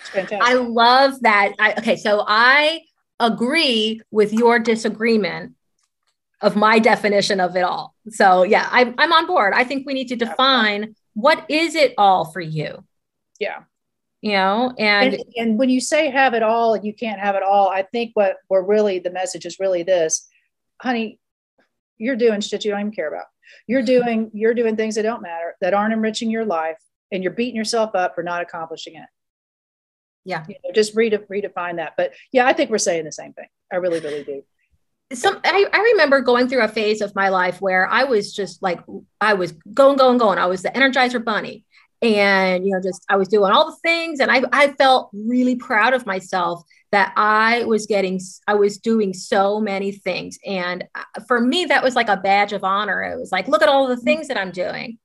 It's 0.00 0.10
fantastic. 0.10 0.42
I 0.42 0.54
love 0.54 1.20
that. 1.22 1.54
I, 1.58 1.74
okay, 1.74 1.96
so 1.96 2.24
I 2.26 2.82
agree 3.20 4.00
with 4.10 4.32
your 4.32 4.58
disagreement 4.58 5.54
of 6.40 6.54
my 6.54 6.78
definition 6.78 7.40
of 7.40 7.56
it 7.56 7.64
all. 7.64 7.94
So 8.10 8.44
yeah, 8.44 8.68
I'm, 8.70 8.94
I'm 8.96 9.12
on 9.12 9.26
board. 9.26 9.54
I 9.54 9.64
think 9.64 9.86
we 9.86 9.94
need 9.94 10.08
to 10.08 10.16
define 10.16 10.94
what 11.14 11.44
is 11.48 11.74
it 11.74 11.94
all 11.98 12.26
for 12.26 12.40
you? 12.40 12.84
Yeah. 13.40 13.62
You 14.20 14.32
know, 14.32 14.72
and, 14.78 15.14
and, 15.14 15.24
and 15.36 15.58
when 15.58 15.68
you 15.68 15.80
say 15.80 16.10
have 16.10 16.34
it 16.34 16.42
all 16.42 16.74
and 16.74 16.84
you 16.84 16.92
can't 16.92 17.20
have 17.20 17.34
it 17.34 17.42
all, 17.42 17.68
I 17.68 17.82
think 17.82 18.12
what 18.14 18.36
we're 18.48 18.62
really 18.62 18.98
the 18.98 19.10
message 19.10 19.46
is 19.46 19.58
really 19.58 19.82
this, 19.82 20.28
honey, 20.80 21.20
you're 21.98 22.16
doing 22.16 22.40
shit 22.40 22.64
you 22.64 22.70
don't 22.70 22.80
even 22.80 22.92
care 22.92 23.08
about. 23.08 23.26
You're 23.66 23.82
doing 23.82 24.30
you're 24.32 24.54
doing 24.54 24.76
things 24.76 24.94
that 24.96 25.02
don't 25.02 25.22
matter, 25.22 25.54
that 25.60 25.74
aren't 25.74 25.92
enriching 25.92 26.30
your 26.30 26.44
life, 26.44 26.78
and 27.12 27.22
you're 27.22 27.32
beating 27.32 27.56
yourself 27.56 27.94
up 27.94 28.14
for 28.14 28.22
not 28.22 28.42
accomplishing 28.42 28.96
it. 28.96 29.08
Yeah. 30.24 30.44
You 30.48 30.56
know, 30.64 30.72
just 30.74 30.94
redefine 30.94 31.76
that. 31.76 31.94
But 31.96 32.12
yeah, 32.32 32.46
I 32.46 32.52
think 32.52 32.70
we're 32.70 32.78
saying 32.78 33.04
the 33.04 33.12
same 33.12 33.32
thing. 33.32 33.48
I 33.72 33.76
really, 33.76 34.00
really 34.00 34.24
do 34.24 34.42
some 35.12 35.40
I, 35.44 35.66
I 35.72 35.78
remember 35.92 36.20
going 36.20 36.48
through 36.48 36.62
a 36.62 36.68
phase 36.68 37.00
of 37.00 37.14
my 37.14 37.30
life 37.30 37.60
where 37.60 37.86
I 37.86 38.04
was 38.04 38.32
just 38.32 38.62
like 38.62 38.80
I 39.20 39.34
was 39.34 39.52
going, 39.72 39.96
going, 39.96 40.18
going. 40.18 40.38
I 40.38 40.46
was 40.46 40.62
the 40.62 40.70
energizer 40.70 41.24
bunny. 41.24 41.64
And 42.00 42.64
you 42.64 42.72
know, 42.72 42.80
just 42.80 43.04
I 43.08 43.16
was 43.16 43.28
doing 43.28 43.50
all 43.50 43.70
the 43.70 43.76
things 43.82 44.20
and 44.20 44.30
I, 44.30 44.42
I 44.52 44.72
felt 44.72 45.10
really 45.12 45.56
proud 45.56 45.94
of 45.94 46.06
myself 46.06 46.62
that 46.90 47.12
I 47.16 47.64
was 47.64 47.86
getting 47.86 48.20
I 48.46 48.54
was 48.54 48.78
doing 48.78 49.12
so 49.12 49.60
many 49.60 49.92
things. 49.92 50.38
And 50.46 50.84
uh, 50.94 51.20
for 51.26 51.40
me, 51.40 51.66
that 51.66 51.82
was 51.82 51.94
like 51.94 52.08
a 52.08 52.16
badge 52.16 52.52
of 52.52 52.64
honor. 52.64 53.02
It 53.02 53.18
was 53.18 53.32
like, 53.32 53.48
look 53.48 53.62
at 53.62 53.68
all 53.68 53.88
the 53.88 53.96
things 53.96 54.28
that 54.28 54.38
I'm 54.38 54.50
doing. 54.50 54.98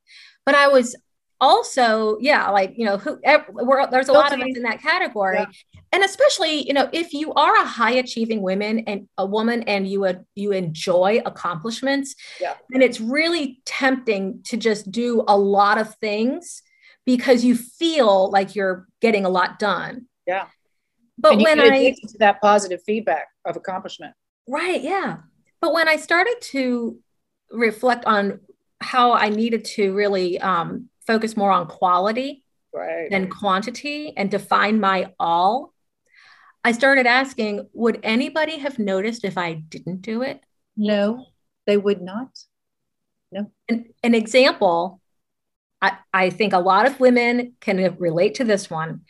But 0.46 0.56
I 0.56 0.68
was 0.68 0.96
also, 1.42 2.18
yeah, 2.22 2.50
like, 2.52 2.74
you 2.78 2.86
know, 2.86 2.98
who, 2.98 3.20
there's 3.22 4.08
a 4.08 4.14
lot 4.14 4.34
of 4.34 4.40
us 4.40 4.56
in 4.56 4.64
that 4.64 4.82
category. 4.82 5.40
Yeah. 5.40 5.46
And 5.92 6.04
especially, 6.04 6.66
you 6.66 6.74
know, 6.74 6.90
if 6.94 7.14
you 7.14 7.34
are 7.34 7.56
a 7.56 7.66
high 7.66 7.92
achieving 7.92 8.42
woman 8.42 8.80
and 8.88 9.08
a 9.18 9.26
woman 9.26 9.64
and 9.64 9.88
you 9.88 10.00
would, 10.00 10.26
you 10.36 10.54
enjoy 10.54 11.22
accomplishments, 11.26 12.16
yeah. 12.40 12.54
then 12.70 12.82
it's 12.82 13.02
really 13.02 13.62
tempting 13.66 14.42
to 14.46 14.58
just 14.58 14.90
do 14.90 15.24
a 15.28 15.38
lot 15.38 15.78
of 15.78 15.94
things 15.96 16.64
because 17.06 17.44
you 17.44 17.56
feel 17.56 18.32
like 18.32 18.56
you're 18.56 18.88
getting 19.02 19.26
a 19.26 19.30
lot 19.30 19.60
done. 19.60 20.08
Yeah. 20.26 20.48
But 21.18 21.38
when 21.38 21.60
I 21.60 21.92
to 21.92 22.18
that 22.20 22.42
positive 22.42 22.82
feedback 22.86 23.28
of 23.46 23.56
accomplishment. 23.56 24.14
Right. 24.48 24.82
Yeah. 24.82 25.18
But 25.62 25.74
when 25.74 25.88
I 25.88 25.96
started 25.96 26.36
to 26.52 27.00
reflect 27.52 28.06
on 28.06 28.40
how 28.82 29.14
I 29.14 29.30
needed 29.30 29.64
to 29.66 29.94
really 29.94 30.40
um, 30.40 30.90
focus 31.08 31.38
more 31.38 31.52
on 31.52 31.68
quality 31.68 32.44
right. 32.74 33.10
than 33.10 33.30
quantity 33.30 34.14
and 34.18 34.30
define 34.30 34.80
my 34.80 35.14
all, 35.20 35.74
I 36.64 36.72
started 36.72 37.06
asking, 37.06 37.68
would 37.74 38.00
anybody 38.04 38.58
have 38.58 38.80
noticed 38.80 39.24
if 39.24 39.38
I 39.38 39.54
didn't 39.54 40.02
do 40.02 40.22
it? 40.22 40.42
No, 40.76 41.26
they 41.66 41.78
would 41.78 42.02
not. 42.02 42.30
No. 43.32 43.52
An, 43.68 43.86
an 44.02 44.16
example, 44.16 45.02
I, 45.82 45.98
I 46.14 46.30
think 46.30 46.54
a 46.54 46.60
lot 46.60 46.86
of 46.86 47.00
women 47.00 47.54
can 47.60 47.96
relate 48.00 48.36
to 48.36 48.44
this 48.44 48.70
one. 48.70 49.02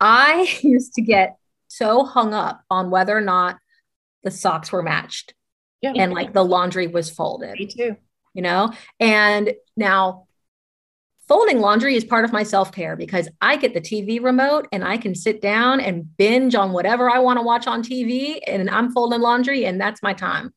I 0.00 0.58
used 0.62 0.94
to 0.94 1.02
get 1.02 1.36
so 1.68 2.04
hung 2.04 2.34
up 2.34 2.64
on 2.70 2.90
whether 2.90 3.16
or 3.16 3.20
not 3.20 3.58
the 4.22 4.30
socks 4.30 4.72
were 4.72 4.82
matched 4.82 5.34
yeah. 5.80 5.92
and 5.96 6.12
like 6.12 6.32
the 6.32 6.44
laundry 6.44 6.86
was 6.86 7.10
folded. 7.10 7.58
Me 7.58 7.66
too. 7.66 7.96
You 8.34 8.42
know, 8.42 8.72
and 9.00 9.54
now 9.76 10.26
folding 11.26 11.60
laundry 11.60 11.96
is 11.96 12.04
part 12.04 12.24
of 12.24 12.32
my 12.32 12.42
self 12.42 12.72
care 12.72 12.96
because 12.96 13.28
I 13.40 13.56
get 13.56 13.74
the 13.74 13.80
TV 13.80 14.22
remote 14.22 14.68
and 14.72 14.84
I 14.84 14.98
can 14.98 15.14
sit 15.14 15.40
down 15.40 15.80
and 15.80 16.16
binge 16.16 16.54
on 16.54 16.72
whatever 16.72 17.10
I 17.10 17.18
want 17.18 17.38
to 17.38 17.42
watch 17.44 17.66
on 17.66 17.82
TV 17.82 18.40
and 18.46 18.70
I'm 18.70 18.92
folding 18.92 19.20
laundry 19.20 19.64
and 19.64 19.80
that's 19.80 20.02
my 20.02 20.12
time. 20.12 20.52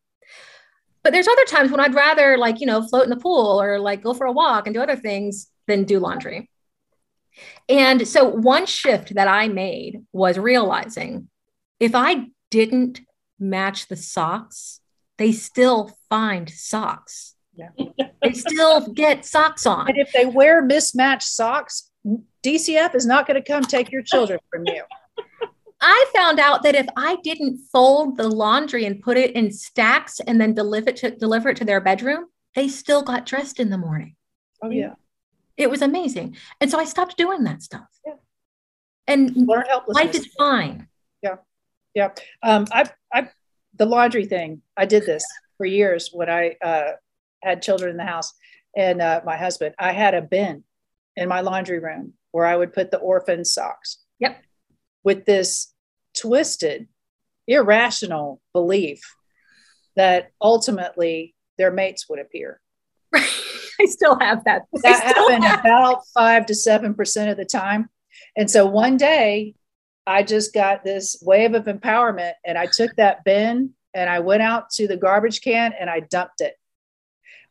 But 1.03 1.13
there's 1.13 1.27
other 1.27 1.45
times 1.45 1.69
when 1.69 1.79
I'd 1.79 1.95
rather 1.95 2.37
like, 2.37 2.61
you 2.61 2.67
know, 2.67 2.87
float 2.87 3.03
in 3.03 3.09
the 3.09 3.17
pool 3.17 3.61
or 3.61 3.79
like 3.79 4.03
go 4.03 4.13
for 4.13 4.25
a 4.25 4.31
walk 4.31 4.67
and 4.67 4.73
do 4.73 4.81
other 4.81 4.95
things 4.95 5.49
than 5.67 5.83
do 5.83 5.99
laundry. 5.99 6.49
And 7.69 8.07
so 8.07 8.25
one 8.27 8.65
shift 8.65 9.15
that 9.15 9.27
I 9.27 9.47
made 9.47 10.03
was 10.11 10.37
realizing 10.37 11.29
if 11.79 11.95
I 11.95 12.27
didn't 12.51 13.01
match 13.39 13.87
the 13.87 13.95
socks, 13.95 14.79
they 15.17 15.31
still 15.31 15.91
find 16.09 16.49
socks. 16.49 17.35
Yeah. 17.55 17.69
they 18.21 18.33
still 18.33 18.91
get 18.93 19.25
socks 19.25 19.65
on. 19.65 19.89
And 19.89 19.97
if 19.97 20.11
they 20.11 20.25
wear 20.25 20.61
mismatched 20.61 21.27
socks, 21.27 21.89
DCF 22.43 22.95
is 22.95 23.05
not 23.05 23.27
going 23.27 23.41
to 23.41 23.47
come 23.47 23.63
take 23.63 23.91
your 23.91 24.01
children 24.01 24.39
from 24.51 24.63
you. 24.65 24.83
I 25.81 26.05
found 26.15 26.39
out 26.39 26.63
that 26.63 26.75
if 26.75 26.87
I 26.95 27.17
didn't 27.23 27.59
fold 27.71 28.15
the 28.15 28.27
laundry 28.27 28.85
and 28.85 29.01
put 29.01 29.17
it 29.17 29.31
in 29.31 29.51
stacks 29.51 30.21
and 30.21 30.39
then 30.39 30.53
deliver 30.53 30.89
it 30.89 30.95
to 30.97 31.11
deliver 31.11 31.49
it 31.49 31.57
to 31.57 31.65
their 31.65 31.81
bedroom, 31.81 32.27
they 32.55 32.69
still 32.69 33.03
got 33.03 33.25
dressed 33.25 33.59
in 33.59 33.69
the 33.69 33.77
morning. 33.77 34.15
Oh 34.63 34.69
yeah. 34.69 34.93
It 35.57 35.69
was 35.69 35.81
amazing. 35.81 36.37
And 36.59 36.69
so 36.71 36.79
I 36.79 36.85
stopped 36.85 37.17
doing 37.17 37.43
that 37.43 37.61
stuff. 37.61 37.87
Yeah. 38.05 38.13
And 39.07 39.47
life 39.87 40.15
is 40.15 40.27
fine. 40.37 40.87
Yeah. 41.21 41.35
Yeah. 41.93 42.09
Um, 42.41 42.67
I, 42.71 42.89
I, 43.13 43.29
the 43.75 43.85
laundry 43.85 44.25
thing, 44.25 44.61
I 44.77 44.85
did 44.85 45.05
this 45.05 45.25
for 45.57 45.65
years 45.65 46.09
when 46.11 46.29
I 46.29 46.55
uh, 46.63 46.91
had 47.43 47.61
children 47.61 47.91
in 47.91 47.97
the 47.97 48.05
house 48.05 48.33
and 48.75 49.01
uh, 49.01 49.21
my 49.25 49.37
husband, 49.37 49.75
I 49.77 49.91
had 49.91 50.13
a 50.13 50.21
bin 50.21 50.63
in 51.15 51.29
my 51.29 51.41
laundry 51.41 51.79
room 51.79 52.13
where 52.31 52.45
I 52.45 52.55
would 52.55 52.73
put 52.73 52.91
the 52.91 52.97
orphan 52.97 53.45
socks. 53.45 53.99
Yep. 54.19 54.41
With 55.03 55.25
this 55.25 55.73
twisted, 56.17 56.87
irrational 57.47 58.41
belief 58.53 59.01
that 59.95 60.31
ultimately 60.41 61.35
their 61.57 61.71
mates 61.71 62.09
would 62.09 62.19
appear. 62.19 62.59
I 63.83 63.85
still 63.87 64.17
have 64.19 64.43
that. 64.45 64.63
That 64.83 65.03
happened 65.03 65.45
about 65.59 66.07
five 66.13 66.45
to 66.47 66.55
seven 66.55 66.93
percent 66.93 67.29
of 67.29 67.37
the 67.37 67.45
time. 67.45 67.89
And 68.35 68.49
so 68.49 68.65
one 68.65 68.97
day 68.97 69.55
I 70.07 70.23
just 70.23 70.53
got 70.53 70.83
this 70.83 71.21
wave 71.21 71.53
of 71.53 71.65
empowerment 71.65 72.33
and 72.45 72.57
I 72.57 72.65
took 72.65 72.95
that 72.95 73.23
bin 73.23 73.71
and 73.93 74.09
I 74.09 74.19
went 74.19 74.41
out 74.41 74.69
to 74.71 74.87
the 74.87 74.97
garbage 74.97 75.41
can 75.41 75.73
and 75.79 75.89
I 75.89 76.01
dumped 76.01 76.41
it. 76.41 76.55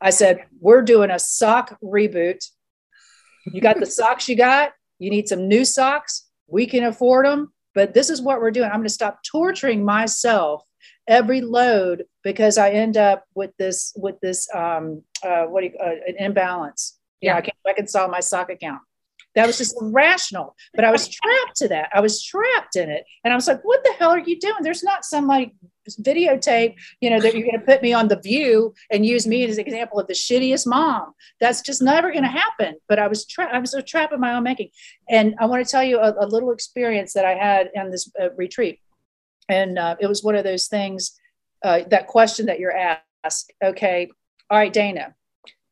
I 0.00 0.10
said, 0.10 0.44
We're 0.60 0.82
doing 0.82 1.10
a 1.10 1.18
sock 1.18 1.78
reboot. 1.82 2.44
You 3.46 3.60
got 3.60 3.78
the 3.78 3.86
socks 3.86 4.28
you 4.28 4.36
got? 4.36 4.72
You 4.98 5.10
need 5.10 5.28
some 5.28 5.48
new 5.48 5.64
socks? 5.64 6.28
We 6.46 6.66
can 6.66 6.84
afford 6.84 7.26
them, 7.26 7.52
but 7.74 7.94
this 7.94 8.10
is 8.10 8.20
what 8.20 8.40
we're 8.40 8.50
doing. 8.50 8.66
I'm 8.66 8.76
going 8.76 8.84
to 8.84 8.90
stop 8.90 9.22
torturing 9.24 9.84
myself 9.84 10.62
every 11.08 11.40
load 11.40 12.04
because 12.22 12.58
I 12.58 12.70
end 12.70 12.96
up 12.96 13.24
with 13.34 13.50
this 13.58 13.92
with 13.96 14.20
this 14.20 14.48
um, 14.54 15.02
uh, 15.22 15.44
what 15.44 15.62
do 15.62 15.66
you, 15.66 15.78
uh, 15.78 15.94
an 16.06 16.16
imbalance. 16.18 16.98
Yeah, 17.20 17.36
I 17.36 17.40
can't 17.40 17.56
reconcile 17.64 18.08
my 18.08 18.20
sock 18.20 18.50
account. 18.50 18.80
That 19.34 19.46
was 19.46 19.56
just 19.58 19.80
irrational, 19.80 20.56
but 20.74 20.84
I 20.84 20.90
was 20.90 21.08
trapped 21.08 21.56
to 21.56 21.68
that. 21.68 21.88
I 21.94 22.00
was 22.00 22.22
trapped 22.22 22.76
in 22.76 22.90
it, 22.90 23.04
and 23.24 23.32
I 23.32 23.36
was 23.36 23.48
like, 23.48 23.62
"What 23.62 23.82
the 23.82 23.94
hell 23.98 24.10
are 24.10 24.18
you 24.18 24.38
doing?" 24.38 24.56
There's 24.60 24.82
not 24.82 25.04
some 25.04 25.26
like 25.26 25.52
videotape, 26.00 26.74
you 27.00 27.10
know, 27.10 27.18
that 27.18 27.34
you're 27.34 27.46
going 27.46 27.58
to 27.58 27.66
put 27.66 27.82
me 27.82 27.92
on 27.92 28.08
the 28.08 28.20
View 28.20 28.74
and 28.90 29.06
use 29.06 29.26
me 29.26 29.44
as 29.44 29.56
an 29.56 29.66
example 29.66 29.98
of 29.98 30.06
the 30.06 30.12
shittiest 30.12 30.66
mom. 30.66 31.12
That's 31.40 31.60
just 31.62 31.82
never 31.82 32.12
going 32.12 32.24
to 32.24 32.28
happen. 32.28 32.76
But 32.88 32.98
I 32.98 33.08
was 33.08 33.24
trapped. 33.26 33.54
I 33.54 33.58
was 33.58 33.74
a 33.74 33.82
trap 33.82 34.12
of 34.12 34.20
my 34.20 34.34
own 34.34 34.42
making, 34.42 34.68
and 35.08 35.34
I 35.40 35.46
want 35.46 35.64
to 35.64 35.70
tell 35.70 35.82
you 35.82 35.98
a, 35.98 36.12
a 36.24 36.26
little 36.26 36.50
experience 36.52 37.14
that 37.14 37.24
I 37.24 37.34
had 37.34 37.70
in 37.74 37.90
this 37.90 38.10
uh, 38.20 38.32
retreat, 38.36 38.80
and 39.48 39.78
uh, 39.78 39.96
it 39.98 40.08
was 40.08 40.22
one 40.22 40.34
of 40.34 40.44
those 40.44 40.66
things. 40.66 41.18
Uh, 41.64 41.82
that 41.90 42.06
question 42.06 42.46
that 42.46 42.58
you're 42.58 42.76
asked. 43.24 43.52
Okay, 43.62 44.10
all 44.50 44.58
right, 44.58 44.72
Dana, 44.72 45.14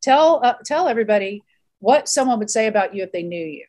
tell 0.01 0.41
uh, 0.43 0.55
tell 0.65 0.87
everybody 0.87 1.43
what 1.79 2.07
someone 2.07 2.39
would 2.39 2.49
say 2.49 2.67
about 2.67 2.95
you 2.95 3.03
if 3.03 3.11
they 3.11 3.23
knew 3.23 3.45
you. 3.45 3.65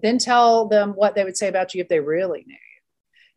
Then 0.00 0.18
tell 0.18 0.68
them 0.68 0.90
what 0.90 1.14
they 1.14 1.24
would 1.24 1.36
say 1.36 1.48
about 1.48 1.74
you 1.74 1.80
if 1.80 1.88
they 1.88 2.00
really 2.00 2.44
knew 2.46 2.54
you. 2.54 2.58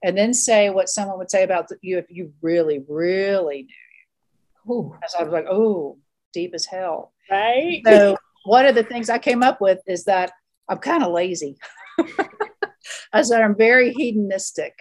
And 0.03 0.17
then 0.17 0.34
say 0.34 0.69
what 0.69 0.89
someone 0.89 1.17
would 1.17 1.32
say 1.32 1.43
about 1.43 1.69
you 1.82 1.97
if 1.97 2.05
you 2.09 2.34
really, 2.41 2.84
really 2.88 3.63
knew 3.63 4.67
you. 4.67 4.73
Ooh. 4.73 4.95
So 5.07 5.19
I 5.19 5.23
was 5.23 5.34
like, 5.34 5.45
oh, 5.49 5.97
deep 6.34 6.53
as 6.53 6.65
hell. 6.65 7.13
Right. 7.30 7.82
So 7.86 8.17
one 8.45 8.65
of 8.65 8.75
the 8.75 8.84
things 8.84 9.09
I 9.09 9.17
came 9.17 9.43
up 9.43 9.61
with 9.61 9.80
is 9.88 10.05
that 10.05 10.32
I'm 10.67 10.80
kind 10.80 11.03
of 11.03 11.11
lazy. 11.11 11.57
I 13.13 13.21
said 13.21 13.41
I'm 13.41 13.55
very 13.55 13.93
hedonistic. 13.93 14.73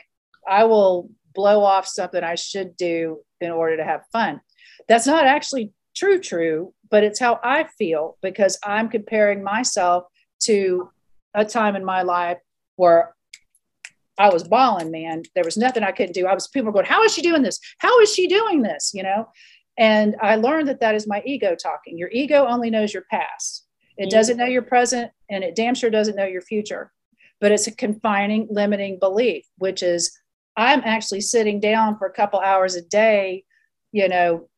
I 0.49 0.65
will 0.65 1.11
blow 1.35 1.63
off 1.63 1.87
something 1.87 2.23
I 2.23 2.35
should 2.35 2.77
do 2.77 3.21
in 3.41 3.51
order 3.51 3.77
to 3.77 3.85
have 3.85 4.03
fun. 4.13 4.41
That's 4.89 5.07
not 5.07 5.27
actually 5.27 5.73
true, 5.97 6.21
true, 6.21 6.75
but 6.91 7.05
it's 7.05 7.19
how 7.19 7.41
I 7.43 7.65
feel 7.79 8.17
because 8.23 8.59
I'm 8.65 8.89
comparing 8.89 9.43
myself 9.43 10.05
to 10.41 10.91
a 11.35 11.45
time 11.45 11.77
in 11.77 11.85
my 11.85 12.03
life 12.03 12.39
where 12.77 13.15
I 14.19 14.31
was 14.31 14.45
balling, 14.45 14.91
man. 14.91 15.23
There 15.35 15.45
was 15.45 15.57
nothing 15.57 15.83
I 15.83 15.93
couldn't 15.93 16.15
do. 16.15 16.27
I 16.27 16.35
was 16.35 16.49
people 16.49 16.67
were 16.67 16.73
going, 16.73 16.87
"How 16.87 17.03
is 17.03 17.13
she 17.13 17.23
doing 17.23 17.43
this? 17.43 17.59
How 17.79 18.01
is 18.01 18.13
she 18.13 18.27
doing 18.27 18.63
this?" 18.63 18.93
You 18.95 19.03
know, 19.03 19.29
and 19.77 20.17
I 20.21 20.37
learned 20.37 20.69
that 20.69 20.81
that 20.81 20.95
is 20.95 21.07
my 21.07 21.23
ego 21.27 21.55
talking. 21.55 21.99
Your 21.99 22.11
ego 22.11 22.47
only 22.47 22.71
knows 22.71 22.95
your 22.95 23.05
past. 23.11 23.67
It 23.97 24.05
mm-hmm. 24.05 24.11
doesn't 24.11 24.37
know 24.37 24.47
your 24.47 24.63
present, 24.63 25.11
and 25.29 25.45
it 25.45 25.55
damn 25.55 25.75
sure 25.75 25.91
doesn't 25.91 26.17
know 26.17 26.25
your 26.25 26.43
future. 26.43 26.93
But 27.41 27.53
it's 27.53 27.67
a 27.67 27.75
confining, 27.75 28.49
limiting 28.51 28.99
belief, 28.99 29.47
which 29.59 29.83
is 29.83 30.19
I'm 30.57 30.83
actually 30.85 31.21
sitting 31.21 31.61
down 31.61 31.99
for 31.99 32.07
a 32.07 32.13
couple 32.13 32.41
hours 32.41 32.75
a 32.75 32.83
day, 32.83 33.45
you 33.93 34.09
know, 34.09 34.49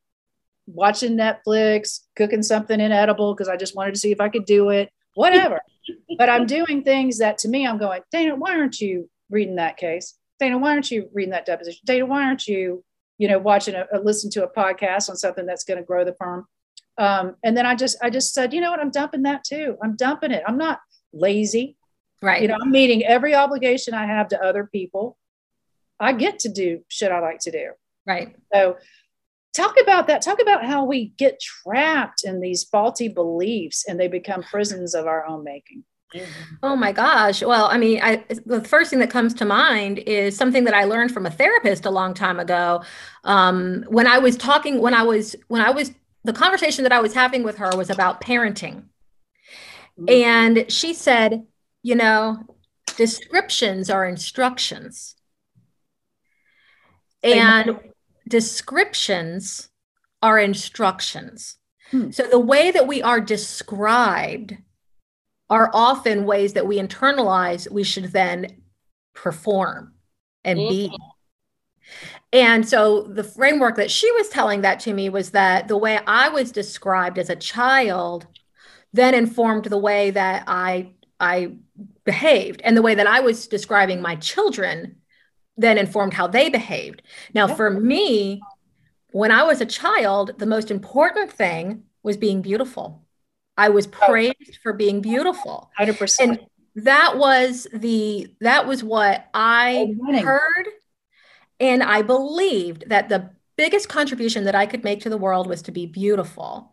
watching 0.65 1.17
Netflix, 1.17 2.01
cooking 2.15 2.43
something 2.43 2.79
inedible 2.79 3.33
because 3.33 3.49
I 3.49 3.57
just 3.57 3.75
wanted 3.75 3.95
to 3.95 3.99
see 3.99 4.11
if 4.11 4.21
I 4.21 4.29
could 4.29 4.45
do 4.45 4.69
it, 4.69 4.89
whatever. 5.15 5.59
but 6.17 6.29
I'm 6.29 6.45
doing 6.45 6.83
things 6.83 7.17
that 7.17 7.37
to 7.39 7.49
me, 7.49 7.65
I'm 7.65 7.77
going, 7.77 8.01
Dana, 8.11 8.35
why 8.35 8.55
aren't 8.55 8.79
you 8.79 9.09
reading 9.29 9.55
that 9.55 9.77
case? 9.77 10.15
Dana, 10.39 10.57
why 10.57 10.71
aren't 10.71 10.91
you 10.91 11.09
reading 11.13 11.31
that 11.31 11.45
deposition? 11.45 11.81
Dana, 11.85 12.05
why 12.05 12.23
aren't 12.23 12.47
you, 12.47 12.83
you 13.17 13.27
know, 13.27 13.39
watching 13.39 13.75
a, 13.75 13.85
a 13.91 13.99
listen 13.99 14.29
to 14.31 14.43
a 14.43 14.49
podcast 14.49 15.09
on 15.09 15.17
something 15.17 15.45
that's 15.45 15.63
going 15.63 15.77
to 15.79 15.83
grow 15.83 16.05
the 16.05 16.13
firm? 16.13 16.45
Um, 16.97 17.35
and 17.43 17.55
then 17.55 17.65
I 17.65 17.75
just, 17.75 17.97
I 18.01 18.09
just 18.09 18.33
said, 18.33 18.53
you 18.53 18.61
know 18.61 18.71
what, 18.71 18.79
I'm 18.79 18.91
dumping 18.91 19.23
that 19.23 19.43
too. 19.43 19.77
I'm 19.83 19.95
dumping 19.95 20.31
it. 20.31 20.43
I'm 20.47 20.57
not 20.57 20.79
lazy. 21.13 21.77
Right. 22.21 22.41
You 22.41 22.49
know, 22.49 22.57
I'm 22.61 22.71
meeting 22.71 23.05
every 23.05 23.33
obligation 23.33 23.93
I 23.93 24.05
have 24.05 24.27
to 24.29 24.43
other 24.43 24.65
people. 24.65 25.17
I 25.99 26.13
get 26.13 26.39
to 26.39 26.49
do 26.49 26.83
shit 26.87 27.11
I 27.11 27.19
like 27.19 27.39
to 27.41 27.51
do. 27.51 27.71
Right. 28.05 28.35
So 28.53 28.77
talk 29.53 29.75
about 29.81 30.07
that 30.07 30.21
talk 30.21 30.41
about 30.41 30.65
how 30.65 30.85
we 30.85 31.07
get 31.17 31.39
trapped 31.39 32.23
in 32.23 32.39
these 32.39 32.63
faulty 32.63 33.07
beliefs 33.07 33.85
and 33.87 33.99
they 33.99 34.07
become 34.07 34.43
prisons 34.43 34.95
of 34.95 35.07
our 35.07 35.25
own 35.25 35.43
making. 35.43 35.83
Oh 36.63 36.75
my 36.75 36.91
gosh. 36.91 37.43
Well, 37.43 37.65
I 37.65 37.77
mean, 37.77 37.99
I, 38.01 38.23
the 38.45 38.63
first 38.63 38.89
thing 38.89 38.99
that 38.99 39.11
comes 39.11 39.33
to 39.35 39.45
mind 39.45 39.99
is 39.99 40.35
something 40.35 40.63
that 40.63 40.73
I 40.73 40.85
learned 40.85 41.11
from 41.11 41.27
a 41.27 41.29
therapist 41.29 41.85
a 41.85 41.91
long 41.91 42.15
time 42.15 42.39
ago. 42.39 42.83
Um, 43.23 43.85
when 43.89 44.07
I 44.07 44.17
was 44.17 44.35
talking, 44.35 44.81
when 44.81 44.95
I 44.95 45.03
was, 45.03 45.35
when 45.49 45.61
I 45.61 45.69
was, 45.69 45.91
the 46.23 46.33
conversation 46.33 46.83
that 46.83 46.91
I 46.91 46.99
was 46.99 47.13
having 47.13 47.43
with 47.43 47.57
her 47.57 47.75
was 47.77 47.91
about 47.91 48.21
parenting. 48.21 48.85
Mm-hmm. 49.99 50.09
And 50.09 50.71
she 50.71 50.95
said, 50.95 51.45
you 51.83 51.93
know, 51.93 52.43
descriptions 52.97 53.91
are 53.91 54.05
instructions. 54.05 55.15
And 57.23 57.79
descriptions 58.27 59.69
are 60.21 60.39
instructions. 60.39 61.57
Hmm. 61.91 62.11
So 62.11 62.23
the 62.23 62.39
way 62.39 62.71
that 62.71 62.87
we 62.87 63.01
are 63.01 63.19
described 63.19 64.57
are 65.49 65.71
often 65.73 66.25
ways 66.25 66.53
that 66.53 66.67
we 66.67 66.77
internalize 66.77 67.69
we 67.71 67.83
should 67.83 68.11
then 68.11 68.61
perform 69.13 69.93
and 70.43 70.59
mm-hmm. 70.59 70.69
be. 70.69 70.97
And 72.31 72.67
so 72.67 73.03
the 73.03 73.23
framework 73.23 73.75
that 73.77 73.89
she 73.89 74.11
was 74.11 74.29
telling 74.29 74.61
that 74.61 74.79
to 74.81 74.93
me 74.93 75.09
was 75.09 75.31
that 75.31 75.67
the 75.67 75.77
way 75.77 75.99
I 76.05 76.29
was 76.29 76.51
described 76.51 77.17
as 77.17 77.29
a 77.29 77.35
child 77.35 78.27
then 78.93 79.13
informed 79.13 79.65
the 79.65 79.77
way 79.77 80.11
that 80.11 80.43
I 80.47 80.93
I 81.19 81.55
behaved 82.05 82.61
and 82.63 82.77
the 82.77 82.81
way 82.81 82.95
that 82.95 83.07
I 83.07 83.19
was 83.19 83.47
describing 83.47 84.01
my 84.01 84.15
children 84.15 84.95
then 85.59 85.77
informed 85.77 86.13
how 86.13 86.27
they 86.27 86.49
behaved. 86.49 87.01
Now, 87.33 87.47
yeah. 87.47 87.55
for 87.55 87.69
me, 87.69 88.41
when 89.11 89.31
I 89.31 89.43
was 89.43 89.61
a 89.61 89.65
child, 89.65 90.33
the 90.37 90.45
most 90.45 90.71
important 90.71 91.31
thing 91.31 91.83
was 92.01 92.17
being 92.17 92.41
beautiful. 92.41 93.05
I 93.57 93.69
was 93.69 93.87
oh. 93.87 94.07
praised 94.07 94.59
for 94.63 94.73
being 94.73 95.01
beautiful. 95.01 95.69
100%. 95.79 96.19
And 96.19 96.39
that 96.75 97.17
was 97.17 97.67
the 97.73 98.33
that 98.39 98.67
was 98.67 98.83
what 98.83 99.27
I 99.33 99.93
heard 100.21 100.67
and 101.59 101.83
I 101.83 102.01
believed 102.03 102.85
that 102.87 103.09
the 103.09 103.31
biggest 103.57 103.89
contribution 103.89 104.45
that 104.45 104.55
I 104.55 104.65
could 104.65 104.83
make 104.83 105.01
to 105.01 105.09
the 105.09 105.17
world 105.17 105.47
was 105.47 105.61
to 105.63 105.71
be 105.71 105.85
beautiful. 105.85 106.71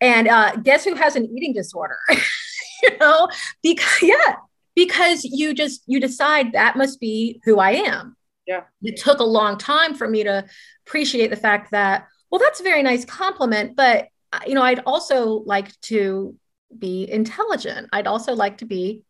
And 0.00 0.28
uh, 0.28 0.56
guess 0.56 0.84
who 0.84 0.94
has 0.94 1.16
an 1.16 1.24
eating 1.24 1.52
disorder? 1.52 1.98
you 2.82 2.96
know, 2.98 3.28
because 3.62 4.02
yeah, 4.02 4.36
because 4.76 5.24
you 5.24 5.54
just 5.54 5.82
you 5.86 5.98
decide 5.98 6.52
that 6.52 6.76
must 6.76 7.00
be 7.00 7.40
who 7.44 7.58
I 7.58 7.72
am. 7.72 8.16
Yeah. 8.46 8.62
It 8.80 8.96
took 8.98 9.18
a 9.18 9.24
long 9.24 9.58
time 9.58 9.94
for 9.94 10.06
me 10.06 10.22
to 10.22 10.44
appreciate 10.86 11.30
the 11.30 11.36
fact 11.36 11.72
that 11.72 12.06
well 12.30 12.38
that's 12.38 12.60
a 12.60 12.64
very 12.64 12.84
nice 12.84 13.04
compliment 13.04 13.74
but 13.74 14.06
uh, 14.32 14.38
you 14.46 14.54
know 14.54 14.62
I'd 14.62 14.84
also 14.86 15.42
like 15.46 15.78
to 15.82 16.36
be 16.78 17.10
intelligent. 17.10 17.88
I'd 17.92 18.06
also 18.06 18.34
like 18.34 18.58
to 18.58 18.66
be 18.66 19.02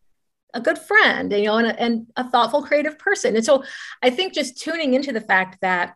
a 0.53 0.61
good 0.61 0.77
friend, 0.77 1.31
you 1.31 1.45
know, 1.45 1.57
and 1.57 1.67
a, 1.67 1.79
and 1.79 2.07
a 2.15 2.29
thoughtful, 2.29 2.63
creative 2.63 2.97
person. 2.97 3.35
And 3.35 3.45
so 3.45 3.63
I 4.01 4.09
think 4.09 4.33
just 4.33 4.61
tuning 4.61 4.93
into 4.93 5.11
the 5.11 5.21
fact 5.21 5.59
that, 5.61 5.95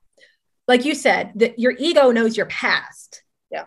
like 0.68 0.86
you 0.86 0.96
said, 0.96 1.32
that 1.36 1.58
your 1.58 1.74
ego 1.78 2.12
knows 2.12 2.38
your 2.38 2.46
past. 2.48 3.24
Yeah. 3.50 3.66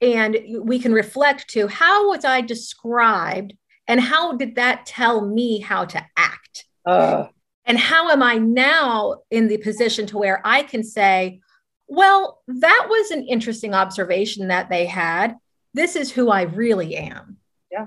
And 0.00 0.38
we 0.60 0.78
can 0.78 0.92
reflect 0.92 1.48
to 1.50 1.68
how 1.68 2.10
was 2.10 2.24
I 2.24 2.40
described 2.40 3.54
and 3.88 4.00
how 4.00 4.36
did 4.36 4.56
that 4.56 4.86
tell 4.86 5.26
me 5.26 5.60
how 5.60 5.84
to 5.84 6.04
act? 6.16 6.64
Uh. 6.84 7.26
And 7.64 7.78
how 7.78 8.10
am 8.10 8.22
I 8.22 8.38
now 8.38 9.22
in 9.30 9.48
the 9.48 9.58
position 9.58 10.06
to 10.06 10.18
where 10.18 10.40
I 10.44 10.62
can 10.62 10.84
say, 10.84 11.40
well, 11.88 12.42
that 12.46 12.86
was 12.88 13.10
an 13.10 13.26
interesting 13.26 13.74
observation 13.74 14.48
that 14.48 14.68
they 14.70 14.86
had. 14.86 15.36
This 15.74 15.96
is 15.96 16.12
who 16.12 16.30
I 16.30 16.42
really 16.42 16.96
am. 16.96 17.38
Yeah. 17.70 17.86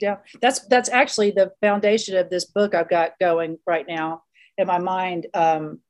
Yeah. 0.00 0.16
That's 0.40 0.60
that's 0.66 0.88
actually 0.88 1.32
the 1.32 1.52
foundation 1.60 2.16
of 2.16 2.30
this 2.30 2.44
book 2.44 2.74
I've 2.74 2.88
got 2.88 3.18
going 3.20 3.58
right 3.66 3.86
now 3.86 4.22
in 4.56 4.66
my 4.66 4.78
mind 4.78 5.26
um, 5.34 5.80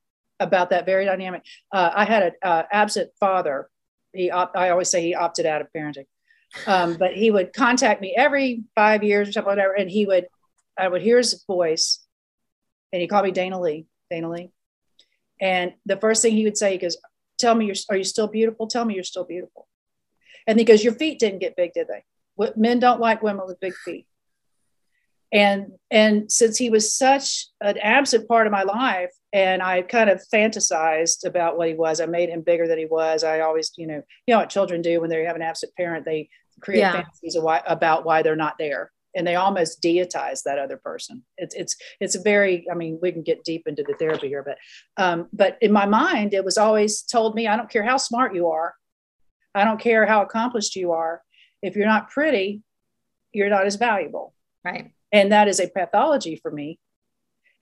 about 0.40 0.70
that 0.70 0.86
very 0.86 1.04
dynamic. 1.04 1.42
Uh, 1.72 1.90
I 1.94 2.04
had 2.04 2.22
an 2.22 2.32
uh, 2.42 2.62
absent 2.72 3.10
father. 3.20 3.68
He, 4.12 4.30
op- 4.30 4.56
I 4.56 4.70
always 4.70 4.88
say 4.88 5.02
he 5.02 5.14
opted 5.14 5.46
out 5.46 5.60
of 5.60 5.68
parenting. 5.74 6.06
Um, 6.66 6.96
but 6.96 7.12
he 7.12 7.30
would 7.30 7.52
contact 7.52 8.00
me 8.00 8.14
every 8.16 8.64
five 8.74 9.02
years 9.02 9.28
or 9.28 9.32
something, 9.32 9.50
whatever, 9.50 9.74
and 9.74 9.90
he 9.90 10.06
would, 10.06 10.26
I 10.78 10.88
would 10.88 11.02
hear 11.02 11.18
his 11.18 11.44
voice, 11.46 12.04
and 12.92 13.02
he 13.02 13.08
called 13.08 13.26
me 13.26 13.32
Dana 13.32 13.60
Lee, 13.60 13.86
Dana 14.10 14.30
Lee. 14.30 14.50
And 15.40 15.74
the 15.86 15.96
first 15.96 16.22
thing 16.22 16.34
he 16.34 16.44
would 16.44 16.56
say, 16.56 16.72
he 16.72 16.78
goes, 16.78 16.96
"Tell 17.38 17.54
me, 17.54 17.66
you're, 17.66 17.76
are 17.90 17.96
you 17.96 18.04
still 18.04 18.28
beautiful? 18.28 18.66
Tell 18.66 18.84
me 18.84 18.94
you're 18.94 19.04
still 19.04 19.24
beautiful." 19.24 19.68
And 20.46 20.58
he 20.58 20.64
goes, 20.64 20.82
"Your 20.82 20.94
feet 20.94 21.18
didn't 21.18 21.40
get 21.40 21.56
big, 21.56 21.72
did 21.74 21.88
they? 21.88 22.04
What, 22.34 22.56
men 22.56 22.78
don't 22.78 23.00
like 23.00 23.22
women 23.22 23.46
with 23.46 23.60
big 23.60 23.74
feet." 23.74 24.06
And 25.30 25.72
and 25.90 26.32
since 26.32 26.56
he 26.56 26.70
was 26.70 26.92
such 26.92 27.46
an 27.60 27.76
absent 27.78 28.26
part 28.26 28.46
of 28.46 28.52
my 28.52 28.62
life, 28.62 29.12
and 29.32 29.62
I 29.62 29.82
kind 29.82 30.08
of 30.10 30.22
fantasized 30.32 31.24
about 31.24 31.58
what 31.58 31.68
he 31.68 31.74
was. 31.74 32.00
I 32.00 32.06
made 32.06 32.30
him 32.30 32.42
bigger 32.42 32.66
than 32.66 32.78
he 32.78 32.86
was. 32.86 33.24
I 33.24 33.40
always, 33.40 33.72
you 33.76 33.86
know, 33.86 34.02
you 34.26 34.34
know 34.34 34.38
what 34.38 34.50
children 34.50 34.82
do 34.82 35.00
when 35.00 35.10
they 35.10 35.24
have 35.24 35.36
an 35.36 35.42
absent 35.42 35.74
parent, 35.76 36.04
they 36.04 36.30
create 36.60 36.80
yeah. 36.80 36.92
fantasies 36.92 37.36
why, 37.38 37.62
about 37.66 38.04
why 38.04 38.22
they're 38.22 38.36
not 38.36 38.56
there. 38.58 38.90
and 39.14 39.26
they 39.26 39.34
almost 39.36 39.82
deitize 39.82 40.42
that 40.44 40.58
other 40.58 40.76
person. 40.76 41.22
It's 41.36 41.54
it's 41.54 41.76
it's 42.00 42.14
a 42.14 42.22
very. 42.22 42.66
I 42.70 42.74
mean, 42.74 42.98
we 43.00 43.12
can 43.12 43.22
get 43.22 43.44
deep 43.44 43.66
into 43.66 43.82
the 43.82 43.94
therapy 43.94 44.28
here, 44.28 44.42
but 44.42 44.58
um, 45.02 45.28
but 45.32 45.58
in 45.60 45.72
my 45.72 45.86
mind, 45.86 46.34
it 46.34 46.44
was 46.44 46.58
always 46.58 47.02
told 47.02 47.34
me, 47.34 47.46
I 47.48 47.56
don't 47.56 47.70
care 47.70 47.82
how 47.82 47.96
smart 47.96 48.34
you 48.34 48.48
are, 48.48 48.74
I 49.54 49.64
don't 49.64 49.80
care 49.80 50.06
how 50.06 50.22
accomplished 50.22 50.76
you 50.76 50.92
are. 50.92 51.22
If 51.62 51.74
you're 51.74 51.86
not 51.86 52.10
pretty, 52.10 52.62
you're 53.32 53.50
not 53.50 53.66
as 53.66 53.76
valuable. 53.76 54.34
Right. 54.64 54.92
And 55.10 55.32
that 55.32 55.48
is 55.48 55.58
a 55.58 55.68
pathology 55.68 56.36
for 56.36 56.50
me, 56.50 56.78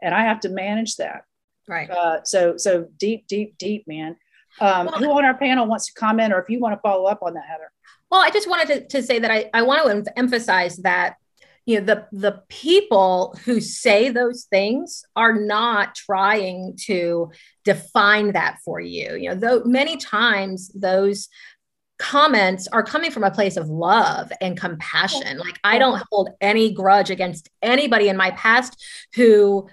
and 0.02 0.14
I 0.14 0.22
have 0.22 0.40
to 0.40 0.48
manage 0.48 0.96
that. 0.96 1.24
Right. 1.68 1.90
Uh, 1.90 2.22
so 2.24 2.56
so 2.56 2.88
deep, 2.98 3.26
deep, 3.26 3.58
deep, 3.58 3.84
man. 3.86 4.16
Um, 4.60 4.86
well, 4.86 4.98
who 4.98 5.10
on 5.10 5.24
our 5.24 5.36
panel 5.36 5.66
wants 5.66 5.86
to 5.86 5.92
comment, 5.94 6.32
or 6.32 6.40
if 6.40 6.48
you 6.48 6.60
want 6.60 6.74
to 6.74 6.80
follow 6.80 7.04
up 7.04 7.18
on 7.22 7.34
that, 7.34 7.44
Heather? 7.46 7.70
Well, 8.10 8.22
I 8.22 8.30
just 8.30 8.48
wanted 8.48 8.68
to, 8.68 8.98
to 8.98 9.02
say 9.02 9.18
that 9.18 9.30
I, 9.30 9.50
I 9.52 9.62
want 9.62 10.04
to 10.04 10.18
emphasize 10.18 10.76
that 10.78 11.16
you 11.66 11.80
know 11.80 11.84
the 11.84 12.06
the 12.12 12.42
people 12.48 13.36
who 13.44 13.60
say 13.60 14.08
those 14.08 14.44
things 14.44 15.04
are 15.14 15.34
not 15.34 15.94
trying 15.94 16.78
to 16.84 17.30
define 17.64 18.32
that 18.32 18.58
for 18.64 18.80
you 18.80 19.16
you 19.16 19.28
know 19.28 19.34
though 19.34 19.62
many 19.64 19.96
times 19.96 20.70
those 20.74 21.28
comments 21.98 22.68
are 22.68 22.82
coming 22.82 23.10
from 23.10 23.24
a 23.24 23.30
place 23.30 23.56
of 23.56 23.68
love 23.68 24.30
and 24.40 24.56
compassion 24.56 25.38
like 25.38 25.58
i 25.64 25.78
don't 25.78 26.02
hold 26.10 26.30
any 26.40 26.72
grudge 26.72 27.10
against 27.10 27.48
anybody 27.62 28.08
in 28.08 28.16
my 28.16 28.30
past 28.32 28.82
who 29.14 29.66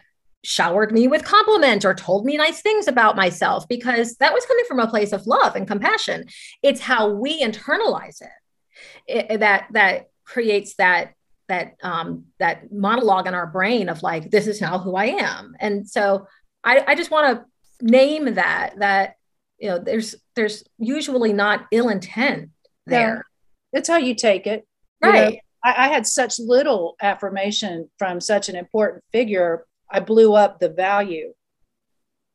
showered 0.43 0.91
me 0.91 1.07
with 1.07 1.23
compliments 1.23 1.85
or 1.85 1.93
told 1.93 2.25
me 2.25 2.35
nice 2.37 2.61
things 2.61 2.87
about 2.87 3.15
myself 3.15 3.67
because 3.67 4.15
that 4.17 4.33
was 4.33 4.45
coming 4.45 4.65
from 4.67 4.79
a 4.79 4.87
place 4.87 5.13
of 5.13 5.25
love 5.25 5.55
and 5.55 5.67
compassion 5.67 6.25
it's 6.61 6.81
how 6.81 7.09
we 7.09 7.41
internalize 7.41 8.21
it, 8.21 9.25
it 9.29 9.39
that 9.39 9.67
that 9.71 10.07
creates 10.25 10.75
that 10.75 11.13
that 11.47 11.75
um, 11.83 12.25
that 12.39 12.71
monologue 12.71 13.27
in 13.27 13.33
our 13.33 13.47
brain 13.47 13.89
of 13.89 14.01
like 14.01 14.31
this 14.31 14.47
is 14.47 14.61
now 14.61 14.79
who 14.79 14.95
I 14.95 15.05
am, 15.05 15.55
and 15.59 15.87
so 15.87 16.27
I, 16.63 16.83
I 16.87 16.95
just 16.95 17.11
want 17.11 17.37
to 17.37 17.85
name 17.85 18.35
that 18.35 18.75
that 18.79 19.15
you 19.59 19.69
know 19.69 19.79
there's 19.79 20.15
there's 20.35 20.63
usually 20.77 21.33
not 21.33 21.65
ill 21.71 21.89
intent 21.89 22.49
there. 22.85 23.25
Yeah. 23.73 23.79
It's 23.79 23.89
how 23.89 23.97
you 23.97 24.15
take 24.15 24.47
it, 24.47 24.67
right? 25.01 25.25
You 25.25 25.35
know, 25.35 25.41
I, 25.65 25.85
I 25.85 25.87
had 25.89 26.05
such 26.07 26.39
little 26.39 26.95
affirmation 27.01 27.89
from 27.97 28.21
such 28.21 28.49
an 28.49 28.55
important 28.55 29.03
figure. 29.11 29.65
I 29.93 29.99
blew 29.99 30.33
up 30.33 30.59
the 30.59 30.69
value 30.69 31.33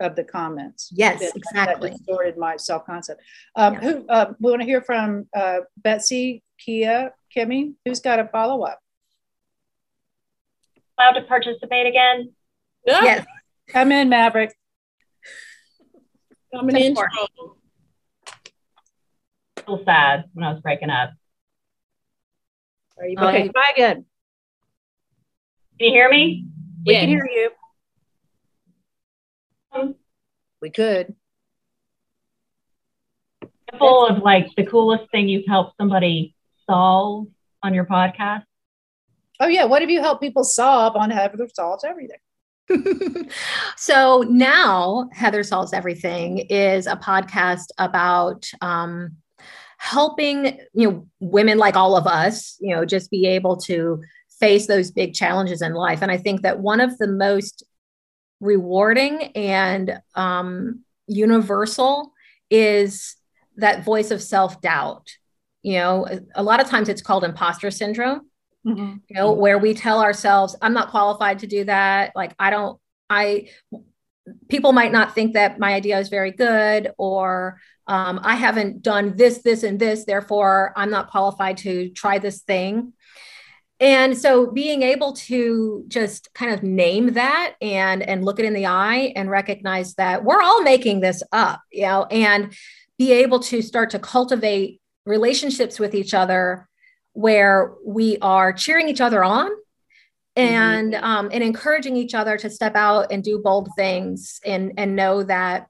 of 0.00 0.14
the 0.16 0.24
comments. 0.24 0.90
Yes, 0.94 1.20
that, 1.20 1.36
exactly. 1.36 1.90
That 1.90 1.98
distorted 1.98 2.38
my 2.38 2.56
self 2.56 2.86
concept. 2.86 3.20
Um, 3.56 3.74
yeah. 3.74 3.80
Who 3.80 4.06
uh, 4.08 4.32
we 4.40 4.50
want 4.50 4.62
to 4.62 4.66
hear 4.66 4.80
from 4.80 5.26
uh, 5.36 5.58
Betsy, 5.76 6.42
Kia, 6.58 7.12
Kimmy? 7.36 7.74
Who's 7.84 8.00
got 8.00 8.20
a 8.20 8.28
follow 8.28 8.62
up? 8.62 8.78
allowed 10.98 11.20
to 11.20 11.22
participate 11.26 11.86
again? 11.86 12.32
Yes. 12.86 13.26
Come 13.68 13.92
in, 13.92 14.08
Maverick. 14.08 14.54
Coming 16.54 16.76
in 16.76 16.96
Still 19.58 19.82
sad 19.84 20.24
when 20.32 20.44
I 20.44 20.52
was 20.52 20.60
breaking 20.62 20.90
up. 20.90 21.10
Are 22.98 23.06
you 23.06 23.18
okay? 23.18 23.48
Try 23.48 23.72
again. 23.74 24.06
Can 25.78 25.88
you 25.88 25.92
hear 25.92 26.08
me? 26.08 26.47
We 26.88 26.94
can 26.94 27.08
hear 27.08 27.28
you. 27.30 27.50
Um, 29.72 29.94
we 30.62 30.70
could. 30.70 31.14
Full 33.78 34.06
of 34.06 34.22
like 34.22 34.48
the 34.56 34.64
coolest 34.64 35.10
thing 35.10 35.28
you've 35.28 35.46
helped 35.46 35.76
somebody 35.76 36.34
solve 36.66 37.26
on 37.62 37.74
your 37.74 37.84
podcast. 37.84 38.44
Oh 39.38 39.48
yeah, 39.48 39.64
what 39.66 39.82
have 39.82 39.90
you 39.90 40.00
helped 40.00 40.22
people 40.22 40.44
solve 40.44 40.96
on 40.96 41.10
Heather 41.10 41.46
Solves 41.52 41.84
Everything? 41.84 42.18
so 43.76 44.24
now 44.26 45.10
Heather 45.12 45.42
Solves 45.42 45.74
Everything 45.74 46.38
is 46.48 46.86
a 46.86 46.96
podcast 46.96 47.66
about 47.76 48.48
um, 48.62 49.16
helping 49.76 50.58
you 50.72 50.90
know 50.90 51.06
women 51.20 51.58
like 51.58 51.76
all 51.76 51.96
of 51.98 52.06
us, 52.06 52.56
you 52.60 52.74
know, 52.74 52.86
just 52.86 53.10
be 53.10 53.26
able 53.26 53.58
to 53.58 54.00
face 54.40 54.66
those 54.66 54.90
big 54.90 55.14
challenges 55.14 55.62
in 55.62 55.74
life. 55.74 56.02
And 56.02 56.10
I 56.10 56.16
think 56.16 56.42
that 56.42 56.60
one 56.60 56.80
of 56.80 56.96
the 56.98 57.08
most 57.08 57.64
rewarding 58.40 59.22
and 59.34 60.00
um, 60.14 60.84
universal 61.06 62.12
is 62.50 63.16
that 63.56 63.84
voice 63.84 64.10
of 64.10 64.22
self 64.22 64.60
doubt. 64.60 65.08
You 65.62 65.74
know, 65.74 66.06
a 66.34 66.42
lot 66.42 66.60
of 66.60 66.68
times 66.68 66.88
it's 66.88 67.02
called 67.02 67.24
imposter 67.24 67.70
syndrome 67.70 68.28
mm-hmm. 68.68 68.96
you 69.08 69.16
know, 69.16 69.32
where 69.32 69.58
we 69.58 69.74
tell 69.74 70.00
ourselves, 70.00 70.56
I'm 70.60 70.74
not 70.74 70.90
qualified 70.90 71.40
to 71.40 71.46
do 71.46 71.64
that. 71.64 72.12
Like, 72.14 72.34
I 72.38 72.50
don't, 72.50 72.78
I, 73.10 73.48
people 74.48 74.72
might 74.72 74.92
not 74.92 75.14
think 75.14 75.34
that 75.34 75.58
my 75.58 75.74
idea 75.74 75.98
is 75.98 76.08
very 76.08 76.30
good 76.30 76.92
or 76.98 77.60
um, 77.86 78.20
I 78.22 78.34
haven't 78.34 78.82
done 78.82 79.16
this, 79.16 79.38
this, 79.38 79.62
and 79.62 79.78
this. 79.78 80.04
Therefore, 80.04 80.72
I'm 80.76 80.90
not 80.90 81.10
qualified 81.10 81.56
to 81.58 81.90
try 81.90 82.18
this 82.18 82.42
thing. 82.42 82.92
And 83.80 84.18
so 84.18 84.50
being 84.50 84.82
able 84.82 85.12
to 85.12 85.84
just 85.86 86.34
kind 86.34 86.52
of 86.52 86.62
name 86.64 87.12
that 87.14 87.54
and 87.62 88.02
and 88.02 88.24
look 88.24 88.40
it 88.40 88.44
in 88.44 88.54
the 88.54 88.66
eye 88.66 89.12
and 89.14 89.30
recognize 89.30 89.94
that 89.94 90.24
we're 90.24 90.42
all 90.42 90.62
making 90.62 91.00
this 91.00 91.22
up, 91.30 91.60
you 91.70 91.82
know, 91.82 92.04
and 92.06 92.52
be 92.98 93.12
able 93.12 93.38
to 93.38 93.62
start 93.62 93.90
to 93.90 93.98
cultivate 94.00 94.80
relationships 95.06 95.78
with 95.78 95.94
each 95.94 96.12
other 96.12 96.68
where 97.12 97.74
we 97.84 98.18
are 98.18 98.52
cheering 98.52 98.88
each 98.88 99.00
other 99.00 99.22
on 99.22 99.50
and 100.36 100.92
mm-hmm. 100.94 101.04
um, 101.04 101.28
and 101.32 101.42
encouraging 101.42 101.96
each 101.96 102.14
other 102.14 102.36
to 102.36 102.50
step 102.50 102.76
out 102.76 103.12
and 103.12 103.24
do 103.24 103.40
bold 103.40 103.68
things 103.76 104.40
and 104.44 104.72
and 104.76 104.96
know 104.96 105.22
that 105.22 105.68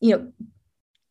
you 0.00 0.16
know 0.16 0.32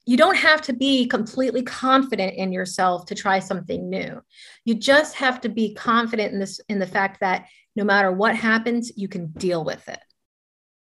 you 0.09 0.17
don't 0.17 0.37
have 0.37 0.63
to 0.63 0.73
be 0.73 1.05
completely 1.05 1.61
confident 1.61 2.33
in 2.33 2.51
yourself 2.51 3.05
to 3.05 3.13
try 3.13 3.37
something 3.37 3.91
new. 3.91 4.19
You 4.65 4.73
just 4.73 5.13
have 5.17 5.39
to 5.41 5.49
be 5.49 5.75
confident 5.75 6.33
in 6.33 6.39
this 6.39 6.59
in 6.67 6.79
the 6.79 6.87
fact 6.87 7.19
that 7.19 7.45
no 7.75 7.83
matter 7.83 8.11
what 8.11 8.35
happens 8.35 8.91
you 8.95 9.07
can 9.07 9.27
deal 9.27 9.63
with 9.63 9.87
it. 9.87 9.99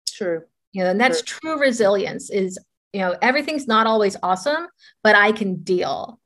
True. 0.07 0.43
You 0.73 0.83
know 0.83 0.91
and 0.91 1.01
that's 1.01 1.23
true, 1.23 1.39
true 1.41 1.59
resilience 1.59 2.29
is 2.29 2.59
you 2.93 3.01
know 3.01 3.17
everything's 3.23 3.67
not 3.67 3.87
always 3.87 4.19
awesome 4.23 4.69
but 5.03 5.17
i 5.17 5.33
can 5.33 5.63
deal. 5.63 6.21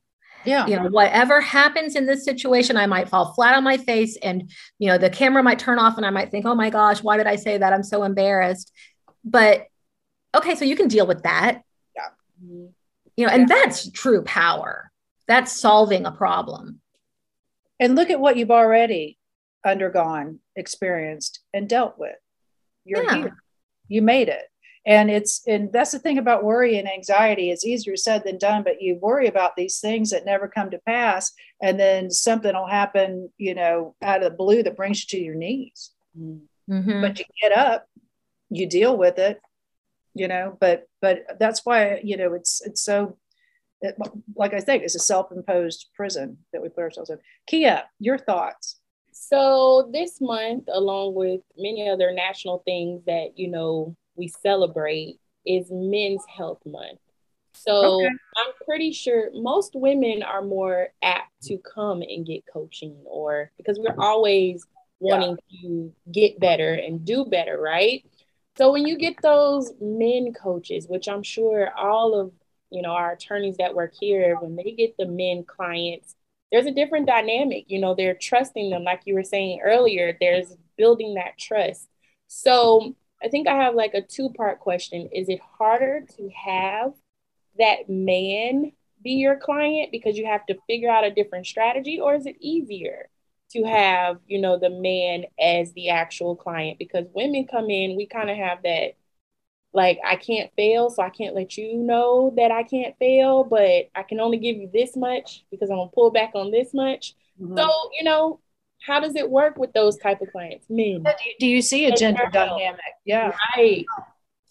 Yeah. 0.45 0.67
You 0.67 0.81
know 0.81 0.89
whatever 0.89 1.41
happens 1.41 1.95
in 1.95 2.07
this 2.07 2.25
situation 2.25 2.77
i 2.77 2.87
might 2.87 3.09
fall 3.09 3.35
flat 3.35 3.55
on 3.55 3.63
my 3.63 3.77
face 3.77 4.19
and 4.21 4.51
you 4.81 4.89
know 4.89 4.99
the 4.99 5.11
camera 5.11 5.45
might 5.45 5.61
turn 5.61 5.79
off 5.79 5.97
and 5.97 6.05
i 6.05 6.11
might 6.11 6.33
think 6.33 6.45
oh 6.45 6.57
my 6.57 6.71
gosh 6.71 7.05
why 7.05 7.17
did 7.17 7.29
i 7.29 7.37
say 7.37 7.57
that? 7.57 7.73
I'm 7.73 7.85
so 7.85 8.03
embarrassed. 8.03 8.73
But 9.25 9.69
okay 10.35 10.57
so 10.57 10.65
you 10.65 10.75
can 10.75 10.89
deal 10.89 11.07
with 11.07 11.23
that. 11.23 11.63
Yeah 11.95 12.09
mm-hmm. 12.45 12.67
You 13.21 13.27
know 13.27 13.33
and 13.33 13.51
yeah. 13.51 13.55
that's 13.55 13.91
true 13.91 14.23
power. 14.23 14.91
That's 15.29 15.53
solving 15.53 16.07
a 16.07 16.11
problem. 16.11 16.81
And 17.79 17.95
look 17.95 18.09
at 18.09 18.19
what 18.19 18.39
you've 18.39 18.51
already 18.51 19.19
undergone 19.65 20.41
experienced 20.57 21.41
and 21.53 21.69
dealt 21.69 21.99
with. 21.99 22.17
You're 22.87 23.05
yeah. 23.05 23.17
here. 23.17 23.37
You 23.89 24.01
made 24.01 24.31
it. 24.31 24.45
And 24.87 25.11
it's 25.11 25.47
and 25.47 25.71
that's 25.71 25.93
the 25.93 25.99
thing 25.99 26.17
about 26.17 26.45
worry 26.45 26.79
and 26.79 26.89
anxiety. 26.89 27.51
It's 27.51 27.67
easier 27.67 27.95
said 27.95 28.25
than 28.25 28.39
done 28.39 28.63
but 28.63 28.81
you 28.81 28.97
worry 28.97 29.27
about 29.27 29.55
these 29.55 29.81
things 29.81 30.09
that 30.11 30.25
never 30.25 30.49
come 30.49 30.71
to 30.71 30.81
pass 30.87 31.31
and 31.61 31.79
then 31.79 32.11
something 32.11 32.55
will 32.55 32.67
happen 32.67 33.31
you 33.37 33.55
know 33.55 33.95
out 34.01 34.23
of 34.23 34.31
the 34.31 34.37
blue 34.37 34.63
that 34.63 34.77
brings 34.77 35.03
you 35.03 35.19
to 35.19 35.23
your 35.23 35.35
knees. 35.35 35.91
Mm-hmm. 36.19 37.01
but 37.03 37.19
you 37.19 37.25
get 37.43 37.53
up 37.53 37.87
you 38.49 38.67
deal 38.67 38.97
with 38.97 39.19
it 39.19 39.41
you 40.15 40.29
know 40.29 40.57
but 40.61 40.89
but 41.01 41.23
that's 41.39 41.65
why 41.65 42.01
you 42.03 42.17
know 42.17 42.35
it's 42.35 42.61
it's 42.65 42.83
so 42.83 43.17
it, 43.81 43.97
like 44.35 44.55
i 44.55 44.61
think 44.61 44.83
it's 44.83 44.95
a 44.95 45.01
self-imposed 45.01 45.87
prison 45.95 46.39
that 46.53 46.63
we 46.63 46.69
put 46.69 46.83
ourselves 46.83 47.11
in 47.11 47.19
kia 47.47 47.85
your 47.99 48.19
thoughts 48.19 48.81
so 49.13 49.89
this 49.93 50.21
month 50.21 50.65
along 50.73 51.15
with 51.15 51.41
many 51.57 51.89
other 51.89 52.13
national 52.13 52.63
things 52.67 53.03
that 53.07 53.31
you 53.37 53.49
know 53.49 53.97
we 54.17 54.29
celebrate 54.29 55.19
is 55.47 55.67
Men's 55.71 56.25
Health 56.29 56.61
Month. 56.67 57.01
So 57.53 57.97
okay. 57.97 58.07
I'm 58.07 58.53
pretty 58.65 58.93
sure 58.93 59.31
most 59.35 59.73
women 59.75 60.23
are 60.23 60.43
more 60.43 60.89
apt 61.03 61.43
to 61.45 61.59
come 61.59 62.03
and 62.03 62.25
get 62.25 62.45
coaching 62.51 62.97
or 63.05 63.51
because 63.57 63.79
we're 63.79 63.99
always 63.99 64.65
wanting 65.01 65.37
yeah. 65.49 65.69
to 65.69 65.93
get 66.13 66.39
better 66.39 66.75
and 66.75 67.05
do 67.05 67.25
better, 67.25 67.61
right? 67.61 68.05
So 68.61 68.71
when 68.73 68.87
you 68.87 68.99
get 68.99 69.23
those 69.23 69.73
men 69.81 70.35
coaches, 70.35 70.87
which 70.87 71.09
I'm 71.09 71.23
sure 71.23 71.73
all 71.79 72.15
of 72.15 72.31
you 72.69 72.83
know 72.83 72.91
our 72.91 73.13
attorneys 73.13 73.57
that 73.57 73.75
work 73.75 73.95
here, 73.99 74.37
when 74.39 74.55
they 74.55 74.73
get 74.73 74.99
the 74.99 75.07
men 75.07 75.45
clients, 75.45 76.15
there's 76.53 76.67
a 76.67 76.71
different 76.71 77.07
dynamic. 77.07 77.65
You 77.69 77.81
know, 77.81 77.95
they're 77.95 78.19
trusting 78.21 78.69
them, 78.69 78.85
like 78.85 79.01
you 79.07 79.15
were 79.15 79.25
saying 79.25 79.63
earlier. 79.65 80.15
There's 80.21 80.59
building 80.77 81.15
that 81.15 81.39
trust. 81.39 81.89
So 82.27 82.95
I 83.25 83.29
think 83.29 83.49
I 83.49 83.55
have 83.55 83.75
like 83.75 83.95
a 83.95 84.03
two 84.03 84.29
part 84.37 84.61
question. 84.61 85.09
Is 85.11 85.31
it 85.31 85.41
harder 85.41 86.05
to 86.19 86.29
have 86.29 86.93
that 87.59 87.89
man 87.89 88.73
be 89.03 89.13
your 89.13 89.37
client 89.39 89.91
because 89.91 90.19
you 90.19 90.27
have 90.27 90.45
to 90.45 90.59
figure 90.67 90.91
out 90.91 91.07
a 91.07 91.11
different 91.11 91.47
strategy, 91.47 91.99
or 91.99 92.15
is 92.15 92.27
it 92.27 92.37
easier 92.41 93.09
to 93.53 93.65
have, 93.65 94.19
you 94.27 94.41
know, 94.41 94.59
the 94.59 94.71
man 94.71 95.25
as 95.41 95.73
the 95.73 95.91
actual 95.91 96.37
client 96.37 96.79
because 96.79 97.07
women 97.15 97.47
come 97.47 97.71
in, 97.71 97.97
we 97.97 98.07
kind 98.07 98.31
of 98.31 98.37
have 98.37 98.63
that 98.63 98.95
like 99.73 99.99
I 100.05 100.17
can't 100.17 100.51
fail, 100.57 100.91
so 100.91 101.03
I 101.03 101.11
can't 101.11 101.35
let 101.35 101.57
you 101.57 101.77
know 101.77 102.33
that 102.37 102.51
I 102.51 102.65
can't 102.65 102.97
fail, 102.99 103.45
but 103.45 103.89
I 103.95 104.03
can 104.09 104.19
only 104.19 104.39
give 104.39 104.57
you 104.57 104.69
this 104.73 104.97
much 104.97 105.45
because 105.51 105.71
I'm 105.71 105.77
gonna 105.77 105.91
pull 105.91 106.11
back 106.11 106.33
on 106.35 106.51
this 106.51 106.75
much. 106.75 107.15
Mm-hmm. 107.41 107.57
So, 107.57 107.69
you 107.97 108.05
know, 108.05 108.41
how 108.85 108.99
does 108.99 109.15
it 109.15 109.31
work 109.31 109.59
with 109.59 109.73
those 109.73 109.97
type 109.99 110.21
of 110.23 110.33
clients? 110.33 110.67
Men. 110.69 111.05
Do 111.39 111.47
you 111.47 111.63
see 111.63 111.87
a 111.87 111.95
gender 111.95 112.29
dynamic? 112.33 112.81
Yeah. 113.05 113.33
Right. 113.57 113.85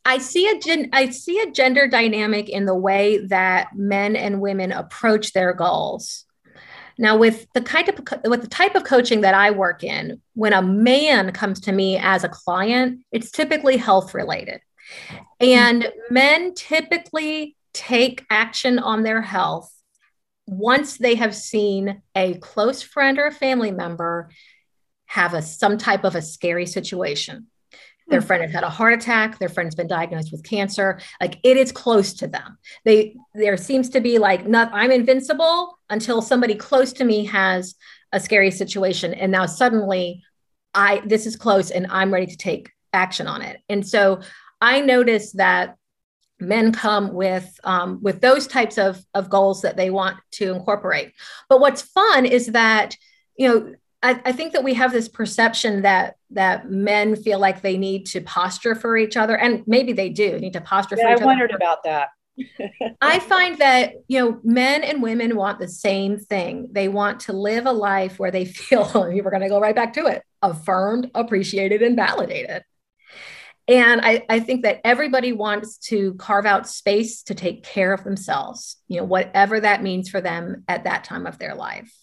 I 0.06 0.18
see 0.20 0.47
a 0.47 0.58
gen- 0.60 0.89
I 0.93 1.10
see 1.10 1.39
a 1.41 1.52
gender 1.52 1.88
dynamic 1.88 2.47
in 2.50 2.66
the 2.66 2.76
way 2.76 3.26
that 3.28 3.76
men 3.76 4.16
and 4.16 4.39
women 4.39 4.72
approach 4.72 5.34
their 5.34 5.54
goals. 5.54 6.26
Now, 7.00 7.16
with 7.16 7.47
the 7.54 7.62
kind 7.62 7.88
of 7.88 7.95
with 8.26 8.41
the 8.41 8.47
type 8.50 8.76
of 8.76 8.84
coaching 8.84 9.22
that 9.22 9.34
I 9.34 9.52
work 9.52 9.86
in, 9.86 10.22
when 10.34 10.52
a 10.52 10.62
man 10.62 11.32
comes 11.32 11.62
to 11.62 11.72
me 11.72 11.97
as 11.97 12.26
a 12.26 12.30
client, 12.30 13.06
it's 13.14 13.32
typically 13.32 13.78
health 13.78 14.14
related, 14.14 14.60
and 15.39 15.89
men 16.10 16.54
typically 16.56 17.56
take 17.74 18.26
action 18.30 18.80
on 18.80 19.04
their 19.04 19.22
health 19.22 19.74
once 20.45 20.97
they 20.97 21.16
have 21.16 21.34
seen 21.34 22.02
a 22.16 22.34
close 22.39 22.82
friend 22.82 23.18
or 23.18 23.28
a 23.28 23.32
family 23.32 23.72
member 23.72 24.30
have 25.06 25.34
a 25.34 25.41
some 25.41 25.78
type 25.78 26.04
of 26.04 26.16
a 26.16 26.22
scary 26.22 26.66
situation 26.66 27.47
their 28.10 28.22
friend 28.22 28.43
has 28.43 28.51
had 28.51 28.64
a 28.64 28.70
heart 28.70 28.93
attack. 28.93 29.39
Their 29.39 29.49
friend's 29.49 29.76
been 29.76 29.88
diagnosed 29.88 30.32
with 30.32 30.43
cancer. 30.43 30.99
Like 31.22 31.39
it 31.43 31.57
is 31.57 31.72
close 31.72 32.14
to 32.14 32.28
them. 32.28 32.57
They 32.86 33.16
there 33.34 33.57
seems 33.57 33.89
to 33.89 34.01
be 34.01 34.18
like 34.20 34.47
not 34.47 34.70
i'm 34.74 34.91
invincible 34.91 35.80
until 35.89 36.22
somebody 36.22 36.55
close 36.55 36.93
to 36.93 37.03
me 37.03 37.26
has 37.26 37.76
a 38.12 38.20
scary 38.20 38.51
situation. 38.51 39.14
And 39.14 39.32
now 39.32 39.45
suddenly 39.45 40.24
i 40.74 41.01
this 41.05 41.26
is 41.26 41.36
close 41.36 41.72
and 41.72 41.88
i'm 41.89 42.14
ready 42.14 42.28
to 42.28 42.38
take 42.38 42.72
action 42.93 43.28
on 43.28 43.41
it. 43.41 43.62
And 43.70 43.88
so 43.88 44.22
i 44.62 44.82
notice 44.82 45.32
that 45.34 45.76
men 46.39 46.72
come 46.72 47.14
with 47.14 47.60
um, 47.64 48.01
with 48.01 48.22
those 48.22 48.47
types 48.47 48.78
of, 48.78 49.03
of 49.14 49.30
goals 49.30 49.62
that 49.62 49.76
they 49.76 49.89
want 49.89 50.18
to 50.32 50.53
incorporate. 50.53 51.14
But 51.49 51.60
what's 51.60 51.82
fun 51.82 52.26
is 52.26 52.47
that 52.47 52.95
you 53.36 53.47
know 53.47 53.76
I, 54.02 54.22
I, 54.26 54.32
think 54.32 54.54
that 54.54 54.64
we 54.64 54.74
have 54.76 54.93
this 54.93 55.10
perception 55.10 55.82
that 55.82 56.16
that 56.32 56.70
men 56.70 57.16
feel 57.16 57.39
like 57.39 57.62
they 57.62 57.78
need 57.78 58.06
to 58.08 58.22
posture 58.22 58.76
for 58.76 58.95
each 58.95 59.18
other 59.18 59.38
and 59.38 59.64
maybe 59.68 59.91
they 59.91 60.10
do 60.10 60.39
need 60.39 60.54
to 60.54 60.62
posture 60.62 60.95
yeah, 60.97 61.04
for 61.04 61.08
each 61.10 61.12
I 61.12 61.16
other. 61.16 61.24
I 61.24 61.28
wondered 61.28 61.52
about 61.52 61.84
that. 61.84 62.10
I 63.02 63.20
find 63.20 63.58
that 63.58 63.93
you 64.08 64.20
know 64.20 64.39
men 64.43 64.84
and 64.84 65.02
women 65.02 65.36
want 65.36 65.60
the 65.60 65.68
same 65.68 66.18
thing. 66.18 66.70
They 66.72 66.88
want 66.88 67.22
to 67.22 67.34
live 67.34 67.66
a 67.66 67.72
life 67.72 68.20
where 68.20 68.32
they 68.32 68.45
feel 68.45 68.89
we're 68.93 69.30
going 69.30 69.41
to 69.41 69.50
go 69.50 69.60
right 69.60 69.76
back 69.76 69.93
to 69.93 70.06
it, 70.06 70.24
affirmed, 70.41 71.12
appreciated 71.14 71.82
and 71.82 71.95
validated. 71.95 72.64
And 73.68 74.02
I, 74.02 74.26
I 74.28 74.39
think 74.39 74.64
that 74.64 74.82
everybody 74.84 75.32
wants 75.32 75.78
to 75.89 76.16
carve 76.16 76.47
out 76.47 76.68
space 76.68 77.22
to 77.24 77.36
take 77.36 77.64
care 77.64 77.93
of 77.93 78.04
themselves, 78.04 78.78
you 78.88 78.97
know, 78.97 79.04
whatever 79.04 79.60
that 79.60 79.84
means 79.84 80.10
for 80.10 80.22
them 80.22 80.64
at 80.68 80.86
that 80.86 81.04
time 81.04 81.28
of 81.28 81.38
their 81.38 81.54
life. 81.54 81.93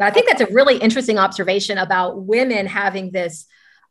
But 0.00 0.06
I 0.06 0.10
think 0.12 0.28
that's 0.28 0.40
a 0.40 0.52
really 0.52 0.78
interesting 0.78 1.18
observation 1.18 1.76
about 1.76 2.24
women 2.24 2.66
having 2.66 3.10
this 3.12 3.46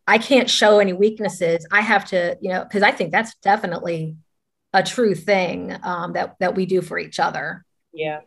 I 0.07 0.17
can't 0.17 0.49
show 0.49 0.79
any 0.79 0.91
weaknesses. 0.91 1.67
I 1.71 1.81
have 1.81 2.05
to, 2.05 2.35
you 2.41 2.49
know, 2.49 2.63
because 2.63 2.81
I 2.81 2.89
think 2.89 3.11
that's 3.11 3.35
definitely 3.43 4.17
a 4.73 4.81
true 4.81 5.13
thing 5.13 5.77
um, 5.83 6.13
that 6.13 6.35
that 6.39 6.55
we 6.55 6.65
do 6.65 6.81
for 6.81 6.97
each 6.97 7.19
other. 7.19 7.63
Yeah. 7.93 8.21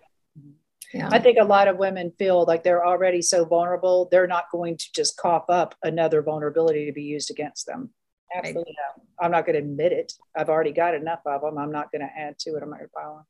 Yeah. 0.95 1.09
I 1.11 1.19
think 1.19 1.39
a 1.41 1.45
lot 1.45 1.67
of 1.67 1.79
women 1.79 2.13
feel 2.19 2.45
like 2.45 2.63
they're 2.63 2.87
already 2.87 3.21
so 3.21 3.45
vulnerable, 3.45 4.09
they're 4.13 4.29
not 4.29 4.45
going 4.53 4.77
to 4.77 4.93
just 4.95 5.17
cough 5.17 5.47
up 5.49 5.75
another 5.83 6.23
vulnerability 6.23 6.87
to 6.87 6.93
be 6.93 7.03
used 7.03 7.33
against 7.33 7.67
them. 7.67 7.91
Absolutely. 8.35 8.75
I'm 9.21 9.31
not 9.31 9.47
going 9.47 9.55
to 9.55 9.61
admit 9.61 9.93
it. 9.93 10.13
I've 10.37 10.49
already 10.49 10.73
got 10.73 10.95
enough 10.95 11.21
of 11.27 11.43
them. 11.43 11.59
I'm 11.59 11.73
not 11.73 11.93
going 11.93 12.01
to 12.01 12.11
add 12.19 12.39
to 12.41 12.51
it. 12.51 12.63
I'm 12.63 12.71
not 12.71 12.79
going 12.79 12.89
to 12.89 12.95
pile 12.95 13.13
on. 13.13 13.25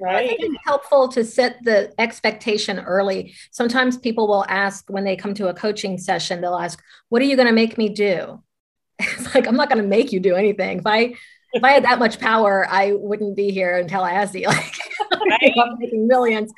Right. 0.00 0.24
I 0.24 0.28
think 0.28 0.40
it's 0.40 0.64
helpful 0.64 1.08
to 1.08 1.24
set 1.24 1.58
the 1.62 1.92
expectation 2.00 2.78
early. 2.80 3.34
Sometimes 3.50 3.98
people 3.98 4.26
will 4.26 4.44
ask 4.48 4.84
when 4.88 5.04
they 5.04 5.16
come 5.16 5.34
to 5.34 5.48
a 5.48 5.54
coaching 5.54 5.98
session, 5.98 6.40
they'll 6.40 6.56
ask, 6.56 6.82
What 7.08 7.22
are 7.22 7.26
you 7.26 7.36
going 7.36 7.48
to 7.48 7.54
make 7.54 7.78
me 7.78 7.88
do? 7.88 8.42
It's 8.98 9.34
like, 9.34 9.46
I'm 9.46 9.56
not 9.56 9.68
going 9.68 9.82
to 9.82 9.86
make 9.86 10.10
you 10.10 10.20
do 10.20 10.34
anything. 10.34 10.78
If 10.78 10.86
I 10.86 11.14
if 11.52 11.64
I 11.64 11.72
had 11.72 11.84
that 11.84 11.98
much 11.98 12.18
power, 12.18 12.66
I 12.68 12.92
wouldn't 12.92 13.36
be 13.36 13.50
here 13.50 13.78
in 13.78 13.88
Tallahassee. 13.88 14.46
Like 14.46 15.56
I'm 15.58 15.78
making 15.78 16.06
millions. 16.06 16.52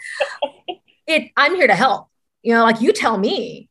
It 1.06 1.30
I'm 1.36 1.54
here 1.54 1.66
to 1.66 1.74
help. 1.74 2.08
You 2.42 2.54
know, 2.54 2.62
like 2.62 2.80
you 2.80 2.92
tell 2.92 3.18
me, 3.18 3.68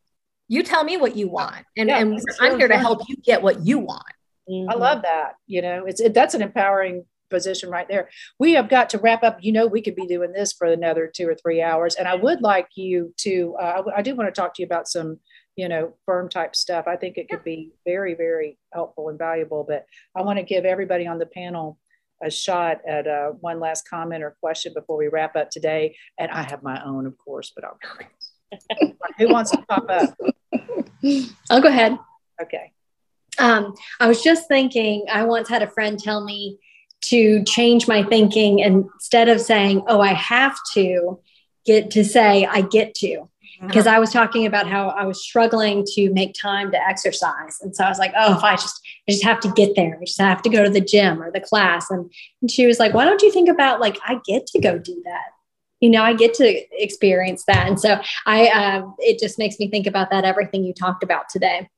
you 0.48 0.64
tell 0.64 0.84
me 0.84 0.98
what 0.98 1.16
you 1.16 1.28
want. 1.28 1.66
And, 1.76 1.90
yeah, 1.90 2.00
and 2.00 2.20
I'm 2.40 2.58
here 2.58 2.68
to 2.68 2.78
help 2.78 3.02
you 3.08 3.16
get 3.18 3.42
what 3.42 3.66
you 3.66 3.80
want. 3.80 4.04
Mm-hmm. 4.50 4.70
I 4.70 4.74
love 4.76 5.02
that. 5.04 5.34
You 5.46 5.62
know, 5.62 5.86
it's 5.86 6.00
it, 6.00 6.14
that's 6.14 6.34
an 6.34 6.42
empowering 6.42 7.06
position 7.30 7.70
right 7.70 7.88
there. 7.90 8.10
We 8.40 8.54
have 8.54 8.70
got 8.70 8.90
to 8.92 8.98
wrap 9.00 9.24
up. 9.24 9.40
You 9.42 9.52
know, 9.52 9.68
we 9.68 9.82
could 9.82 9.96
be 9.96 10.08
doing 10.08 10.32
this 10.32 10.54
for 10.54 10.68
another 10.68 11.12
two 11.14 11.28
or 11.28 11.36
three 11.36 11.62
hours, 11.62 11.96
and 11.96 12.08
I 12.08 12.16
would 12.16 12.42
like 12.42 12.70
you 12.76 13.14
to. 13.18 13.56
Uh, 13.60 13.84
I, 13.96 14.00
I 14.00 14.02
do 14.02 14.16
want 14.16 14.34
to 14.34 14.42
talk 14.42 14.54
to 14.56 14.62
you 14.62 14.66
about 14.66 14.88
some 14.88 15.20
you 15.58 15.68
know, 15.68 15.94
firm 16.06 16.30
type 16.30 16.56
stuff. 16.56 16.86
I 16.88 16.96
think 16.96 17.18
it 17.18 17.28
could 17.28 17.44
be 17.44 17.72
very, 17.84 18.14
very 18.14 18.60
helpful 18.72 19.10
and 19.10 19.18
valuable. 19.18 19.66
But 19.68 19.86
I 20.16 20.22
want 20.22 20.38
to 20.38 20.44
give 20.44 20.64
everybody 20.64 21.08
on 21.08 21.18
the 21.18 21.26
panel 21.26 21.80
a 22.24 22.30
shot 22.30 22.78
at 22.88 23.08
uh, 23.08 23.30
one 23.42 23.60
last 23.60 23.90
comment 23.90 24.24
or 24.24 24.38
question 24.40 24.72
before 24.74 24.98
we 24.98 25.08
wrap 25.08 25.36
up 25.36 25.50
today. 25.50 25.98
And 26.20 26.32
I 26.32 26.44
have 26.44 26.62
my 26.64 26.82
own, 26.86 27.08
of 27.08 27.18
course, 27.18 27.52
but 27.54 27.66
I'll. 27.66 27.80
Who 29.18 29.28
wants 29.30 29.52
to 29.52 29.58
pop 29.68 29.90
up? 29.90 30.16
I'll 31.50 31.62
go 31.62 31.68
ahead. 31.68 31.98
Okay. 32.42 32.72
Um, 33.40 33.74
I 34.00 34.08
was 34.08 34.22
just 34.22 34.48
thinking, 34.48 35.06
I 35.12 35.24
once 35.24 35.50
had 35.50 35.64
a 35.64 35.70
friend 35.70 36.00
tell 36.00 36.24
me 36.24 36.58
to 37.02 37.44
change 37.44 37.88
my 37.88 38.04
thinking 38.04 38.60
instead 38.60 39.30
of 39.30 39.40
saying, 39.40 39.84
oh, 39.88 40.02
I 40.02 40.14
have 40.14 40.58
to, 40.74 41.20
get 41.68 41.92
to 41.92 42.04
say, 42.04 42.46
I 42.46 42.62
get 42.62 42.96
to 42.96 43.30
because 43.62 43.88
I 43.88 44.00
was 44.00 44.12
talking 44.12 44.46
about 44.46 44.68
how 44.68 44.90
I 44.90 45.06
was 45.06 45.24
struggling 45.24 45.84
to 45.96 46.12
make 46.14 46.36
time 46.40 46.72
to 46.72 46.78
exercise. 46.82 47.58
And 47.62 47.76
so 47.76 47.84
I 47.84 47.90
was 47.90 47.98
like, 47.98 48.14
oh, 48.16 48.38
if 48.38 48.44
I 48.44 48.56
just, 48.56 48.80
I 49.08 49.12
just 49.12 49.24
have 49.24 49.40
to 49.42 49.52
get 49.52 49.76
there. 49.76 49.98
I 50.00 50.06
just 50.06 50.22
have 50.22 50.44
to 50.44 50.50
go 50.50 50.64
to 50.64 50.70
the 50.70 50.80
gym 50.80 51.22
or 51.22 51.32
the 51.32 51.42
class. 51.42 51.90
And, 51.90 52.12
and 52.42 52.50
she 52.50 52.68
was 52.68 52.80
like, 52.80 52.94
why 52.94 53.04
don't 53.04 53.22
you 53.22 53.32
think 53.32 53.50
about 53.50 53.80
like, 53.80 53.98
I 54.06 54.20
get 54.26 54.46
to 54.48 54.60
go 54.60 54.78
do 54.78 55.02
that. 55.06 55.26
You 55.80 55.90
know, 55.90 56.04
I 56.04 56.14
get 56.14 56.36
to 56.36 56.84
experience 56.84 57.46
that. 57.48 57.68
And 57.68 57.80
so 57.80 58.00
I, 58.26 58.48
uh, 58.48 58.90
it 59.00 59.20
just 59.20 59.40
makes 59.40 59.60
me 59.60 59.70
think 59.70 59.88
about 59.88 60.12
that, 60.12 60.24
everything 60.24 60.64
you 60.64 60.74
talked 60.74 61.04
about 61.04 61.28
today. 61.30 61.70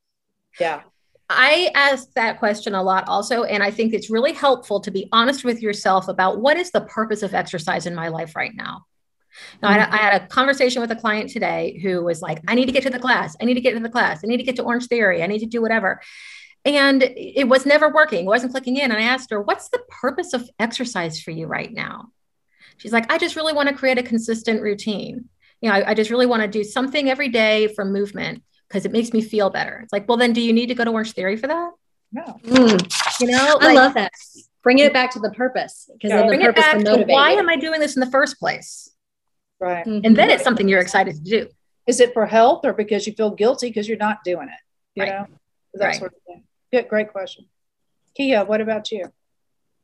Yeah. 0.60 0.82
I 1.30 1.70
ask 1.76 2.12
that 2.14 2.40
question 2.40 2.74
a 2.74 2.82
lot 2.82 3.08
also. 3.08 3.44
And 3.44 3.62
I 3.62 3.70
think 3.70 3.94
it's 3.94 4.10
really 4.10 4.34
helpful 4.34 4.80
to 4.82 4.92
be 4.92 5.08
honest 5.12 5.44
with 5.44 5.62
yourself 5.62 6.08
about 6.08 6.42
what 6.42 6.58
is 6.58 6.72
the 6.72 6.82
purpose 6.82 7.22
of 7.22 7.36
exercise 7.36 7.86
in 7.86 7.94
my 7.94 8.08
life 8.08 8.36
right 8.36 8.56
now? 8.56 8.86
Now, 9.62 9.70
I, 9.70 9.76
I, 9.76 9.98
had 9.98 10.22
a 10.22 10.28
conversation 10.28 10.82
with 10.82 10.92
a 10.92 10.96
client 10.96 11.30
today 11.30 11.80
who 11.84 12.04
was 12.04 12.22
like, 12.22 12.42
I 12.48 12.56
need 12.56 12.66
to 12.66 12.72
get 12.72 12.84
to 12.84 12.90
the 12.90 13.00
class. 13.00 13.38
I 13.40 13.46
need 13.46 13.54
to 13.54 13.62
get 13.62 13.74
to 13.76 13.80
the 13.80 13.90
class. 13.90 14.22
I 14.24 14.28
need 14.28 14.38
to 14.38 14.44
get 14.44 14.56
to 14.56 14.64
Orange 14.64 14.88
Theory. 14.88 15.22
I 15.22 15.28
need 15.28 15.40
to 15.40 15.46
do 15.46 15.62
whatever. 15.62 16.02
And 16.66 17.04
it 17.04 17.48
was 17.48 17.66
never 17.66 17.90
working. 17.90 18.26
It 18.26 18.28
wasn't 18.28 18.52
clicking 18.52 18.78
in. 18.78 18.92
And 18.92 19.00
I 19.00 19.04
asked 19.04 19.30
her, 19.30 19.40
What's 19.40 19.70
the 19.70 19.82
purpose 19.88 20.34
of 20.34 20.50
exercise 20.58 21.22
for 21.22 21.32
you 21.32 21.46
right 21.46 21.72
now? 21.72 22.12
She's 22.78 22.92
like, 22.92 23.12
I 23.12 23.18
just 23.18 23.36
really 23.36 23.54
want 23.54 23.70
to 23.70 23.76
create 23.76 23.98
a 23.98 24.04
consistent 24.04 24.62
routine. 24.62 25.30
You 25.62 25.70
know, 25.70 25.76
I, 25.76 25.92
I 25.92 25.94
just 25.94 26.10
really 26.10 26.26
want 26.26 26.42
to 26.42 26.48
do 26.48 26.64
something 26.64 27.10
every 27.10 27.30
day 27.30 27.68
for 27.68 27.86
movement 27.86 28.44
because 28.70 28.86
it 28.86 28.92
makes 28.92 29.12
me 29.14 29.22
feel 29.22 29.50
better. 29.50 29.80
It's 29.84 29.92
like, 29.92 30.08
well, 30.08 30.18
then 30.18 30.32
do 30.32 30.42
you 30.42 30.54
need 30.54 30.68
to 30.68 30.76
go 30.76 30.86
to 30.86 30.92
Orange 30.92 31.14
Theory 31.14 31.36
for 31.36 31.48
that? 31.48 31.72
No. 32.12 32.40
Mm. 32.44 33.20
You 33.22 33.28
know, 33.28 33.58
I 33.60 33.66
like, 33.66 33.76
love 33.76 33.94
that. 33.96 34.12
Bring 34.64 34.80
it 34.80 34.94
back 34.94 35.12
to 35.12 35.20
the 35.20 35.32
purpose 35.32 35.90
because 35.94 36.12
yeah, 36.12 36.28
the 36.28 36.38
purpose 36.38 36.66
it 36.66 36.86
back 36.86 36.98
to 36.98 37.06
why 37.06 37.32
am 37.32 37.50
I 37.50 37.56
doing 37.56 37.80
this 37.80 37.96
in 37.96 38.00
the 38.02 38.12
first 38.12 38.40
place? 38.40 38.90
Right. 39.60 39.86
Mm-hmm. 39.86 40.06
And 40.06 40.16
then 40.16 40.30
it's 40.30 40.44
something 40.44 40.68
you're 40.68 40.82
excited 40.82 41.16
to 41.16 41.22
do. 41.22 41.48
Is 41.88 42.00
it 42.00 42.14
for 42.14 42.26
health 42.26 42.66
or 42.66 42.74
because 42.74 43.08
you 43.08 43.14
feel 43.14 43.32
guilty 43.32 43.70
because 43.70 43.88
you're 43.88 43.98
not 43.98 44.24
doing 44.24 44.48
it? 44.48 44.62
You 44.96 45.04
right. 45.04 45.12
know, 45.12 45.28
that 45.74 45.86
right. 45.86 45.96
sort 45.96 46.14
of 46.14 46.22
thing. 46.28 46.44
Good, 46.72 46.88
great 46.88 47.12
question. 47.12 47.46
Kia, 48.16 48.44
what 48.46 48.62
about 48.62 48.92
you? 48.92 49.12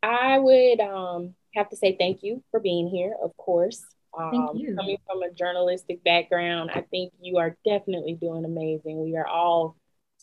I 0.04 0.38
would 0.38 0.80
um, 0.82 1.36
have 1.56 1.70
to 1.70 1.76
say 1.76 1.96
thank 1.98 2.22
you 2.22 2.44
for 2.52 2.60
being 2.60 2.88
here, 2.88 3.16
of 3.24 3.36
course. 3.38 3.84
Um, 4.18 4.32
thank 4.32 4.60
you. 4.60 4.76
Coming 4.76 4.98
from 5.06 5.24
a 5.24 5.32
journalistic 5.32 6.04
background, 6.04 6.72
I 6.74 6.82
think 6.82 7.14
you 7.22 7.38
are 7.38 7.58
definitely 7.66 8.14
doing 8.14 8.46
amazing. 8.46 9.04
We 9.04 9.16
are 9.18 9.28
all 9.28 9.76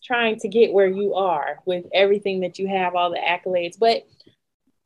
trying 0.03 0.38
to 0.40 0.49
get 0.49 0.72
where 0.72 0.88
you 0.88 1.14
are 1.14 1.59
with 1.64 1.84
everything 1.95 2.40
that 2.40 2.59
you 2.59 2.68
have, 2.68 2.95
all 2.95 3.11
the 3.11 3.18
accolades. 3.18 3.78
But 3.78 4.07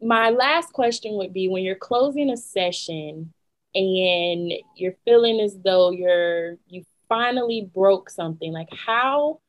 my 0.00 0.30
last 0.30 0.72
question 0.72 1.14
would 1.14 1.32
be 1.32 1.48
when 1.48 1.64
you're 1.64 1.74
closing 1.74 2.30
a 2.30 2.36
session, 2.36 3.32
and 3.74 4.52
you're 4.74 4.96
feeling 5.04 5.40
as 5.40 5.56
though 5.62 5.90
you're 5.90 6.56
you 6.66 6.82
finally 7.08 7.70
broke 7.74 8.08
something 8.10 8.52
like 8.52 8.68
how 8.72 9.40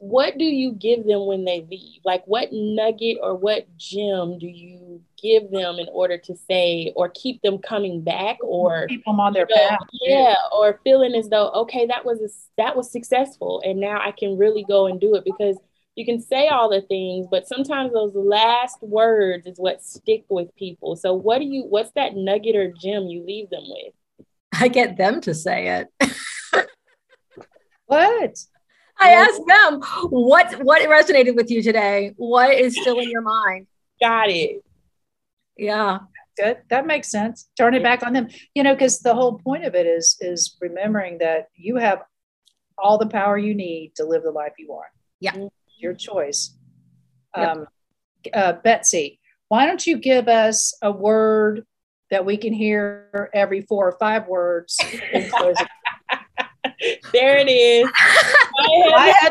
what 0.00 0.38
do 0.38 0.46
you 0.46 0.72
give 0.72 1.06
them 1.06 1.26
when 1.26 1.44
they 1.44 1.66
leave? 1.70 2.00
Like, 2.06 2.24
what 2.24 2.48
nugget 2.52 3.18
or 3.22 3.36
what 3.36 3.66
gem 3.76 4.38
do 4.38 4.46
you 4.46 5.02
give 5.22 5.50
them 5.50 5.78
in 5.78 5.88
order 5.92 6.16
to 6.16 6.34
say 6.48 6.90
or 6.96 7.10
keep 7.10 7.42
them 7.42 7.58
coming 7.58 8.02
back 8.02 8.38
or 8.42 8.86
keep 8.86 9.04
them 9.04 9.20
on 9.20 9.34
their 9.34 9.46
you 9.46 9.54
know, 9.54 9.68
path? 9.68 9.78
Yeah, 10.00 10.34
or 10.52 10.80
feeling 10.84 11.14
as 11.14 11.28
though 11.28 11.50
okay, 11.50 11.86
that 11.86 12.06
was 12.06 12.18
a, 12.22 12.30
that 12.56 12.76
was 12.76 12.90
successful, 12.90 13.60
and 13.62 13.78
now 13.78 14.00
I 14.00 14.12
can 14.12 14.38
really 14.38 14.64
go 14.66 14.86
and 14.86 14.98
do 14.98 15.14
it 15.16 15.24
because 15.24 15.58
you 15.96 16.06
can 16.06 16.22
say 16.22 16.48
all 16.48 16.70
the 16.70 16.80
things, 16.80 17.26
but 17.30 17.46
sometimes 17.46 17.92
those 17.92 18.14
last 18.14 18.78
words 18.80 19.46
is 19.46 19.58
what 19.58 19.84
stick 19.84 20.24
with 20.30 20.56
people. 20.56 20.96
So, 20.96 21.12
what 21.12 21.40
do 21.40 21.44
you? 21.44 21.64
What's 21.64 21.92
that 21.92 22.16
nugget 22.16 22.56
or 22.56 22.72
gem 22.72 23.04
you 23.04 23.22
leave 23.22 23.50
them 23.50 23.64
with? 23.66 23.92
I 24.58 24.68
get 24.68 24.96
them 24.96 25.20
to 25.20 25.34
say 25.34 25.84
it. 26.00 26.66
what? 27.84 28.34
I 29.00 29.12
asked 29.12 29.42
them 29.46 29.80
what 30.10 30.62
what 30.62 30.82
resonated 30.88 31.34
with 31.34 31.50
you 31.50 31.62
today. 31.62 32.12
What 32.16 32.54
is 32.54 32.78
still 32.80 32.98
in 32.98 33.10
your 33.10 33.22
mind? 33.22 33.66
Got 34.00 34.30
it. 34.30 34.62
Yeah. 35.56 36.00
Good. 36.36 36.58
That 36.68 36.86
makes 36.86 37.10
sense. 37.10 37.48
Turn 37.56 37.74
it 37.74 37.82
back 37.82 38.02
on 38.02 38.12
them. 38.12 38.28
You 38.54 38.62
know, 38.62 38.74
because 38.74 39.00
the 39.00 39.14
whole 39.14 39.38
point 39.38 39.64
of 39.64 39.74
it 39.74 39.86
is 39.86 40.16
is 40.20 40.56
remembering 40.60 41.18
that 41.18 41.48
you 41.54 41.76
have 41.76 42.02
all 42.78 42.98
the 42.98 43.06
power 43.06 43.36
you 43.36 43.54
need 43.54 43.94
to 43.96 44.04
live 44.04 44.22
the 44.22 44.30
life 44.30 44.52
you 44.58 44.68
want. 44.68 44.88
Yeah. 45.20 45.36
Your 45.78 45.94
choice. 45.94 46.56
Yep. 47.36 47.56
Um, 47.56 47.66
uh, 48.34 48.52
Betsy, 48.64 49.20
why 49.48 49.66
don't 49.66 49.86
you 49.86 49.96
give 49.98 50.28
us 50.28 50.74
a 50.82 50.90
word 50.90 51.64
that 52.10 52.24
we 52.24 52.36
can 52.36 52.52
hear 52.52 53.30
every 53.32 53.62
four 53.62 53.88
or 53.88 53.96
five 53.98 54.26
words? 54.26 54.78
there 57.12 57.38
it 57.38 57.48
is. 57.48 57.90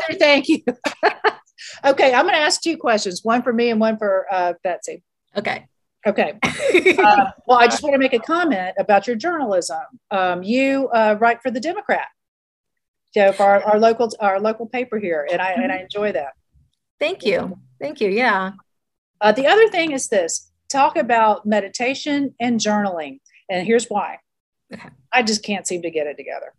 To 0.08 0.16
thank 0.18 0.48
you. 0.48 0.62
okay, 1.84 2.14
I'm 2.14 2.24
going 2.24 2.34
to 2.34 2.40
ask 2.40 2.60
two 2.60 2.76
questions, 2.76 3.20
one 3.22 3.42
for 3.42 3.52
me 3.52 3.70
and 3.70 3.80
one 3.80 3.96
for 3.96 4.26
uh, 4.30 4.54
Betsy. 4.64 5.02
Okay. 5.36 5.66
Okay. 6.06 6.38
uh, 6.42 7.30
well, 7.46 7.58
I 7.58 7.66
just 7.66 7.82
want 7.82 7.94
to 7.94 7.98
make 7.98 8.14
a 8.14 8.18
comment 8.18 8.74
about 8.78 9.06
your 9.06 9.16
journalism. 9.16 9.82
Um, 10.10 10.42
you 10.42 10.88
uh, 10.88 11.16
write 11.20 11.42
for 11.42 11.50
the 11.50 11.60
Democrat, 11.60 12.06
so 13.12 13.32
for 13.32 13.42
our, 13.42 13.62
our 13.64 13.78
local 13.78 14.10
our 14.18 14.40
local 14.40 14.66
paper 14.66 14.98
here, 14.98 15.28
and 15.30 15.42
I 15.42 15.52
and 15.52 15.70
I 15.70 15.78
enjoy 15.78 16.12
that. 16.12 16.32
Thank 16.98 17.24
you. 17.24 17.58
Thank 17.80 18.00
you. 18.00 18.08
Yeah. 18.08 18.52
Uh, 19.20 19.32
the 19.32 19.46
other 19.46 19.68
thing 19.68 19.92
is 19.92 20.08
this: 20.08 20.50
talk 20.70 20.96
about 20.96 21.44
meditation 21.44 22.34
and 22.40 22.58
journaling, 22.58 23.20
and 23.50 23.66
here's 23.66 23.86
why. 23.86 24.18
Okay. 24.72 24.88
I 25.12 25.22
just 25.22 25.44
can't 25.44 25.66
seem 25.66 25.82
to 25.82 25.90
get 25.90 26.06
it 26.06 26.16
together. 26.16 26.54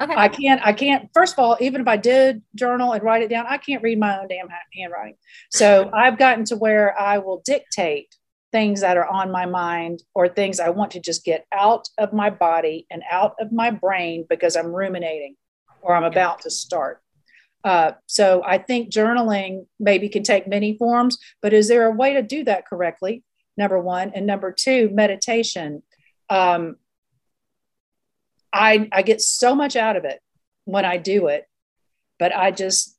Okay. 0.00 0.14
I 0.14 0.28
can't, 0.28 0.60
I 0.64 0.72
can't, 0.72 1.08
first 1.14 1.34
of 1.34 1.38
all, 1.38 1.56
even 1.60 1.80
if 1.80 1.88
I 1.88 1.96
did 1.96 2.42
journal 2.54 2.92
and 2.92 3.02
write 3.02 3.22
it 3.22 3.30
down, 3.30 3.46
I 3.48 3.56
can't 3.56 3.82
read 3.82 3.98
my 3.98 4.18
own 4.18 4.28
damn 4.28 4.48
handwriting. 4.74 5.16
So 5.50 5.90
I've 5.94 6.18
gotten 6.18 6.44
to 6.46 6.56
where 6.56 6.98
I 6.98 7.18
will 7.18 7.42
dictate 7.44 8.14
things 8.52 8.80
that 8.82 8.96
are 8.96 9.06
on 9.06 9.30
my 9.30 9.46
mind 9.46 10.02
or 10.14 10.28
things 10.28 10.60
I 10.60 10.70
want 10.70 10.92
to 10.92 11.00
just 11.00 11.24
get 11.24 11.46
out 11.52 11.88
of 11.98 12.12
my 12.12 12.30
body 12.30 12.86
and 12.90 13.02
out 13.10 13.34
of 13.40 13.52
my 13.52 13.70
brain 13.70 14.26
because 14.28 14.56
I'm 14.56 14.74
ruminating 14.74 15.36
or 15.80 15.94
I'm 15.94 16.04
about 16.04 16.42
to 16.42 16.50
start. 16.50 17.00
Uh, 17.64 17.92
so 18.06 18.42
I 18.44 18.58
think 18.58 18.92
journaling 18.92 19.66
maybe 19.80 20.08
can 20.08 20.22
take 20.22 20.46
many 20.46 20.76
forms, 20.76 21.18
but 21.42 21.52
is 21.52 21.68
there 21.68 21.86
a 21.86 21.90
way 21.90 22.14
to 22.14 22.22
do 22.22 22.44
that 22.44 22.66
correctly? 22.66 23.24
Number 23.56 23.80
one. 23.80 24.12
And 24.14 24.26
number 24.26 24.52
two, 24.52 24.90
meditation. 24.92 25.82
Um, 26.28 26.76
I, 28.56 28.88
I 28.92 29.02
get 29.02 29.20
so 29.20 29.54
much 29.54 29.76
out 29.76 29.96
of 29.96 30.04
it 30.04 30.20
when 30.64 30.84
I 30.84 30.96
do 30.96 31.28
it, 31.28 31.46
but 32.18 32.34
I 32.34 32.50
just 32.50 32.96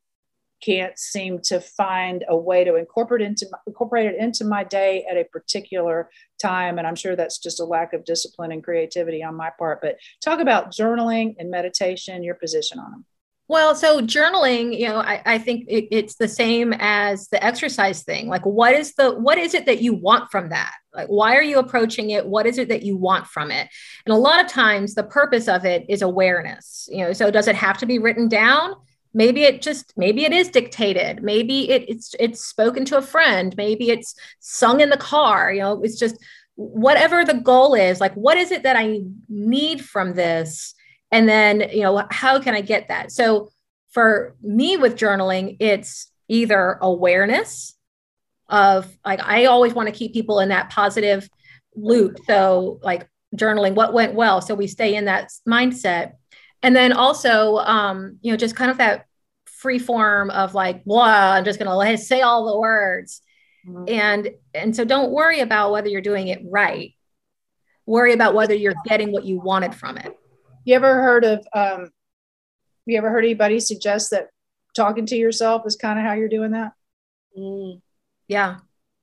can't 0.64 0.98
seem 0.98 1.40
to 1.40 1.60
find 1.62 2.26
a 2.28 2.36
way 2.36 2.64
to 2.64 2.76
incorporate 2.76 3.22
into 3.22 3.48
incorporate 3.68 4.08
it 4.08 4.16
into 4.18 4.44
my 4.44 4.64
day 4.64 5.06
at 5.10 5.18
a 5.18 5.24
particular 5.24 6.10
time. 6.42 6.78
And 6.78 6.88
I'm 6.88 6.96
sure 6.96 7.16
that's 7.16 7.38
just 7.38 7.60
a 7.60 7.66
lack 7.66 7.94
of 7.94 8.06
discipline 8.06 8.52
and 8.52 8.64
creativity 8.64 9.24
on 9.24 9.36
my 9.36 9.52
part. 9.58 9.82
But 9.82 9.98
talk 10.24 10.40
about 10.40 10.72
journaling 10.72 11.36
and 11.38 11.52
meditation, 11.52 12.24
your 12.24 12.36
position 12.36 12.80
on 12.80 12.92
them. 12.92 13.06
Well, 13.50 13.76
so 13.76 14.02
journaling, 14.02 14.78
you 14.78 14.90
know, 14.90 14.98
I, 14.98 15.22
I 15.26 15.38
think 15.38 15.66
it, 15.70 15.88
it's 15.90 16.16
the 16.16 16.28
same 16.28 16.74
as 16.78 17.30
the 17.30 17.42
exercise 17.42 18.04
thing. 18.04 18.28
Like, 18.28 18.46
what 18.46 18.74
is 18.74 18.94
the 18.96 19.12
what 19.12 19.38
is 19.38 19.54
it 19.54 19.66
that 19.68 19.82
you 19.82 19.94
want 19.94 20.30
from 20.32 20.50
that? 20.50 20.74
Like, 20.94 21.08
why 21.08 21.36
are 21.36 21.44
you 21.44 21.58
approaching 21.58 22.10
it? 22.10 22.26
What 22.26 22.46
is 22.46 22.58
it 22.58 22.68
that 22.70 22.84
you 22.84 22.98
want 22.98 23.28
from 23.28 23.52
it? 23.52 23.70
And 24.06 24.14
a 24.14 24.18
lot 24.18 24.44
of 24.44 24.52
times, 24.52 24.96
the 24.96 25.04
purpose 25.04 25.48
of 25.48 25.64
it 25.64 25.86
is 25.88 26.02
awareness. 26.02 26.90
You 26.92 27.06
know, 27.06 27.14
so 27.14 27.32
does 27.32 27.48
it 27.48 27.56
have 27.56 27.78
to 27.78 27.86
be 27.86 28.00
written 28.00 28.28
down? 28.28 28.74
Maybe 29.14 29.44
it 29.44 29.62
just 29.62 29.94
maybe 29.96 30.26
it 30.26 30.34
is 30.34 30.50
dictated. 30.50 31.24
Maybe 31.24 31.70
it, 31.70 31.86
it's 31.88 32.16
it's 32.20 32.44
spoken 32.44 32.84
to 32.86 32.98
a 32.98 33.02
friend. 33.02 33.56
Maybe 33.56 33.92
it's 33.92 34.14
sung 34.40 34.82
in 34.82 34.90
the 34.90 34.98
car. 34.98 35.54
You 35.54 35.62
know, 35.62 35.82
it's 35.84 35.98
just 35.98 36.18
whatever 36.56 37.24
the 37.24 37.36
goal 37.36 37.76
is. 37.76 38.02
Like, 38.02 38.14
what 38.16 38.38
is 38.38 38.52
it 38.52 38.64
that 38.64 38.76
I 38.76 39.04
need 39.30 39.86
from 39.86 40.16
this? 40.16 40.74
And 41.12 41.28
then 41.28 41.70
you 41.72 41.82
know 41.82 42.06
how 42.12 42.40
can 42.40 42.54
i 42.54 42.62
get 42.62 42.88
that? 42.90 43.12
So 43.12 43.50
for 43.92 44.36
me 44.42 44.78
with 44.78 44.96
journaling 44.96 45.58
it's 45.60 46.12
either 46.28 46.78
awareness 46.82 47.76
of 48.50 48.88
like 49.06 49.22
i 49.24 49.46
always 49.46 49.74
want 49.74 49.88
to 49.88 49.96
keep 49.96 50.14
people 50.14 50.40
in 50.40 50.50
that 50.50 50.70
positive 50.70 51.30
loop. 51.76 52.18
So 52.26 52.80
like 52.84 53.08
journaling 53.36 53.76
what 53.76 53.94
went 53.94 54.14
well? 54.16 54.42
So 54.42 54.56
we 54.56 54.68
stay 54.68 54.96
in 54.96 55.06
that 55.06 55.32
mindset. 55.48 56.14
And 56.64 56.76
then 56.76 56.92
also 56.92 57.58
um 57.58 58.18
you 58.22 58.32
know 58.32 58.38
just 58.38 58.56
kind 58.56 58.72
of 58.72 58.78
that 58.78 59.06
free 59.46 59.80
form 59.80 60.30
of 60.30 60.54
like 60.54 60.86
blah 60.86 61.32
i'm 61.32 61.44
just 61.44 61.58
going 61.60 61.98
to 61.98 61.98
say 61.98 62.22
all 62.22 62.52
the 62.54 62.60
words. 62.60 63.22
Mm-hmm. 63.68 63.86
and 63.90 64.30
and 64.54 64.76
so 64.76 64.86
don't 64.86 65.12
worry 65.12 65.42
about 65.42 65.72
whether 65.72 65.88
you're 65.88 66.02
doing 66.02 66.28
it 66.28 66.42
right. 66.50 66.94
Worry 67.86 68.14
about 68.14 68.34
whether 68.34 68.54
you're 68.54 68.76
getting 68.86 69.12
what 69.12 69.26
you 69.26 69.40
wanted 69.40 69.74
from 69.74 69.98
it 69.98 70.18
you 70.68 70.76
ever 70.76 71.02
heard 71.02 71.24
of, 71.24 71.48
um, 71.54 71.92
you 72.86 72.98
ever 72.98 73.10
heard 73.10 73.24
anybody 73.24 73.60
suggest 73.62 74.12
that 74.12 74.28
talking 74.76 75.06
to 75.06 75.16
yourself 75.16 75.64
is 75.66 75.78
kind 75.78 75.98
of 75.98 76.04
how 76.04 76.12
you're 76.14 76.28
doing 76.28 76.52
that? 76.52 76.74
Mm. 77.38 77.82
Yeah. 78.28 78.58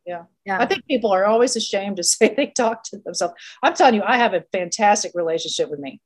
Yeah. 0.07 0.25
Yeah. 0.45 0.61
I 0.61 0.67
think 0.67 0.85
people 0.87 1.11
are 1.11 1.25
always 1.25 1.57
ashamed 1.57 1.97
to 1.97 2.03
say 2.05 2.35
they 2.37 2.49
talk 2.49 2.85
to 2.85 2.99
themselves. 2.99 3.33
I'm 3.63 3.75
telling 3.75 3.95
you, 3.95 4.03
I 4.05 4.19
have 4.19 4.35
a 4.35 4.45
fantastic 4.53 5.13
relationship 5.15 5.71
with 5.71 5.81
me. 5.81 6.03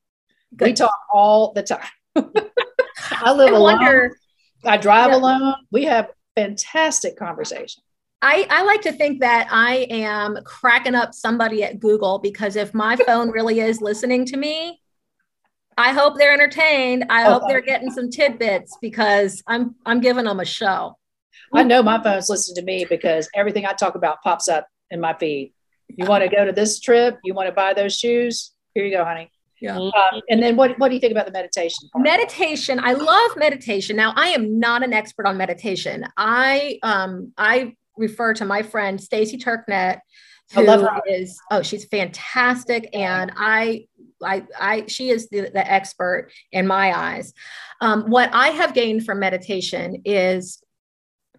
Good. 0.55 0.65
We 0.69 0.73
talk 0.73 0.95
all 1.13 1.51
the 1.51 1.63
time. 1.63 1.83
I 2.15 3.33
live 3.33 3.49
I 3.49 3.57
alone. 3.57 3.61
Wonder, 3.61 4.17
I 4.63 4.77
drive 4.77 5.09
yeah. 5.11 5.17
alone. 5.17 5.55
We 5.71 5.83
have 5.85 6.09
fantastic 6.37 7.17
conversation. 7.17 7.83
I, 8.21 8.47
I 8.49 8.63
like 8.63 8.81
to 8.81 8.93
think 8.93 9.19
that 9.19 9.49
I 9.51 9.87
am 9.89 10.37
cracking 10.45 10.95
up 10.95 11.13
somebody 11.13 11.65
at 11.65 11.81
Google 11.81 12.19
because 12.19 12.55
if 12.55 12.73
my 12.73 12.95
phone 12.95 13.29
really 13.29 13.59
is 13.59 13.81
listening 13.81 14.25
to 14.25 14.37
me, 14.37 14.81
I 15.79 15.93
hope 15.93 16.17
they're 16.17 16.33
entertained. 16.33 17.05
I 17.09 17.23
hope 17.23 17.43
they're 17.47 17.61
getting 17.61 17.89
some 17.89 18.09
tidbits 18.09 18.77
because 18.81 19.41
I'm 19.47 19.75
I'm 19.85 20.01
giving 20.01 20.25
them 20.25 20.41
a 20.41 20.45
show. 20.45 20.97
I 21.53 21.63
know 21.63 21.81
my 21.81 22.03
phone's 22.03 22.29
listening 22.29 22.55
to 22.57 22.63
me 22.63 22.85
because 22.87 23.29
everything 23.33 23.65
I 23.65 23.71
talk 23.71 23.95
about 23.95 24.21
pops 24.21 24.49
up 24.49 24.67
in 24.91 24.99
my 24.99 25.13
feed. 25.13 25.53
You 25.87 26.05
want 26.05 26.23
to 26.23 26.29
go 26.29 26.45
to 26.45 26.51
this 26.51 26.81
trip? 26.81 27.17
You 27.23 27.33
want 27.33 27.47
to 27.47 27.53
buy 27.53 27.73
those 27.73 27.95
shoes? 27.95 28.51
Here 28.75 28.85
you 28.85 28.91
go, 28.91 29.05
honey. 29.05 29.31
Yeah. 29.61 29.77
Um, 29.77 30.21
and 30.29 30.43
then 30.43 30.57
what, 30.57 30.77
what 30.79 30.89
do 30.89 30.95
you 30.95 31.01
think 31.01 31.11
about 31.11 31.25
the 31.25 31.31
meditation? 31.31 31.89
Part? 31.93 32.03
Meditation. 32.03 32.79
I 32.81 32.93
love 32.93 33.31
meditation. 33.37 33.95
Now 33.95 34.13
I 34.17 34.29
am 34.29 34.59
not 34.59 34.83
an 34.83 34.91
expert 34.91 35.25
on 35.25 35.37
meditation. 35.37 36.05
I 36.17 36.79
um 36.83 37.31
I 37.37 37.75
refer 37.97 38.33
to 38.33 38.45
my 38.45 38.63
friend 38.63 39.01
Stacy 39.01 39.37
Turknett, 39.37 40.01
who 40.53 40.89
is 41.07 41.39
oh 41.51 41.61
she's 41.61 41.85
fantastic, 41.85 42.89
and 42.93 43.31
I 43.37 43.87
I, 44.23 44.43
I 44.59 44.85
she 44.87 45.09
is 45.09 45.29
the, 45.29 45.49
the 45.53 45.71
expert 45.71 46.31
in 46.51 46.67
my 46.67 46.97
eyes. 46.97 47.33
Um, 47.81 48.09
what 48.09 48.29
I 48.33 48.49
have 48.49 48.73
gained 48.73 49.05
from 49.05 49.19
meditation 49.19 50.01
is 50.05 50.61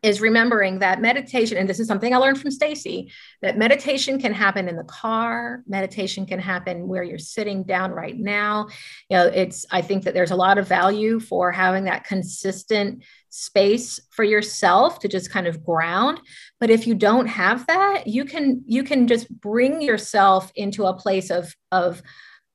is 0.02 0.20
remembering 0.20 0.78
that 0.78 1.00
meditation 1.00 1.58
and 1.58 1.68
this 1.68 1.78
is 1.78 1.86
something 1.86 2.14
i 2.14 2.16
learned 2.16 2.40
from 2.40 2.50
stacy 2.50 3.12
that 3.42 3.58
meditation 3.58 4.18
can 4.18 4.32
happen 4.32 4.68
in 4.68 4.76
the 4.76 4.84
car 4.84 5.62
meditation 5.66 6.24
can 6.24 6.38
happen 6.38 6.88
where 6.88 7.02
you're 7.02 7.18
sitting 7.18 7.62
down 7.62 7.90
right 7.90 8.18
now 8.18 8.66
you 9.08 9.16
know 9.16 9.26
it's 9.26 9.66
i 9.70 9.82
think 9.82 10.04
that 10.04 10.14
there's 10.14 10.30
a 10.30 10.36
lot 10.36 10.58
of 10.58 10.66
value 10.66 11.20
for 11.20 11.52
having 11.52 11.84
that 11.84 12.04
consistent 12.04 13.02
space 13.28 14.00
for 14.10 14.24
yourself 14.24 14.98
to 14.98 15.08
just 15.08 15.30
kind 15.30 15.46
of 15.46 15.64
ground 15.64 16.20
but 16.58 16.70
if 16.70 16.86
you 16.86 16.94
don't 16.94 17.26
have 17.26 17.66
that 17.66 18.06
you 18.06 18.24
can 18.24 18.62
you 18.66 18.82
can 18.82 19.06
just 19.06 19.28
bring 19.40 19.82
yourself 19.82 20.50
into 20.54 20.86
a 20.86 20.96
place 20.96 21.30
of 21.30 21.54
of 21.72 22.02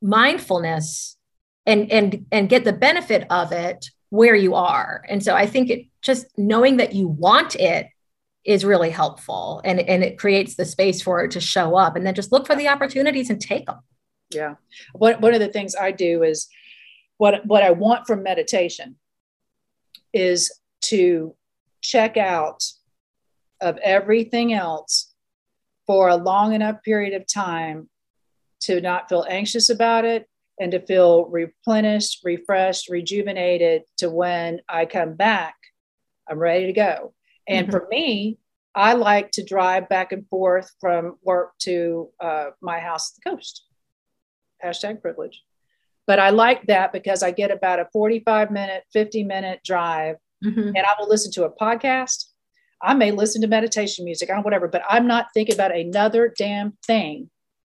mindfulness 0.01 1.17
and 1.65 1.91
and 1.91 2.25
and 2.31 2.49
get 2.49 2.63
the 2.63 2.73
benefit 2.73 3.25
of 3.29 3.51
it 3.51 3.89
where 4.09 4.35
you 4.35 4.55
are. 4.55 5.03
And 5.09 5.23
so 5.23 5.35
i 5.35 5.45
think 5.45 5.69
it 5.69 5.87
just 6.01 6.27
knowing 6.37 6.77
that 6.77 6.93
you 6.93 7.07
want 7.07 7.55
it 7.55 7.87
is 8.45 8.63
really 8.63 8.91
helpful 8.91 9.61
and 9.65 9.79
and 9.79 10.03
it 10.03 10.17
creates 10.17 10.55
the 10.55 10.65
space 10.65 11.01
for 11.01 11.23
it 11.23 11.31
to 11.31 11.41
show 11.41 11.75
up 11.75 11.95
and 11.95 12.05
then 12.05 12.13
just 12.13 12.31
look 12.31 12.45
for 12.45 12.55
the 12.55 12.67
opportunities 12.67 13.29
and 13.29 13.41
take 13.41 13.65
them 13.65 13.79
yeah. 14.31 14.55
One, 14.93 15.15
one 15.21 15.33
of 15.33 15.39
the 15.39 15.47
things 15.47 15.75
i 15.75 15.91
do 15.91 16.23
is 16.23 16.47
what 17.17 17.45
what 17.45 17.63
i 17.63 17.71
want 17.71 18.07
from 18.07 18.23
meditation 18.23 18.95
is 20.13 20.51
to 20.81 21.35
check 21.81 22.17
out 22.17 22.63
of 23.61 23.77
everything 23.77 24.53
else 24.53 25.13
for 25.87 26.09
a 26.09 26.15
long 26.15 26.53
enough 26.53 26.81
period 26.83 27.13
of 27.13 27.27
time 27.27 27.89
to 28.61 28.81
not 28.81 29.09
feel 29.09 29.25
anxious 29.29 29.69
about 29.69 30.05
it 30.05 30.27
and 30.59 30.71
to 30.71 30.79
feel 30.79 31.25
replenished, 31.25 32.21
refreshed, 32.23 32.89
rejuvenated 32.89 33.83
to 33.97 34.09
when 34.09 34.61
I 34.69 34.85
come 34.85 35.15
back, 35.15 35.55
I'm 36.29 36.39
ready 36.39 36.67
to 36.67 36.73
go. 36.73 37.13
And 37.47 37.67
mm-hmm. 37.67 37.77
for 37.77 37.87
me, 37.89 38.39
I 38.73 38.93
like 38.93 39.31
to 39.31 39.43
drive 39.43 39.87
back 39.89 40.11
and 40.11 40.27
forth 40.27 40.71
from 40.79 41.17
work 41.23 41.57
to 41.59 42.09
uh, 42.19 42.47
my 42.61 42.79
house 42.79 43.11
at 43.11 43.23
the 43.23 43.35
coast. 43.35 43.65
Hashtag 44.63 45.01
privilege. 45.01 45.43
But 46.07 46.19
I 46.19 46.29
like 46.29 46.67
that 46.67 46.93
because 46.93 47.23
I 47.23 47.31
get 47.31 47.51
about 47.51 47.79
a 47.79 47.87
45 47.91 48.51
minute, 48.51 48.83
50 48.93 49.23
minute 49.23 49.61
drive 49.63 50.17
mm-hmm. 50.43 50.59
and 50.59 50.77
I 50.77 50.93
will 50.99 51.09
listen 51.09 51.31
to 51.33 51.45
a 51.45 51.51
podcast. 51.51 52.25
I 52.81 52.93
may 52.93 53.11
listen 53.11 53.41
to 53.41 53.47
meditation 53.47 54.05
music, 54.05 54.29
I 54.29 54.39
whatever, 54.39 54.67
but 54.67 54.83
I'm 54.87 55.07
not 55.07 55.27
thinking 55.33 55.55
about 55.55 55.75
another 55.75 56.33
damn 56.37 56.77
thing 56.85 57.29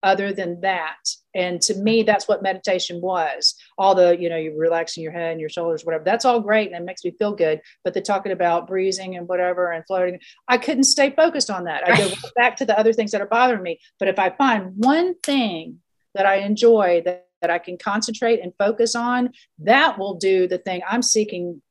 other 0.02 0.32
than 0.32 0.60
that. 0.60 0.98
And 1.34 1.60
to 1.62 1.74
me, 1.74 2.02
that's 2.02 2.28
what 2.28 2.42
meditation 2.42 3.00
was. 3.00 3.54
All 3.76 3.94
the, 3.94 4.18
you 4.18 4.28
know, 4.28 4.36
you're 4.36 4.56
relaxing 4.56 5.02
your 5.02 5.12
head 5.12 5.32
and 5.32 5.40
your 5.40 5.50
shoulders, 5.50 5.84
whatever. 5.84 6.04
That's 6.04 6.24
all 6.24 6.40
great 6.40 6.68
and 6.68 6.76
it 6.76 6.84
makes 6.84 7.04
me 7.04 7.12
feel 7.18 7.34
good. 7.34 7.60
But 7.84 7.94
the 7.94 8.00
talking 8.00 8.32
about 8.32 8.66
breathing 8.66 9.16
and 9.16 9.28
whatever 9.28 9.70
and 9.72 9.84
floating, 9.86 10.20
I 10.48 10.58
couldn't 10.58 10.84
stay 10.84 11.10
focused 11.10 11.50
on 11.50 11.64
that. 11.64 11.88
I 11.88 11.96
go 11.96 12.10
back 12.36 12.56
to 12.56 12.64
the 12.64 12.78
other 12.78 12.92
things 12.92 13.10
that 13.12 13.20
are 13.20 13.26
bothering 13.26 13.62
me. 13.62 13.78
But 13.98 14.08
if 14.08 14.18
I 14.18 14.30
find 14.30 14.72
one 14.76 15.14
thing 15.20 15.80
that 16.14 16.26
I 16.26 16.36
enjoy 16.36 17.02
that, 17.04 17.26
that 17.40 17.50
I 17.50 17.58
can 17.58 17.78
concentrate 17.78 18.40
and 18.40 18.52
focus 18.58 18.96
on, 18.96 19.30
that 19.60 19.98
will 19.98 20.14
do 20.14 20.48
the 20.48 20.58
thing 20.58 20.82
I'm 20.88 21.02
seeking 21.02 21.62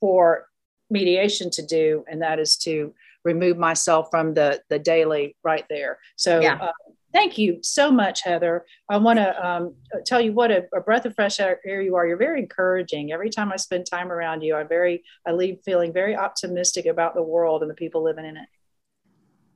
for 0.00 0.46
mediation 0.90 1.50
to 1.52 1.64
do. 1.64 2.04
And 2.10 2.20
that 2.20 2.38
is 2.38 2.56
to 2.58 2.94
remove 3.24 3.56
myself 3.56 4.08
from 4.10 4.34
the 4.34 4.62
the 4.68 4.78
daily 4.78 5.36
right 5.42 5.64
there. 5.68 5.98
So 6.16 6.40
yeah. 6.40 6.58
uh, 6.60 6.72
Thank 7.12 7.38
you 7.38 7.60
so 7.62 7.90
much, 7.90 8.22
Heather. 8.22 8.66
I 8.88 8.98
want 8.98 9.18
to 9.18 9.46
um, 9.46 9.74
tell 10.04 10.20
you 10.20 10.32
what 10.32 10.50
a, 10.50 10.66
a, 10.74 10.80
breath 10.80 11.06
of 11.06 11.14
fresh 11.14 11.40
air 11.40 11.58
you 11.80 11.96
are. 11.96 12.06
You're 12.06 12.18
very 12.18 12.40
encouraging. 12.40 13.12
Every 13.12 13.30
time 13.30 13.50
I 13.50 13.56
spend 13.56 13.86
time 13.86 14.12
around 14.12 14.42
you, 14.42 14.54
I'm 14.54 14.68
very, 14.68 15.02
I 15.26 15.32
leave 15.32 15.60
feeling 15.64 15.92
very 15.92 16.14
optimistic 16.14 16.84
about 16.84 17.14
the 17.14 17.22
world 17.22 17.62
and 17.62 17.70
the 17.70 17.74
people 17.74 18.04
living 18.04 18.26
in 18.26 18.36
it. 18.36 18.46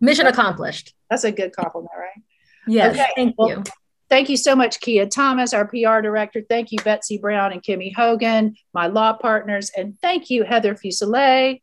Mission 0.01 0.25
that's, 0.25 0.39
accomplished. 0.39 0.95
That's 1.11 1.25
a 1.25 1.33
good 1.33 1.55
compliment, 1.55 1.93
right? 1.97 2.23
Yes. 2.67 2.95
Okay. 2.95 3.09
Thank 3.17 3.35
well, 3.37 3.49
you. 3.49 3.63
Thank 4.09 4.29
you 4.29 4.37
so 4.37 4.57
much, 4.57 4.81
Kia 4.81 5.07
Thomas, 5.07 5.55
our 5.55 5.67
PR 5.67 6.01
director. 6.01 6.43
Thank 6.49 6.73
you, 6.73 6.79
Betsy 6.85 7.19
Brown 7.19 7.53
and 7.53 7.63
Kimmy 7.63 7.95
Hogan, 7.95 8.57
my 8.75 8.87
law 8.87 9.13
partners. 9.15 9.71
And 9.77 9.99
thank 10.01 10.29
you, 10.31 10.45
Heather 10.45 10.75
Fuselier. 10.75 11.61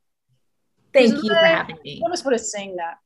Thank 0.94 1.24
you 1.24 1.30
for 1.30 1.36
having 1.36 1.78
me. 1.84 2.02
I 2.02 2.06
almost 2.06 2.26
want 2.26 2.38
to 2.38 2.44
sing 2.44 2.78
that. 2.78 2.98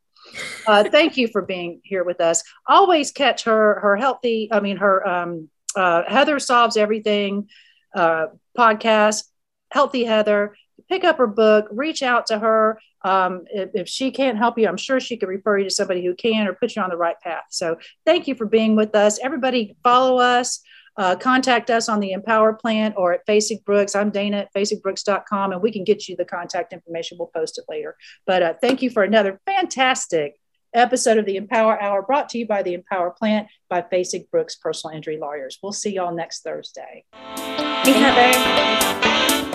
Uh, 0.65 0.83
thank 0.85 1.17
you 1.17 1.27
for 1.27 1.41
being 1.41 1.81
here 1.83 2.03
with 2.03 2.21
us. 2.21 2.43
Always 2.67 3.11
catch 3.11 3.43
her 3.43 3.79
her 3.81 3.95
healthy. 3.95 4.49
I 4.51 4.59
mean 4.59 4.77
her 4.77 5.07
um, 5.07 5.49
uh, 5.75 6.03
Heather 6.07 6.39
solves 6.39 6.77
everything 6.77 7.49
uh, 7.95 8.27
podcast. 8.57 9.25
Healthy 9.71 10.05
Heather. 10.05 10.55
Pick 10.89 11.03
up 11.03 11.17
her 11.17 11.27
book. 11.27 11.67
Reach 11.71 12.03
out 12.03 12.27
to 12.27 12.39
her. 12.39 12.79
Um, 13.03 13.43
if, 13.51 13.69
if, 13.73 13.89
she 13.89 14.11
can't 14.11 14.37
help 14.37 14.57
you, 14.57 14.67
I'm 14.67 14.77
sure 14.77 14.99
she 14.99 15.17
could 15.17 15.27
refer 15.27 15.57
you 15.57 15.65
to 15.65 15.69
somebody 15.69 16.05
who 16.05 16.15
can 16.15 16.47
or 16.47 16.53
put 16.53 16.75
you 16.75 16.81
on 16.81 16.89
the 16.89 16.97
right 16.97 17.19
path. 17.21 17.43
So 17.49 17.77
thank 18.05 18.27
you 18.27 18.35
for 18.35 18.45
being 18.45 18.75
with 18.75 18.95
us. 18.95 19.19
Everybody, 19.19 19.75
follow 19.83 20.19
us. 20.19 20.61
Uh, 20.97 21.15
contact 21.15 21.69
us 21.69 21.89
on 21.89 21.99
the 21.99 22.11
Empower 22.11 22.53
Plant 22.53 22.95
or 22.97 23.13
at 23.13 23.25
Fasig 23.25 23.63
Brooks. 23.65 23.95
I'm 23.95 24.09
Dana 24.09 24.37
at 24.37 24.53
fasigbrooks.com 24.53 25.51
and 25.51 25.61
we 25.61 25.71
can 25.71 25.83
get 25.83 26.07
you 26.07 26.15
the 26.15 26.25
contact 26.25 26.73
information. 26.73 27.17
We'll 27.17 27.31
post 27.33 27.57
it 27.57 27.65
later. 27.67 27.95
But 28.25 28.43
uh, 28.43 28.53
thank 28.61 28.81
you 28.81 28.89
for 28.89 29.03
another 29.03 29.39
fantastic 29.45 30.35
episode 30.73 31.17
of 31.17 31.25
the 31.25 31.37
Empower 31.37 31.81
Hour 31.81 32.01
brought 32.01 32.29
to 32.29 32.37
you 32.37 32.47
by 32.47 32.63
the 32.63 32.73
Empower 32.73 33.11
Plant 33.11 33.47
by 33.69 33.81
Fasig 33.81 34.29
Brooks 34.29 34.55
Personal 34.55 34.95
Injury 34.95 35.17
Lawyers. 35.17 35.59
We'll 35.61 35.71
see 35.71 35.93
y'all 35.93 36.13
next 36.13 36.43
Thursday. 36.43 37.05
Thanks, 37.13 37.99
Heather. 37.99 39.49